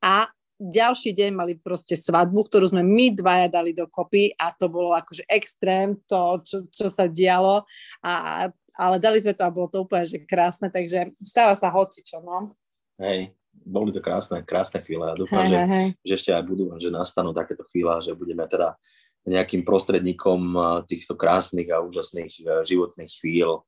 a 0.02 0.26
ďalší 0.62 1.10
deň 1.10 1.30
mali 1.34 1.54
proste 1.58 1.98
svadbu, 1.98 2.46
ktorú 2.46 2.70
sme 2.70 2.86
my 2.86 3.14
dvaja 3.18 3.50
dali 3.50 3.74
dokopy 3.74 4.34
a 4.38 4.54
to 4.54 4.70
bolo 4.70 4.94
akože 4.94 5.26
extrém, 5.26 5.98
to, 6.06 6.38
čo, 6.46 6.56
čo 6.70 6.86
sa 6.86 7.10
dialo 7.10 7.66
a 8.06 8.46
ale 8.76 8.96
dali 8.96 9.20
sme 9.20 9.36
to 9.36 9.42
a 9.44 9.52
bolo 9.52 9.68
to 9.68 9.84
úplne 9.84 10.04
že 10.08 10.18
krásne, 10.24 10.72
takže 10.72 11.12
stáva 11.20 11.52
sa 11.52 11.68
hocičo, 11.68 12.24
no. 12.24 12.52
Hej, 12.96 13.32
boli 13.52 13.92
to 13.92 14.00
krásne, 14.00 14.40
krásne 14.44 14.80
chvíle 14.80 15.04
a 15.08 15.18
dúfam, 15.18 15.44
hej, 15.44 15.52
že, 15.52 15.58
hej. 15.60 15.86
že 16.06 16.12
ešte 16.16 16.30
aj 16.32 16.44
budú, 16.44 16.64
že 16.80 16.88
nastanú 16.88 17.36
takéto 17.36 17.64
chvíle, 17.68 17.92
že 18.00 18.16
budeme 18.16 18.44
teda 18.48 18.76
nejakým 19.22 19.62
prostredníkom 19.62 20.58
týchto 20.90 21.14
krásnych 21.14 21.70
a 21.70 21.78
úžasných 21.78 22.32
e, 22.42 22.44
životných 22.66 23.12
chvíľ, 23.22 23.62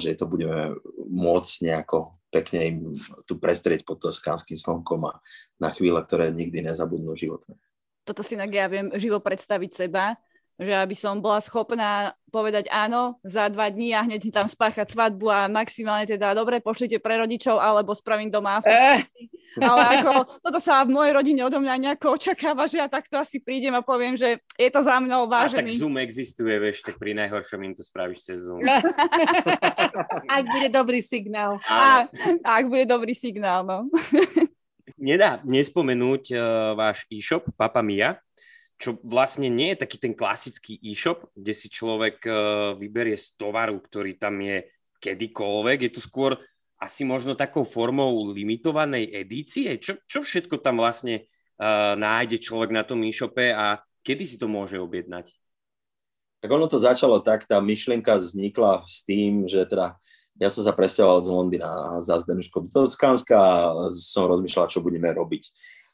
že 0.00 0.16
to 0.16 0.24
budeme 0.24 0.80
môcť 0.96 1.52
nejako 1.68 2.16
pekne 2.32 2.58
im 2.64 2.76
tu 3.28 3.36
prestrieť 3.36 3.84
pod 3.84 4.00
toskánskym 4.00 4.56
slnkom 4.56 5.04
a 5.04 5.20
na 5.60 5.68
chvíle, 5.68 6.00
ktoré 6.00 6.32
nikdy 6.32 6.64
nezabudnú 6.64 7.12
životné. 7.12 7.60
Toto 8.08 8.24
si 8.24 8.34
ja 8.34 8.66
viem 8.72 8.88
živo 8.96 9.20
predstaviť 9.20 9.70
seba, 9.86 10.16
že 10.62 10.72
aby 10.72 10.94
som 10.94 11.18
bola 11.18 11.42
schopná 11.42 12.14
povedať 12.32 12.70
áno 12.72 13.20
za 13.20 13.52
dva 13.52 13.68
dní 13.68 13.92
a 13.92 14.06
hneď 14.06 14.32
tam 14.32 14.48
spáchať 14.48 14.88
svadbu 14.88 15.28
a 15.28 15.52
maximálne 15.52 16.08
teda 16.08 16.32
dobre, 16.32 16.64
pošlite 16.64 16.96
pre 17.02 17.20
rodičov 17.20 17.60
alebo 17.60 17.92
spravím 17.92 18.32
doma. 18.32 18.64
Eh. 18.64 19.04
Ale 19.60 20.00
ako 20.00 20.40
toto 20.40 20.56
sa 20.56 20.80
v 20.80 20.96
mojej 20.96 21.12
rodine 21.12 21.44
odo 21.44 21.60
mňa 21.60 21.76
nejako 21.76 22.16
očakáva, 22.16 22.64
že 22.64 22.80
ja 22.80 22.88
takto 22.88 23.20
asi 23.20 23.36
prídem 23.36 23.76
a 23.76 23.84
poviem, 23.84 24.16
že 24.16 24.40
je 24.56 24.70
to 24.72 24.80
za 24.80 24.96
mnou 24.96 25.28
vážený. 25.28 25.76
A 25.76 25.76
tak 25.76 25.82
Zoom 25.84 26.00
existuje, 26.00 26.56
vieš, 26.56 26.80
tak 26.80 26.96
pri 26.96 27.12
najhoršom 27.12 27.60
im 27.60 27.76
to 27.76 27.84
spravíš 27.84 28.32
cez 28.32 28.48
Zoom. 28.48 28.64
ak 30.40 30.44
bude 30.48 30.68
dobrý 30.72 31.04
signál. 31.04 31.60
A, 31.68 32.08
ak 32.40 32.64
bude 32.64 32.88
dobrý 32.88 33.12
signál, 33.12 33.60
no. 33.60 33.92
Nedá 34.96 35.44
nespomenúť 35.44 36.32
uh, 36.32 36.40
váš 36.72 37.04
e-shop 37.12 37.44
Papa 37.58 37.84
Mia, 37.84 38.22
čo 38.82 38.98
vlastne 39.06 39.46
nie 39.46 39.70
je 39.72 39.86
taký 39.86 40.02
ten 40.02 40.10
klasický 40.10 40.74
e-shop, 40.82 41.30
kde 41.38 41.54
si 41.54 41.70
človek 41.70 42.26
uh, 42.26 42.34
vyberie 42.74 43.14
z 43.14 43.38
tovaru, 43.38 43.78
ktorý 43.78 44.18
tam 44.18 44.42
je 44.42 44.66
kedykoľvek. 44.98 45.86
Je 45.86 45.92
to 45.94 46.02
skôr 46.02 46.34
asi 46.82 47.06
možno 47.06 47.38
takou 47.38 47.62
formou 47.62 48.34
limitovanej 48.34 49.06
edície. 49.14 49.78
Čo, 49.78 50.02
čo 50.10 50.26
všetko 50.26 50.58
tam 50.58 50.82
vlastne 50.82 51.30
uh, 51.62 51.94
nájde 51.94 52.42
človek 52.42 52.74
na 52.74 52.82
tom 52.82 53.06
e-shope 53.06 53.54
a 53.54 53.78
kedy 54.02 54.26
si 54.26 54.34
to 54.34 54.50
môže 54.50 54.74
objednať? 54.82 55.30
Tak 56.42 56.50
ono 56.50 56.66
to 56.66 56.82
začalo 56.82 57.22
tak, 57.22 57.46
tá 57.46 57.62
myšlienka 57.62 58.18
vznikla 58.18 58.82
s 58.82 59.06
tým, 59.06 59.46
že 59.46 59.62
teda 59.62 59.94
ja 60.42 60.50
som 60.50 60.66
sa 60.66 60.74
presťahoval 60.74 61.22
z 61.22 61.28
Londýna 61.30 61.70
za 62.02 62.18
Zdenuško 62.18 62.66
do 62.66 62.68
Toskánska 62.82 63.38
a 63.38 63.86
som 63.94 64.26
rozmýšľal, 64.26 64.66
čo 64.66 64.82
budeme 64.82 65.06
robiť. 65.06 65.46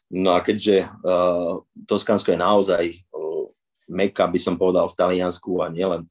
No 0.08 0.32
a 0.32 0.40
keďže 0.40 0.88
uh, 0.88 1.60
Toskánsko 1.84 2.32
je 2.32 2.40
naozaj 2.40 2.84
uh, 3.12 3.44
meka, 3.92 4.24
by 4.24 4.40
som 4.40 4.56
povedal, 4.56 4.88
v 4.88 4.96
Taliansku 4.96 5.60
a 5.60 5.68
nielen 5.68 6.08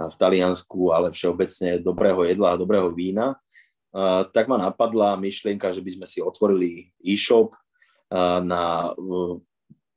v 0.00 0.16
Taliansku, 0.16 0.94
ale 0.94 1.12
všeobecne 1.12 1.82
dobrého 1.82 2.24
jedla 2.24 2.54
a 2.54 2.60
dobrého 2.60 2.88
vína, 2.94 3.34
uh, 3.34 4.22
tak 4.30 4.46
ma 4.46 4.56
napadla 4.56 5.18
myšlienka, 5.18 5.74
že 5.74 5.82
by 5.82 5.90
sme 5.98 6.06
si 6.06 6.22
otvorili 6.22 6.94
e-shop 7.02 7.52
uh, 7.52 8.38
na 8.40 8.94
uh, 8.94 9.36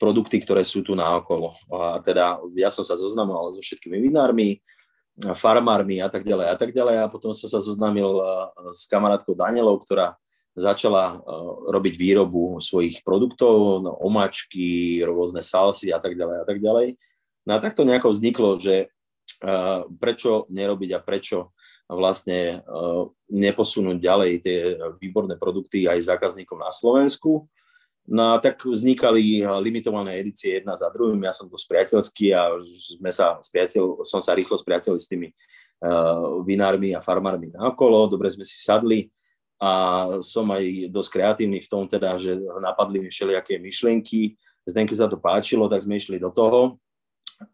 produkty, 0.02 0.42
ktoré 0.44 0.68
sú 0.68 0.84
tu 0.84 0.98
naokolo. 0.98 1.56
A 1.72 2.04
teda 2.04 2.42
ja 2.60 2.68
som 2.68 2.84
sa 2.84 3.00
zoznamoval 3.00 3.56
so 3.56 3.64
všetkými 3.64 4.04
vinármi, 4.04 4.60
farmármi 5.38 6.02
a 6.02 6.10
tak 6.10 6.26
ďalej 6.26 6.48
a 6.50 6.56
tak 6.58 6.76
ďalej 6.76 6.96
a 7.00 7.06
potom 7.08 7.32
som 7.38 7.48
sa 7.48 7.62
zoznámil 7.62 8.18
s 8.74 8.90
kamarátkou 8.90 9.38
Danielou, 9.38 9.78
ktorá 9.80 10.18
začala 10.54 11.18
uh, 11.18 11.70
robiť 11.74 11.94
výrobu 11.98 12.62
svojich 12.62 13.02
produktov, 13.02 13.82
no, 13.82 13.92
omačky, 14.02 15.02
rôzne 15.02 15.42
salsy 15.42 15.90
a 15.90 15.98
tak 15.98 16.14
ďalej 16.14 16.38
a 16.42 16.46
tak 16.46 16.58
ďalej. 16.62 16.88
No 17.44 17.52
a 17.58 17.64
takto 17.64 17.84
nejako 17.84 18.14
vzniklo, 18.14 18.62
že 18.62 18.88
uh, 19.42 19.90
prečo 19.98 20.46
nerobiť 20.54 20.90
a 20.94 21.04
prečo 21.04 21.52
vlastne 21.90 22.64
uh, 22.64 23.10
neposunúť 23.28 23.98
ďalej 24.00 24.32
tie 24.42 24.60
výborné 25.02 25.36
produkty 25.36 25.90
aj 25.90 26.06
zákazníkom 26.06 26.62
na 26.62 26.70
Slovensku. 26.70 27.50
No 28.04 28.36
a 28.36 28.44
tak 28.44 28.60
vznikali 28.68 29.48
limitované 29.64 30.20
edície 30.20 30.60
jedna 30.60 30.76
za 30.76 30.92
druhým. 30.92 31.24
Ja 31.24 31.32
som 31.32 31.48
to 31.48 31.56
spriateľský 31.56 32.36
a 32.36 32.52
sme 33.00 33.16
sa 33.16 33.40
spriateľ, 33.40 34.04
som 34.04 34.20
sa 34.20 34.36
rýchlo 34.36 34.60
spriateľil 34.60 35.00
s 35.00 35.08
tými 35.08 35.32
vinármi 36.44 36.92
a 36.92 37.00
farmármi 37.00 37.56
naokolo. 37.56 38.12
Dobre 38.12 38.28
sme 38.28 38.44
si 38.44 38.60
sadli, 38.60 39.08
a 39.64 39.70
som 40.20 40.52
aj 40.52 40.92
dosť 40.92 41.10
kreatívny 41.16 41.64
v 41.64 41.72
tom 41.72 41.88
teda, 41.88 42.20
že 42.20 42.36
napadli 42.60 43.00
mi 43.00 43.08
všelijaké 43.08 43.56
myšlienky. 43.64 44.36
Zdenke 44.68 44.92
sa 44.92 45.08
to 45.08 45.16
páčilo, 45.16 45.72
tak 45.72 45.88
sme 45.88 45.96
išli 45.96 46.20
do 46.20 46.28
toho 46.36 46.84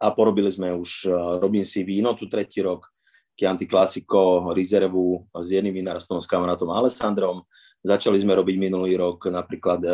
a 0.02 0.10
porobili 0.10 0.50
sme 0.50 0.74
už, 0.74 1.06
e, 1.06 1.14
robím 1.38 1.62
si 1.62 1.86
víno 1.86 2.18
tu 2.18 2.26
tretí 2.26 2.66
rok, 2.66 2.90
Chianti 3.38 3.70
Classico, 3.70 4.50
rezervu 4.52 5.30
s 5.38 5.54
jedným 5.54 5.86
vinárstvom 5.86 6.20
s 6.20 6.28
kamarátom 6.28 6.74
Alessandrom. 6.74 7.46
Začali 7.80 8.20
sme 8.20 8.36
robiť 8.36 8.58
minulý 8.58 8.98
rok 8.98 9.30
napríklad 9.30 9.80
e, 9.86 9.90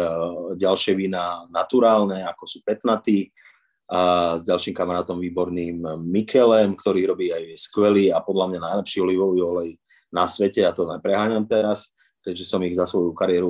ďalšie 0.55 0.95
vína 0.95 1.43
naturálne, 1.51 2.24
ako 2.24 2.43
sú 2.47 2.63
petnaty, 2.63 3.28
a 3.86 4.34
s 4.34 4.41
ďalším 4.49 4.74
kamarátom 4.74 5.22
výborným 5.22 5.78
Mikelem, 6.01 6.74
ktorý 6.74 7.05
robí 7.05 7.30
aj 7.30 7.53
skvelý 7.70 8.09
a 8.09 8.18
podľa 8.18 8.49
mňa 8.49 8.59
najlepší 8.66 8.97
olivový 8.97 9.45
olej 9.45 9.70
na 10.09 10.26
svete, 10.26 10.66
ja 10.66 10.74
to 10.74 10.89
nepreháňam 10.89 11.45
teraz 11.45 11.93
keďže 12.26 12.49
som 12.49 12.65
ich 12.65 12.73
za 12.73 12.89
svoju 12.89 13.13
kariéru 13.13 13.47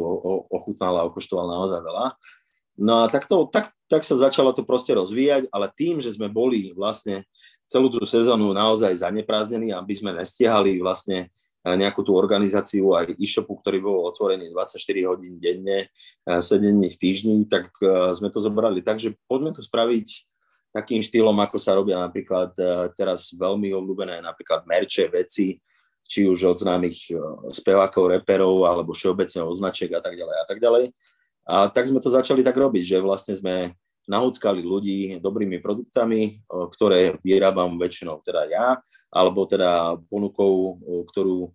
ochutnal 0.51 0.99
a 0.99 1.07
okoštoval 1.07 1.47
naozaj 1.47 1.79
veľa. 1.79 2.05
No 2.75 3.03
a 3.03 3.05
tak, 3.07 3.23
to, 3.23 3.47
tak, 3.47 3.71
tak 3.87 4.03
sa 4.03 4.19
začalo 4.19 4.51
to 4.51 4.67
proste 4.67 4.91
rozvíjať, 4.91 5.47
ale 5.47 5.71
tým, 5.71 6.03
že 6.03 6.11
sme 6.11 6.27
boli 6.27 6.75
vlastne 6.75 7.23
celú 7.71 7.87
tú 7.87 8.03
sezónu 8.03 8.51
naozaj 8.51 8.99
zaneprázdnení, 8.99 9.71
aby 9.71 9.93
sme 9.95 10.11
nestiehali 10.11 10.77
vlastne 10.83 11.31
eh, 11.31 11.75
nejakú 11.75 12.03
tú 12.03 12.11
organizáciu 12.19 12.91
aj 12.93 13.15
e-shopu, 13.15 13.55
ktorý 13.63 13.79
bol 13.79 14.11
otvorený 14.11 14.51
24 14.51 14.75
hodín 15.07 15.39
denne, 15.39 15.87
7 16.27 16.35
eh, 16.35 16.71
dní 16.75 16.89
v 16.91 16.99
týždni, 16.99 17.35
tak 17.47 17.71
eh, 17.79 18.11
sme 18.11 18.27
to 18.27 18.43
zobrali 18.43 18.83
tak, 18.83 18.99
poďme 19.23 19.55
to 19.55 19.63
spraviť 19.63 20.27
takým 20.75 20.99
štýlom, 20.99 21.39
ako 21.39 21.55
sa 21.55 21.71
robia 21.71 21.95
napríklad 21.95 22.51
teraz 22.99 23.31
veľmi 23.31 23.71
obľúbené 23.71 24.19
napríklad 24.19 24.67
merče, 24.67 25.07
veci, 25.07 25.55
či 26.05 26.29
už 26.29 26.55
od 26.55 26.57
známych 26.61 27.09
e, 27.09 27.17
spevákov, 27.49 28.13
reperov 28.13 28.69
alebo 28.69 28.93
všeobecne 28.93 29.41
označiek 29.41 29.89
a 29.97 30.01
tak 30.01 30.13
ďalej 30.13 30.35
a 30.37 30.45
tak 30.45 30.59
ďalej. 30.61 30.85
A 31.45 31.55
tak 31.69 31.89
sme 31.89 32.01
to 32.01 32.13
začali 32.13 32.41
tak 32.45 32.57
robiť, 32.57 32.97
že 32.97 32.97
vlastne 33.01 33.33
sme 33.37 33.73
nahúckali 34.05 34.61
ľudí 34.61 35.17
dobrými 35.17 35.57
produktami, 35.59 36.21
e, 36.21 36.31
ktoré 36.45 37.17
vyrábam 37.25 37.81
väčšinou 37.81 38.21
teda 38.21 38.45
ja, 38.49 38.67
alebo 39.09 39.49
teda 39.49 39.97
ponukou, 40.07 40.53
e, 40.53 41.03
ktorú 41.09 41.51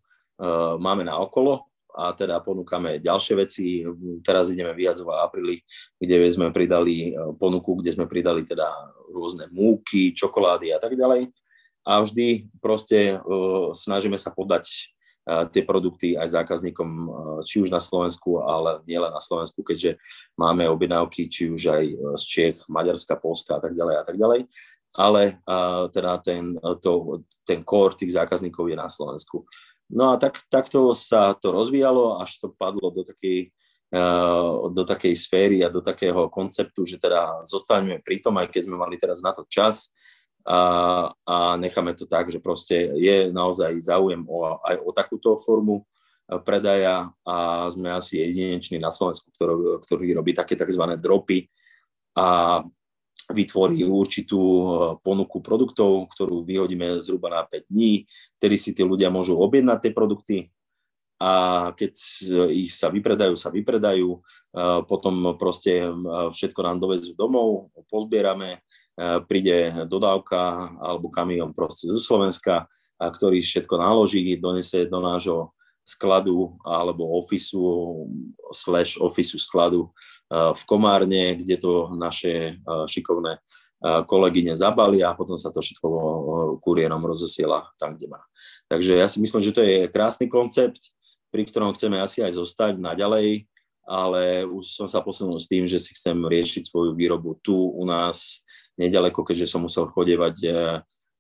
máme 0.80 1.04
na 1.04 1.20
okolo 1.20 1.68
a 1.92 2.16
teda 2.16 2.40
ponúkame 2.40 2.96
ďalšie 2.96 3.34
veci. 3.36 3.84
Teraz 4.24 4.48
ideme 4.48 4.72
viac 4.72 4.96
v 4.96 5.12
apríli, 5.12 5.56
kde 6.00 6.16
sme 6.32 6.48
pridali 6.48 7.12
ponuku, 7.36 7.76
kde 7.76 7.92
sme 7.92 8.08
pridali 8.08 8.48
teda 8.48 8.72
rôzne 9.12 9.52
múky, 9.52 10.16
čokolády 10.16 10.72
a 10.72 10.80
tak 10.80 10.96
ďalej. 10.96 11.28
A 11.86 12.00
vždy 12.00 12.48
proste 12.60 13.20
uh, 13.20 13.76
snažíme 13.76 14.18
sa 14.18 14.32
podať 14.32 14.92
tie 15.52 15.62
produkty 15.62 16.18
aj 16.18 16.32
zákazníkom, 16.32 16.90
či 17.44 17.62
už 17.62 17.70
na 17.70 17.78
Slovensku, 17.78 18.42
ale 18.42 18.82
nielen 18.88 19.14
na 19.14 19.22
Slovensku, 19.22 19.62
keďže 19.62 20.00
máme 20.34 20.66
objednávky 20.66 21.28
či 21.30 21.52
už 21.52 21.70
aj 21.70 21.84
z 22.18 22.24
Čech, 22.24 22.56
Maďarska, 22.66 23.20
Polska 23.20 23.60
a 23.60 23.62
tak 23.62 23.76
ďalej 23.76 23.94
a 24.00 24.02
tak 24.02 24.16
ďalej. 24.18 24.40
Ale 24.96 25.38
teda 25.92 26.18
ten, 26.24 26.58
to, 26.82 27.22
ten 27.46 27.62
core 27.62 27.94
tých 27.94 28.16
zákazníkov 28.16 28.74
je 28.74 28.76
na 28.80 28.88
Slovensku. 28.90 29.46
No 29.92 30.10
a 30.10 30.18
tak, 30.18 30.40
takto 30.50 30.90
sa 30.96 31.36
to 31.36 31.54
rozvíjalo, 31.54 32.18
až 32.18 32.40
to 32.40 32.50
padlo 32.50 32.90
do 32.90 33.06
takej, 33.06 33.54
do 34.72 34.82
takej 34.82 35.14
sféry 35.14 35.62
a 35.62 35.70
do 35.70 35.84
takého 35.84 36.26
konceptu, 36.26 36.82
že 36.82 36.98
teda 36.98 37.46
zostaneme 37.46 38.02
pri 38.02 38.18
tom, 38.18 38.34
aj 38.40 38.50
keď 38.50 38.66
sme 38.66 38.80
mali 38.80 38.98
teraz 38.98 39.22
na 39.22 39.30
to 39.30 39.46
čas, 39.46 39.94
a, 40.46 40.60
a 41.26 41.56
necháme 41.56 41.94
to 41.94 42.08
tak, 42.08 42.32
že 42.32 42.40
proste 42.40 42.96
je 42.96 43.28
naozaj 43.32 43.76
záujem 43.84 44.24
o, 44.24 44.56
aj 44.64 44.76
o 44.80 44.90
takúto 44.92 45.36
formu 45.36 45.84
e, 45.84 45.84
predaja 46.40 47.12
a 47.24 47.68
sme 47.68 47.92
asi 47.92 48.24
jedineční 48.24 48.80
na 48.80 48.88
Slovensku, 48.88 49.28
ktorý, 49.36 49.84
ktorý 49.84 50.06
robí 50.16 50.32
také 50.32 50.56
tzv. 50.56 50.84
dropy 50.96 51.44
a 52.16 52.60
vytvorí 53.30 53.84
určitú 53.84 54.40
e, 54.40 54.66
ponuku 55.04 55.44
produktov, 55.44 56.08
ktorú 56.16 56.40
vyhodíme 56.40 57.04
zhruba 57.04 57.28
na 57.28 57.42
5 57.44 57.68
dní, 57.68 58.08
vtedy 58.40 58.56
si 58.56 58.70
tí 58.72 58.80
ľudia 58.80 59.12
môžu 59.12 59.36
objednať 59.36 59.78
tie 59.84 59.92
produkty 59.92 60.38
a 61.20 61.32
keď 61.76 61.92
ich 62.48 62.72
sa 62.72 62.88
vypredajú, 62.88 63.36
sa 63.36 63.52
vypredajú, 63.52 64.08
e, 64.08 64.18
potom 64.88 65.36
proste 65.36 65.84
všetko 66.32 66.60
nám 66.64 66.80
dovezú 66.80 67.12
domov, 67.12 67.68
pozbierame, 67.92 68.64
príde 69.28 69.86
dodávka 69.88 70.72
alebo 70.80 71.08
kamión 71.08 71.56
proste 71.56 71.88
zo 71.88 72.00
Slovenska, 72.00 72.68
ktorý 73.00 73.40
všetko 73.40 73.74
naloží, 73.80 74.36
donese 74.36 74.84
do 74.84 75.00
nášho 75.00 75.56
skladu 75.84 76.60
alebo 76.62 77.18
ofisu 77.18 78.06
slash 78.52 79.00
ofisu 79.00 79.40
skladu 79.40 79.88
e, 79.88 79.90
v 80.54 80.62
Komárne, 80.68 81.34
kde 81.34 81.56
to 81.58 81.90
naše 81.96 82.54
e, 82.54 82.74
šikovné 82.86 83.42
kolegyne 83.80 84.52
zabalia 84.52 85.08
a 85.08 85.16
potom 85.16 85.40
sa 85.40 85.48
to 85.48 85.64
všetko 85.64 85.88
kuriérom 86.60 87.00
rozosiela 87.00 87.64
tam, 87.80 87.96
kde 87.96 88.12
má. 88.12 88.20
Takže 88.68 88.92
ja 88.92 89.08
si 89.08 89.24
myslím, 89.24 89.40
že 89.40 89.56
to 89.56 89.64
je 89.64 89.88
krásny 89.88 90.28
koncept, 90.28 90.92
pri 91.32 91.48
ktorom 91.48 91.72
chceme 91.72 91.96
asi 91.96 92.20
aj 92.20 92.36
zostať 92.36 92.76
naďalej, 92.76 93.48
ale 93.88 94.44
už 94.44 94.76
som 94.76 94.84
sa 94.84 95.00
posunul 95.00 95.40
s 95.40 95.48
tým, 95.48 95.64
že 95.64 95.80
si 95.80 95.96
chcem 95.96 96.12
riešiť 96.12 96.68
svoju 96.68 96.92
výrobu 96.92 97.40
tu 97.40 97.56
u 97.56 97.84
nás 97.88 98.44
nedaleko, 98.80 99.20
keďže 99.20 99.52
som 99.52 99.68
musel 99.68 99.92
chodevať 99.92 100.36
e, 100.40 100.50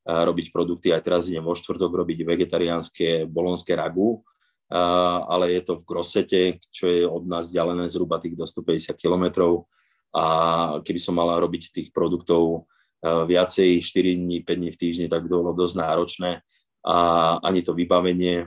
robiť 0.08 0.48
produkty. 0.48 0.96
Aj 0.96 1.04
teraz 1.04 1.28
idem 1.28 1.44
vo 1.44 1.52
štvrtok 1.52 1.92
robiť 1.92 2.24
vegetariánske 2.24 3.28
bolonské 3.28 3.76
ragu, 3.76 4.24
ale 4.70 5.50
je 5.58 5.60
to 5.66 5.82
v 5.82 5.86
Grosete, 5.86 6.40
čo 6.70 6.86
je 6.86 7.02
od 7.02 7.26
nás 7.26 7.50
ďalené 7.50 7.90
zhruba 7.90 8.22
tých 8.22 8.38
do 8.38 8.46
150 8.46 8.94
kilometrov. 8.94 9.66
A 10.14 10.24
keby 10.82 11.00
som 11.02 11.18
mala 11.18 11.38
robiť 11.42 11.74
tých 11.74 11.88
produktov 11.90 12.70
viacej, 13.02 13.82
4 13.82 14.14
dní, 14.14 14.46
5 14.46 14.60
dní 14.62 14.70
v 14.70 14.80
týždni, 14.80 15.06
tak 15.10 15.26
to 15.26 15.42
bolo 15.42 15.58
dosť 15.58 15.74
náročné. 15.74 16.30
A 16.86 16.96
ani 17.42 17.66
to 17.66 17.74
vybavenie 17.74 18.46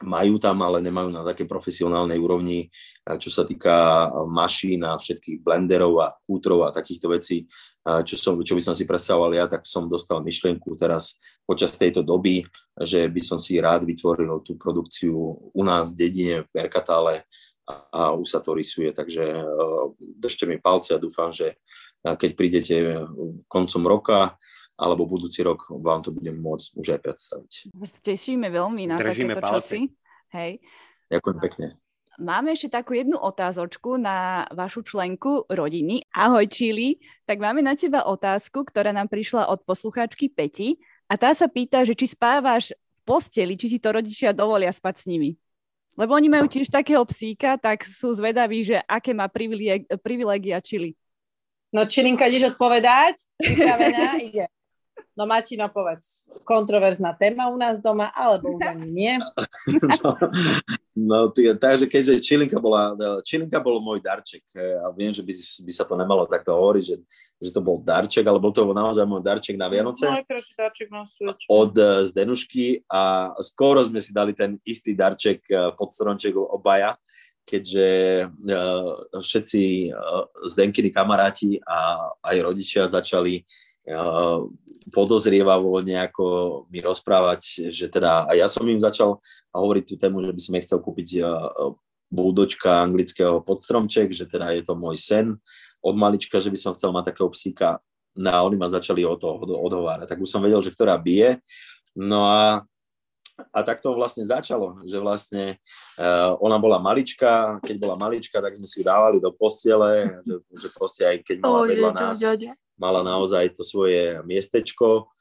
majú 0.00 0.40
tam, 0.40 0.64
ale 0.64 0.80
nemajú 0.80 1.12
na 1.12 1.20
také 1.20 1.44
profesionálnej 1.44 2.16
úrovni, 2.16 2.72
čo 3.20 3.28
sa 3.28 3.44
týka 3.44 4.08
mašín 4.24 4.80
a 4.80 4.96
všetkých 4.96 5.44
blenderov 5.44 6.00
a 6.00 6.16
kútrov 6.24 6.64
a 6.64 6.72
takýchto 6.72 7.12
vecí, 7.12 7.44
čo, 7.84 8.16
som, 8.16 8.40
čo 8.40 8.56
by 8.56 8.62
som 8.64 8.74
si 8.76 8.88
predstavoval 8.88 9.36
ja, 9.36 9.44
tak 9.44 9.68
som 9.68 9.92
dostal 9.92 10.24
myšlienku 10.24 10.72
teraz 10.80 11.20
počas 11.44 11.76
tejto 11.76 12.00
doby, 12.00 12.46
že 12.80 13.12
by 13.12 13.20
som 13.20 13.36
si 13.36 13.60
rád 13.60 13.84
vytvoril 13.84 14.40
tú 14.40 14.56
produkciu 14.56 15.16
u 15.52 15.62
nás 15.64 15.92
v 15.92 16.08
dedine 16.08 16.34
v 16.48 16.52
Merkatále 16.56 17.28
a, 17.68 18.16
už 18.16 18.24
sa 18.24 18.40
to 18.40 18.56
rysuje, 18.56 18.96
takže 18.96 19.44
držte 20.00 20.48
mi 20.48 20.56
palce 20.56 20.96
a 20.96 21.02
dúfam, 21.02 21.28
že 21.28 21.60
keď 22.00 22.30
prídete 22.32 22.74
koncom 23.52 23.82
roka, 23.84 24.40
alebo 24.80 25.04
budúci 25.04 25.44
rok 25.44 25.68
vám 25.68 26.00
to 26.00 26.08
budem 26.08 26.40
môcť 26.40 26.72
už 26.80 26.86
aj 26.96 27.00
predstaviť. 27.04 27.52
Tešíme 28.00 28.48
veľmi 28.48 28.88
na 28.88 28.96
Držíme 28.96 29.36
takéto 29.36 29.44
palce. 29.44 29.60
čosi. 29.60 29.80
Hej. 30.32 30.52
Ďakujem 31.12 31.38
pekne. 31.44 31.66
Máme 32.20 32.52
ešte 32.52 32.68
takú 32.68 32.92
jednu 32.92 33.16
otázočku 33.16 33.96
na 33.96 34.44
vašu 34.52 34.84
členku 34.84 35.48
rodiny. 35.48 36.04
Ahoj 36.12 36.44
Čili, 36.52 37.00
tak 37.24 37.40
máme 37.40 37.64
na 37.64 37.72
teba 37.72 38.04
otázku, 38.04 38.64
ktorá 38.68 38.92
nám 38.92 39.08
prišla 39.08 39.48
od 39.48 39.64
poslucháčky 39.64 40.28
Peti 40.28 40.76
a 41.08 41.16
tá 41.16 41.32
sa 41.32 41.48
pýta, 41.48 41.80
že 41.80 41.96
či 41.96 42.12
spávaš 42.12 42.76
v 42.76 43.00
posteli, 43.08 43.56
či 43.56 43.72
ti 43.72 43.78
to 43.80 43.96
rodičia 43.96 44.36
dovolia 44.36 44.68
spať 44.68 44.94
s 45.00 45.04
nimi. 45.08 45.32
Lebo 45.96 46.12
oni 46.12 46.28
majú 46.28 46.44
tiež 46.44 46.68
takého 46.68 47.00
psíka, 47.08 47.56
tak 47.56 47.88
sú 47.88 48.12
zvedaví, 48.12 48.68
že 48.68 48.84
aké 48.84 49.16
má 49.16 49.28
privilegia 50.00 50.60
Čili. 50.60 50.92
No 51.72 51.86
Čilinka, 51.86 52.28
ideš 52.28 52.52
odpovedať? 52.52 53.16
Pripravená? 53.40 54.18
Ide. 54.28 54.44
No 55.16 55.26
Matino, 55.26 55.68
povedz, 55.68 56.24
kontroverzná 56.48 57.12
téma 57.12 57.52
u 57.52 57.56
nás 57.60 57.76
doma, 57.76 58.08
alebo 58.16 58.56
už 58.56 58.62
ani 58.64 58.86
nie? 58.88 59.14
No, 60.00 60.16
no 60.96 61.18
tý, 61.28 61.52
takže 61.56 61.86
keďže 61.86 62.20
Čilinka 62.24 62.56
bola, 62.60 62.96
Čilinka 63.24 63.60
bol 63.60 63.80
môj 63.84 64.00
darček 64.00 64.42
a 64.56 64.88
viem, 64.96 65.12
že 65.12 65.20
by, 65.20 65.32
by 65.36 65.72
sa 65.72 65.84
to 65.84 65.94
nemalo 65.96 66.24
takto 66.24 66.52
hovoriť, 66.52 66.84
že, 66.84 66.96
že 67.40 67.50
to 67.52 67.60
bol 67.60 67.80
darček, 67.80 68.24
ale 68.24 68.40
bol 68.40 68.52
to 68.52 68.64
naozaj 68.68 69.04
môj 69.08 69.24
darček 69.24 69.56
na 69.56 69.68
Vianoce. 69.68 70.04
Najkrajší 70.08 70.52
darček 70.56 70.88
na 70.92 71.04
svete. 71.08 71.44
Od 71.48 71.72
uh, 71.76 72.04
Zdenušky 72.04 72.84
a 72.88 73.32
skoro 73.40 73.80
sme 73.80 74.00
si 74.00 74.12
dali 74.12 74.36
ten 74.36 74.60
istý 74.64 74.92
darček 74.92 75.44
uh, 75.52 75.72
pod 75.76 75.92
stromček 75.92 76.36
obaja, 76.36 77.00
keďže 77.48 77.88
uh, 78.28 79.20
všetci 79.20 79.92
uh, 79.92 80.28
Zdenkiny 80.48 80.92
kamaráti 80.92 81.60
a 81.64 82.12
aj 82.24 82.36
rodičia 82.44 82.88
začali 82.88 83.44
podozrievavo 84.90 85.80
nejako 85.80 86.24
mi 86.68 86.82
rozprávať, 86.82 87.72
že 87.72 87.86
teda 87.88 88.26
a 88.26 88.34
ja 88.36 88.50
som 88.50 88.66
im 88.66 88.82
začal 88.82 89.22
hovoriť 89.54 89.84
tú 89.86 89.94
tému, 89.96 90.22
že 90.26 90.34
by 90.34 90.40
som 90.42 90.60
chcel 90.60 90.78
kúpiť 90.82 91.24
buldočka 92.10 92.82
anglického 92.82 93.40
podstromček, 93.46 94.10
že 94.10 94.26
teda 94.26 94.50
je 94.52 94.66
to 94.66 94.74
môj 94.74 94.98
sen 94.98 95.38
od 95.80 95.94
malička, 95.94 96.42
že 96.42 96.50
by 96.50 96.58
som 96.58 96.74
chcel 96.74 96.90
mať 96.90 97.14
takého 97.14 97.30
psíka. 97.30 97.78
No 98.18 98.28
a 98.34 98.42
oni 98.42 98.58
ma 98.58 98.66
začali 98.66 99.06
o 99.06 99.14
to 99.14 99.30
odhovárať. 99.40 100.10
Tak 100.10 100.18
už 100.18 100.28
som 100.28 100.42
vedel, 100.42 100.60
že 100.60 100.74
ktorá 100.74 100.98
bije. 100.98 101.38
No 101.94 102.26
a 102.26 102.66
a 103.56 103.64
tak 103.64 103.80
to 103.80 103.96
vlastne 103.96 104.28
začalo, 104.28 104.84
že 104.84 105.00
vlastne 105.00 105.56
uh, 105.96 106.36
ona 106.44 106.60
bola 106.60 106.76
malička, 106.76 107.56
keď 107.64 107.76
bola 107.80 107.96
malička, 107.96 108.36
tak 108.36 108.52
sme 108.52 108.68
si 108.68 108.80
ju 108.80 108.84
dávali 108.84 109.16
do 109.16 109.32
postele, 109.32 110.20
že, 110.28 110.36
že 110.52 110.68
proste 110.76 111.02
aj 111.08 111.16
keď 111.24 111.36
mala 111.40 111.64
vedľa 111.64 111.90
nás, 111.96 112.20
mala 112.80 113.04
naozaj 113.04 113.52
to 113.52 113.62
svoje 113.62 114.24
miestečko 114.24 115.12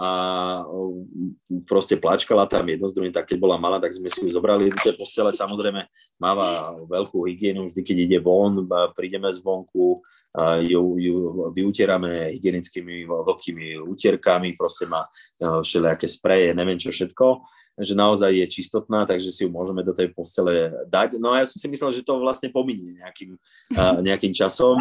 a 0.00 0.10
proste 1.68 2.00
plačkala 2.00 2.48
tam 2.48 2.64
jedno 2.64 2.88
z 2.88 2.96
druhým, 2.96 3.12
tak 3.12 3.28
keď 3.28 3.36
bola 3.36 3.60
malá, 3.60 3.76
tak 3.76 3.92
sme 3.92 4.08
si 4.08 4.24
ju 4.24 4.32
zobrali 4.32 4.72
do 4.72 4.78
tej 4.80 4.96
postele, 4.96 5.28
samozrejme 5.28 5.84
máva 6.16 6.72
veľkú 6.88 7.28
hygienu, 7.28 7.68
vždy 7.68 7.84
keď 7.84 7.96
ide 8.08 8.18
von, 8.24 8.64
prídeme 8.96 9.28
zvonku, 9.28 10.00
ju, 10.64 10.82
ju 10.96 11.14
vyutierame 11.52 12.32
hygienickými 12.32 13.04
veľkými 13.04 13.82
utierkami, 13.84 14.56
proste 14.56 14.88
má 14.88 15.04
všelijaké 15.36 16.08
spreje, 16.08 16.56
neviem 16.56 16.80
čo 16.80 16.88
všetko 16.88 17.44
že 17.80 17.94
naozaj 17.96 18.30
je 18.32 18.46
čistotná, 18.46 19.08
takže 19.08 19.32
si 19.32 19.44
ju 19.44 19.50
môžeme 19.50 19.80
do 19.80 19.96
tej 19.96 20.12
postele 20.12 20.72
dať. 20.86 21.16
No 21.16 21.32
a 21.32 21.40
ja 21.40 21.46
som 21.48 21.56
si 21.56 21.66
myslel, 21.66 21.90
že 21.96 22.04
to 22.04 22.20
vlastne 22.20 22.52
pominie 22.52 23.00
nejakým, 23.00 23.36
nejakým 24.08 24.32
časom. 24.36 24.80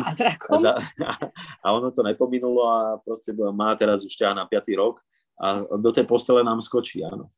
Za, 0.59 0.75
a 1.63 1.67
ono 1.71 1.89
to 1.95 2.03
nepominulo 2.03 2.61
a 2.67 2.79
proste 2.99 3.31
má 3.33 3.71
teraz 3.79 4.03
už 4.03 4.11
ťa 4.11 4.35
na 4.35 4.43
5. 4.43 4.67
rok 4.75 4.99
a 5.39 5.63
do 5.79 5.89
tej 5.95 6.03
postele 6.03 6.43
nám 6.43 6.59
skočí, 6.59 6.99
áno. 6.99 7.31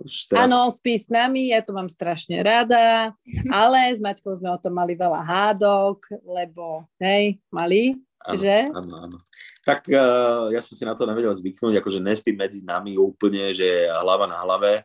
Už 0.00 0.32
teraz... 0.32 0.48
Áno, 0.48 0.66
spí 0.72 0.96
s 0.96 1.06
nami, 1.12 1.52
ja 1.52 1.60
to 1.60 1.76
mám 1.76 1.92
strašne 1.92 2.40
rada, 2.40 3.12
ale 3.52 3.92
s 3.92 4.00
Maťkou 4.00 4.32
sme 4.32 4.50
o 4.50 4.58
tom 4.58 4.74
mali 4.74 4.96
veľa 4.96 5.20
hádok, 5.22 6.08
lebo, 6.24 6.88
hej, 6.98 7.36
mali, 7.52 8.00
Áno, 8.24 8.40
že? 8.40 8.56
Áno, 8.72 8.94
áno. 8.96 9.18
Tak 9.64 9.84
uh, 9.92 10.48
ja 10.48 10.60
som 10.64 10.72
si 10.72 10.84
na 10.88 10.96
to 10.96 11.04
nevedel 11.04 11.32
zvyknúť, 11.36 11.80
akože 11.80 12.00
nespí 12.00 12.32
medzi 12.32 12.64
nami 12.64 12.96
úplne, 12.96 13.52
že 13.52 13.84
hlava 14.00 14.24
na 14.24 14.40
hlave, 14.40 14.80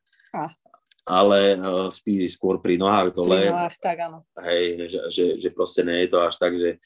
Ale 1.09 1.57
uh, 1.57 1.89
spí 1.89 2.21
skôr 2.30 2.61
pri 2.61 2.77
nohách 2.77 3.17
dole. 3.17 3.49
Pri 3.49 3.49
nohách, 3.49 3.75
tak 3.82 3.97
áno. 3.97 4.21
Hej, 4.38 4.93
že, 4.93 4.99
že, 5.09 5.25
že 5.41 5.49
proste 5.49 5.82
nie 5.82 6.05
je 6.05 6.09
to 6.13 6.17
až 6.21 6.36
tak, 6.38 6.53
že 6.53 6.77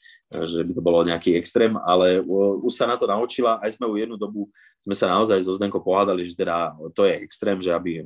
že 0.46 0.66
by 0.66 0.72
to 0.74 0.82
bolo 0.82 1.06
nejaký 1.06 1.38
extrém, 1.38 1.78
ale 1.86 2.18
už 2.60 2.72
sa 2.74 2.90
na 2.90 2.98
to 2.98 3.06
naučila, 3.06 3.62
aj 3.62 3.78
sme 3.78 3.86
u 3.86 3.94
jednu 3.94 4.18
dobu 4.18 4.50
sme 4.84 4.92
sa 4.92 5.08
naozaj 5.08 5.40
so 5.40 5.56
Zdenko 5.56 5.80
pohádali, 5.80 6.28
že 6.28 6.36
teda 6.36 6.76
to 6.92 7.08
je 7.08 7.16
extrém, 7.24 7.56
že 7.56 7.72
aby 7.72 8.04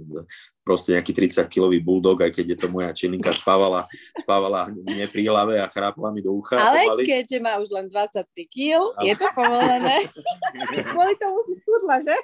proste 0.62 0.94
nejaký 0.94 1.10
30-kilový 1.10 1.82
bulldog, 1.82 2.22
aj 2.22 2.30
keď 2.30 2.54
je 2.54 2.58
to 2.62 2.68
moja 2.70 2.94
čilinka, 2.94 3.34
spávala, 3.34 3.90
spávala 4.14 4.70
nie 4.86 5.02
pri 5.10 5.26
hlave 5.26 5.58
a 5.58 5.66
chrápala 5.66 6.14
mi 6.14 6.22
do 6.22 6.30
ucha. 6.38 6.54
Ale 6.54 6.86
pomaly. 6.86 7.02
keďže 7.02 7.38
má 7.42 7.58
už 7.58 7.74
len 7.74 7.90
23 7.90 8.30
kg, 8.46 8.94
je 9.02 9.14
to 9.18 9.26
povolené. 9.34 10.06
Kvôli 10.94 11.14
tomu 11.18 11.38
si 11.50 11.54
schudla, 11.58 11.98
že? 11.98 12.14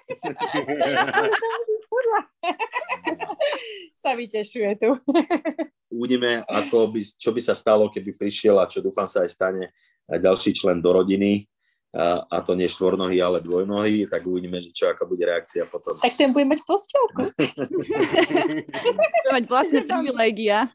Kvôli 1.11 1.35
tomu 1.35 1.61
si 1.67 1.77
schudla. 1.83 2.21
sa 4.07 4.15
vytešuje 4.15 4.71
tu. 4.79 4.91
Uvidíme, 5.93 6.43
ako 6.49 6.91
by, 6.91 7.01
čo 7.01 7.31
by 7.31 7.41
sa 7.41 7.55
stalo, 7.55 7.93
keby 7.93 8.17
prišiel 8.17 8.59
a 8.59 8.71
čo 8.71 8.81
dúfam 8.81 9.07
sa 9.07 9.23
aj 9.23 9.31
stane 9.31 9.65
aj 10.11 10.19
ďalší 10.21 10.53
člen 10.53 10.85
do 10.85 10.93
rodiny 10.93 11.49
a, 11.95 12.27
a 12.27 12.37
to 12.43 12.59
nie 12.59 12.67
štvornohy, 12.67 13.23
ale 13.23 13.39
dvojnohy, 13.39 14.11
tak 14.11 14.27
uvidíme, 14.27 14.59
že 14.59 14.75
čo, 14.75 14.91
aká 14.91 15.07
bude 15.07 15.23
reakcia 15.23 15.65
potom. 15.71 15.95
Tak 15.97 16.15
ten 16.19 16.35
bude 16.35 16.45
mať 16.45 16.61
postielku. 16.67 17.31
bude 18.99 19.31
mať 19.31 19.45
vlastne 19.47 19.81
privilégia. 19.87 20.67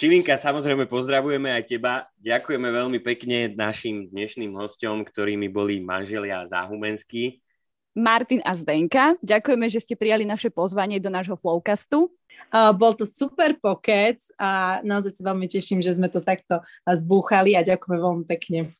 Čivinka, 0.00 0.40
samozrejme 0.40 0.88
pozdravujeme 0.88 1.52
aj 1.52 1.64
teba. 1.68 2.08
Ďakujeme 2.16 2.68
veľmi 2.72 2.98
pekne 3.04 3.52
našim 3.52 4.08
dnešným 4.08 4.56
hostom, 4.56 5.04
ktorými 5.04 5.52
boli 5.52 5.84
manželia 5.84 6.48
Záhumenskí. 6.48 7.44
Martin 7.92 8.40
a 8.46 8.56
Zdenka. 8.56 9.20
Ďakujeme, 9.20 9.66
že 9.68 9.84
ste 9.84 10.00
prijali 10.00 10.24
naše 10.24 10.48
pozvanie 10.48 10.96
do 10.96 11.12
nášho 11.12 11.36
Flowcastu. 11.36 12.08
Uh, 12.48 12.72
bol 12.72 12.96
to 12.96 13.04
super 13.04 13.52
pokec 13.60 14.18
a 14.40 14.80
naozaj 14.82 15.20
sa 15.20 15.22
veľmi 15.30 15.46
teším, 15.46 15.84
že 15.84 15.94
sme 15.94 16.08
to 16.08 16.24
takto 16.24 16.64
zbúchali 16.88 17.54
a 17.54 17.62
ďakujeme 17.62 17.98
veľmi 18.00 18.24
pekne. 18.24 18.74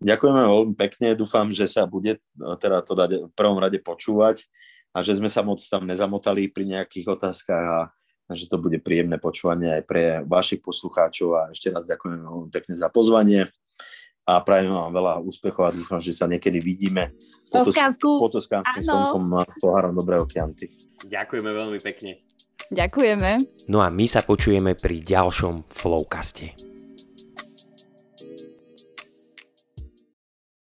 Ďakujeme 0.00 0.40
veľmi 0.44 0.74
pekne, 0.76 1.16
dúfam, 1.16 1.48
že 1.48 1.64
sa 1.64 1.88
bude 1.88 2.20
no, 2.36 2.56
teda 2.56 2.84
to 2.84 2.92
dať 2.92 3.10
v 3.28 3.32
prvom 3.32 3.56
rade 3.56 3.80
počúvať 3.80 4.44
a 4.92 5.00
že 5.00 5.16
sme 5.18 5.30
sa 5.32 5.40
moc 5.40 5.58
tam 5.64 5.88
nezamotali 5.88 6.52
pri 6.52 6.64
nejakých 6.78 7.06
otázkach 7.16 7.64
a, 7.64 7.80
že 8.32 8.48
to 8.48 8.60
bude 8.60 8.80
príjemné 8.84 9.16
počúvanie 9.16 9.80
aj 9.80 9.82
pre 9.84 10.04
vašich 10.24 10.60
poslucháčov 10.60 11.28
a 11.36 11.42
ešte 11.52 11.72
raz 11.72 11.88
ďakujem 11.88 12.24
veľmi 12.24 12.50
pekne 12.52 12.74
za 12.76 12.88
pozvanie 12.92 13.48
a 14.24 14.40
prajem 14.40 14.72
vám 14.72 14.92
veľa 14.92 15.14
úspechov 15.20 15.62
a 15.68 15.74
dúfam, 15.76 16.00
že 16.00 16.16
sa 16.16 16.24
niekedy 16.24 16.56
vidíme 16.60 17.12
po 17.52 17.60
Toskánsku. 17.60 18.08
Po 18.18 18.32
Toskánskym 18.32 18.82
slnkom 18.82 19.24
s 19.44 19.56
pohárom 19.60 19.92
Dobrého 19.92 20.24
okianty. 20.24 20.72
Ďakujeme 21.04 21.50
veľmi 21.52 21.78
pekne. 21.84 22.16
Ďakujeme. 22.72 23.30
No 23.68 23.84
a 23.84 23.88
my 23.92 24.06
sa 24.08 24.24
počujeme 24.24 24.76
pri 24.76 25.04
ďalšom 25.04 25.68
Flowcaste. 25.68 26.73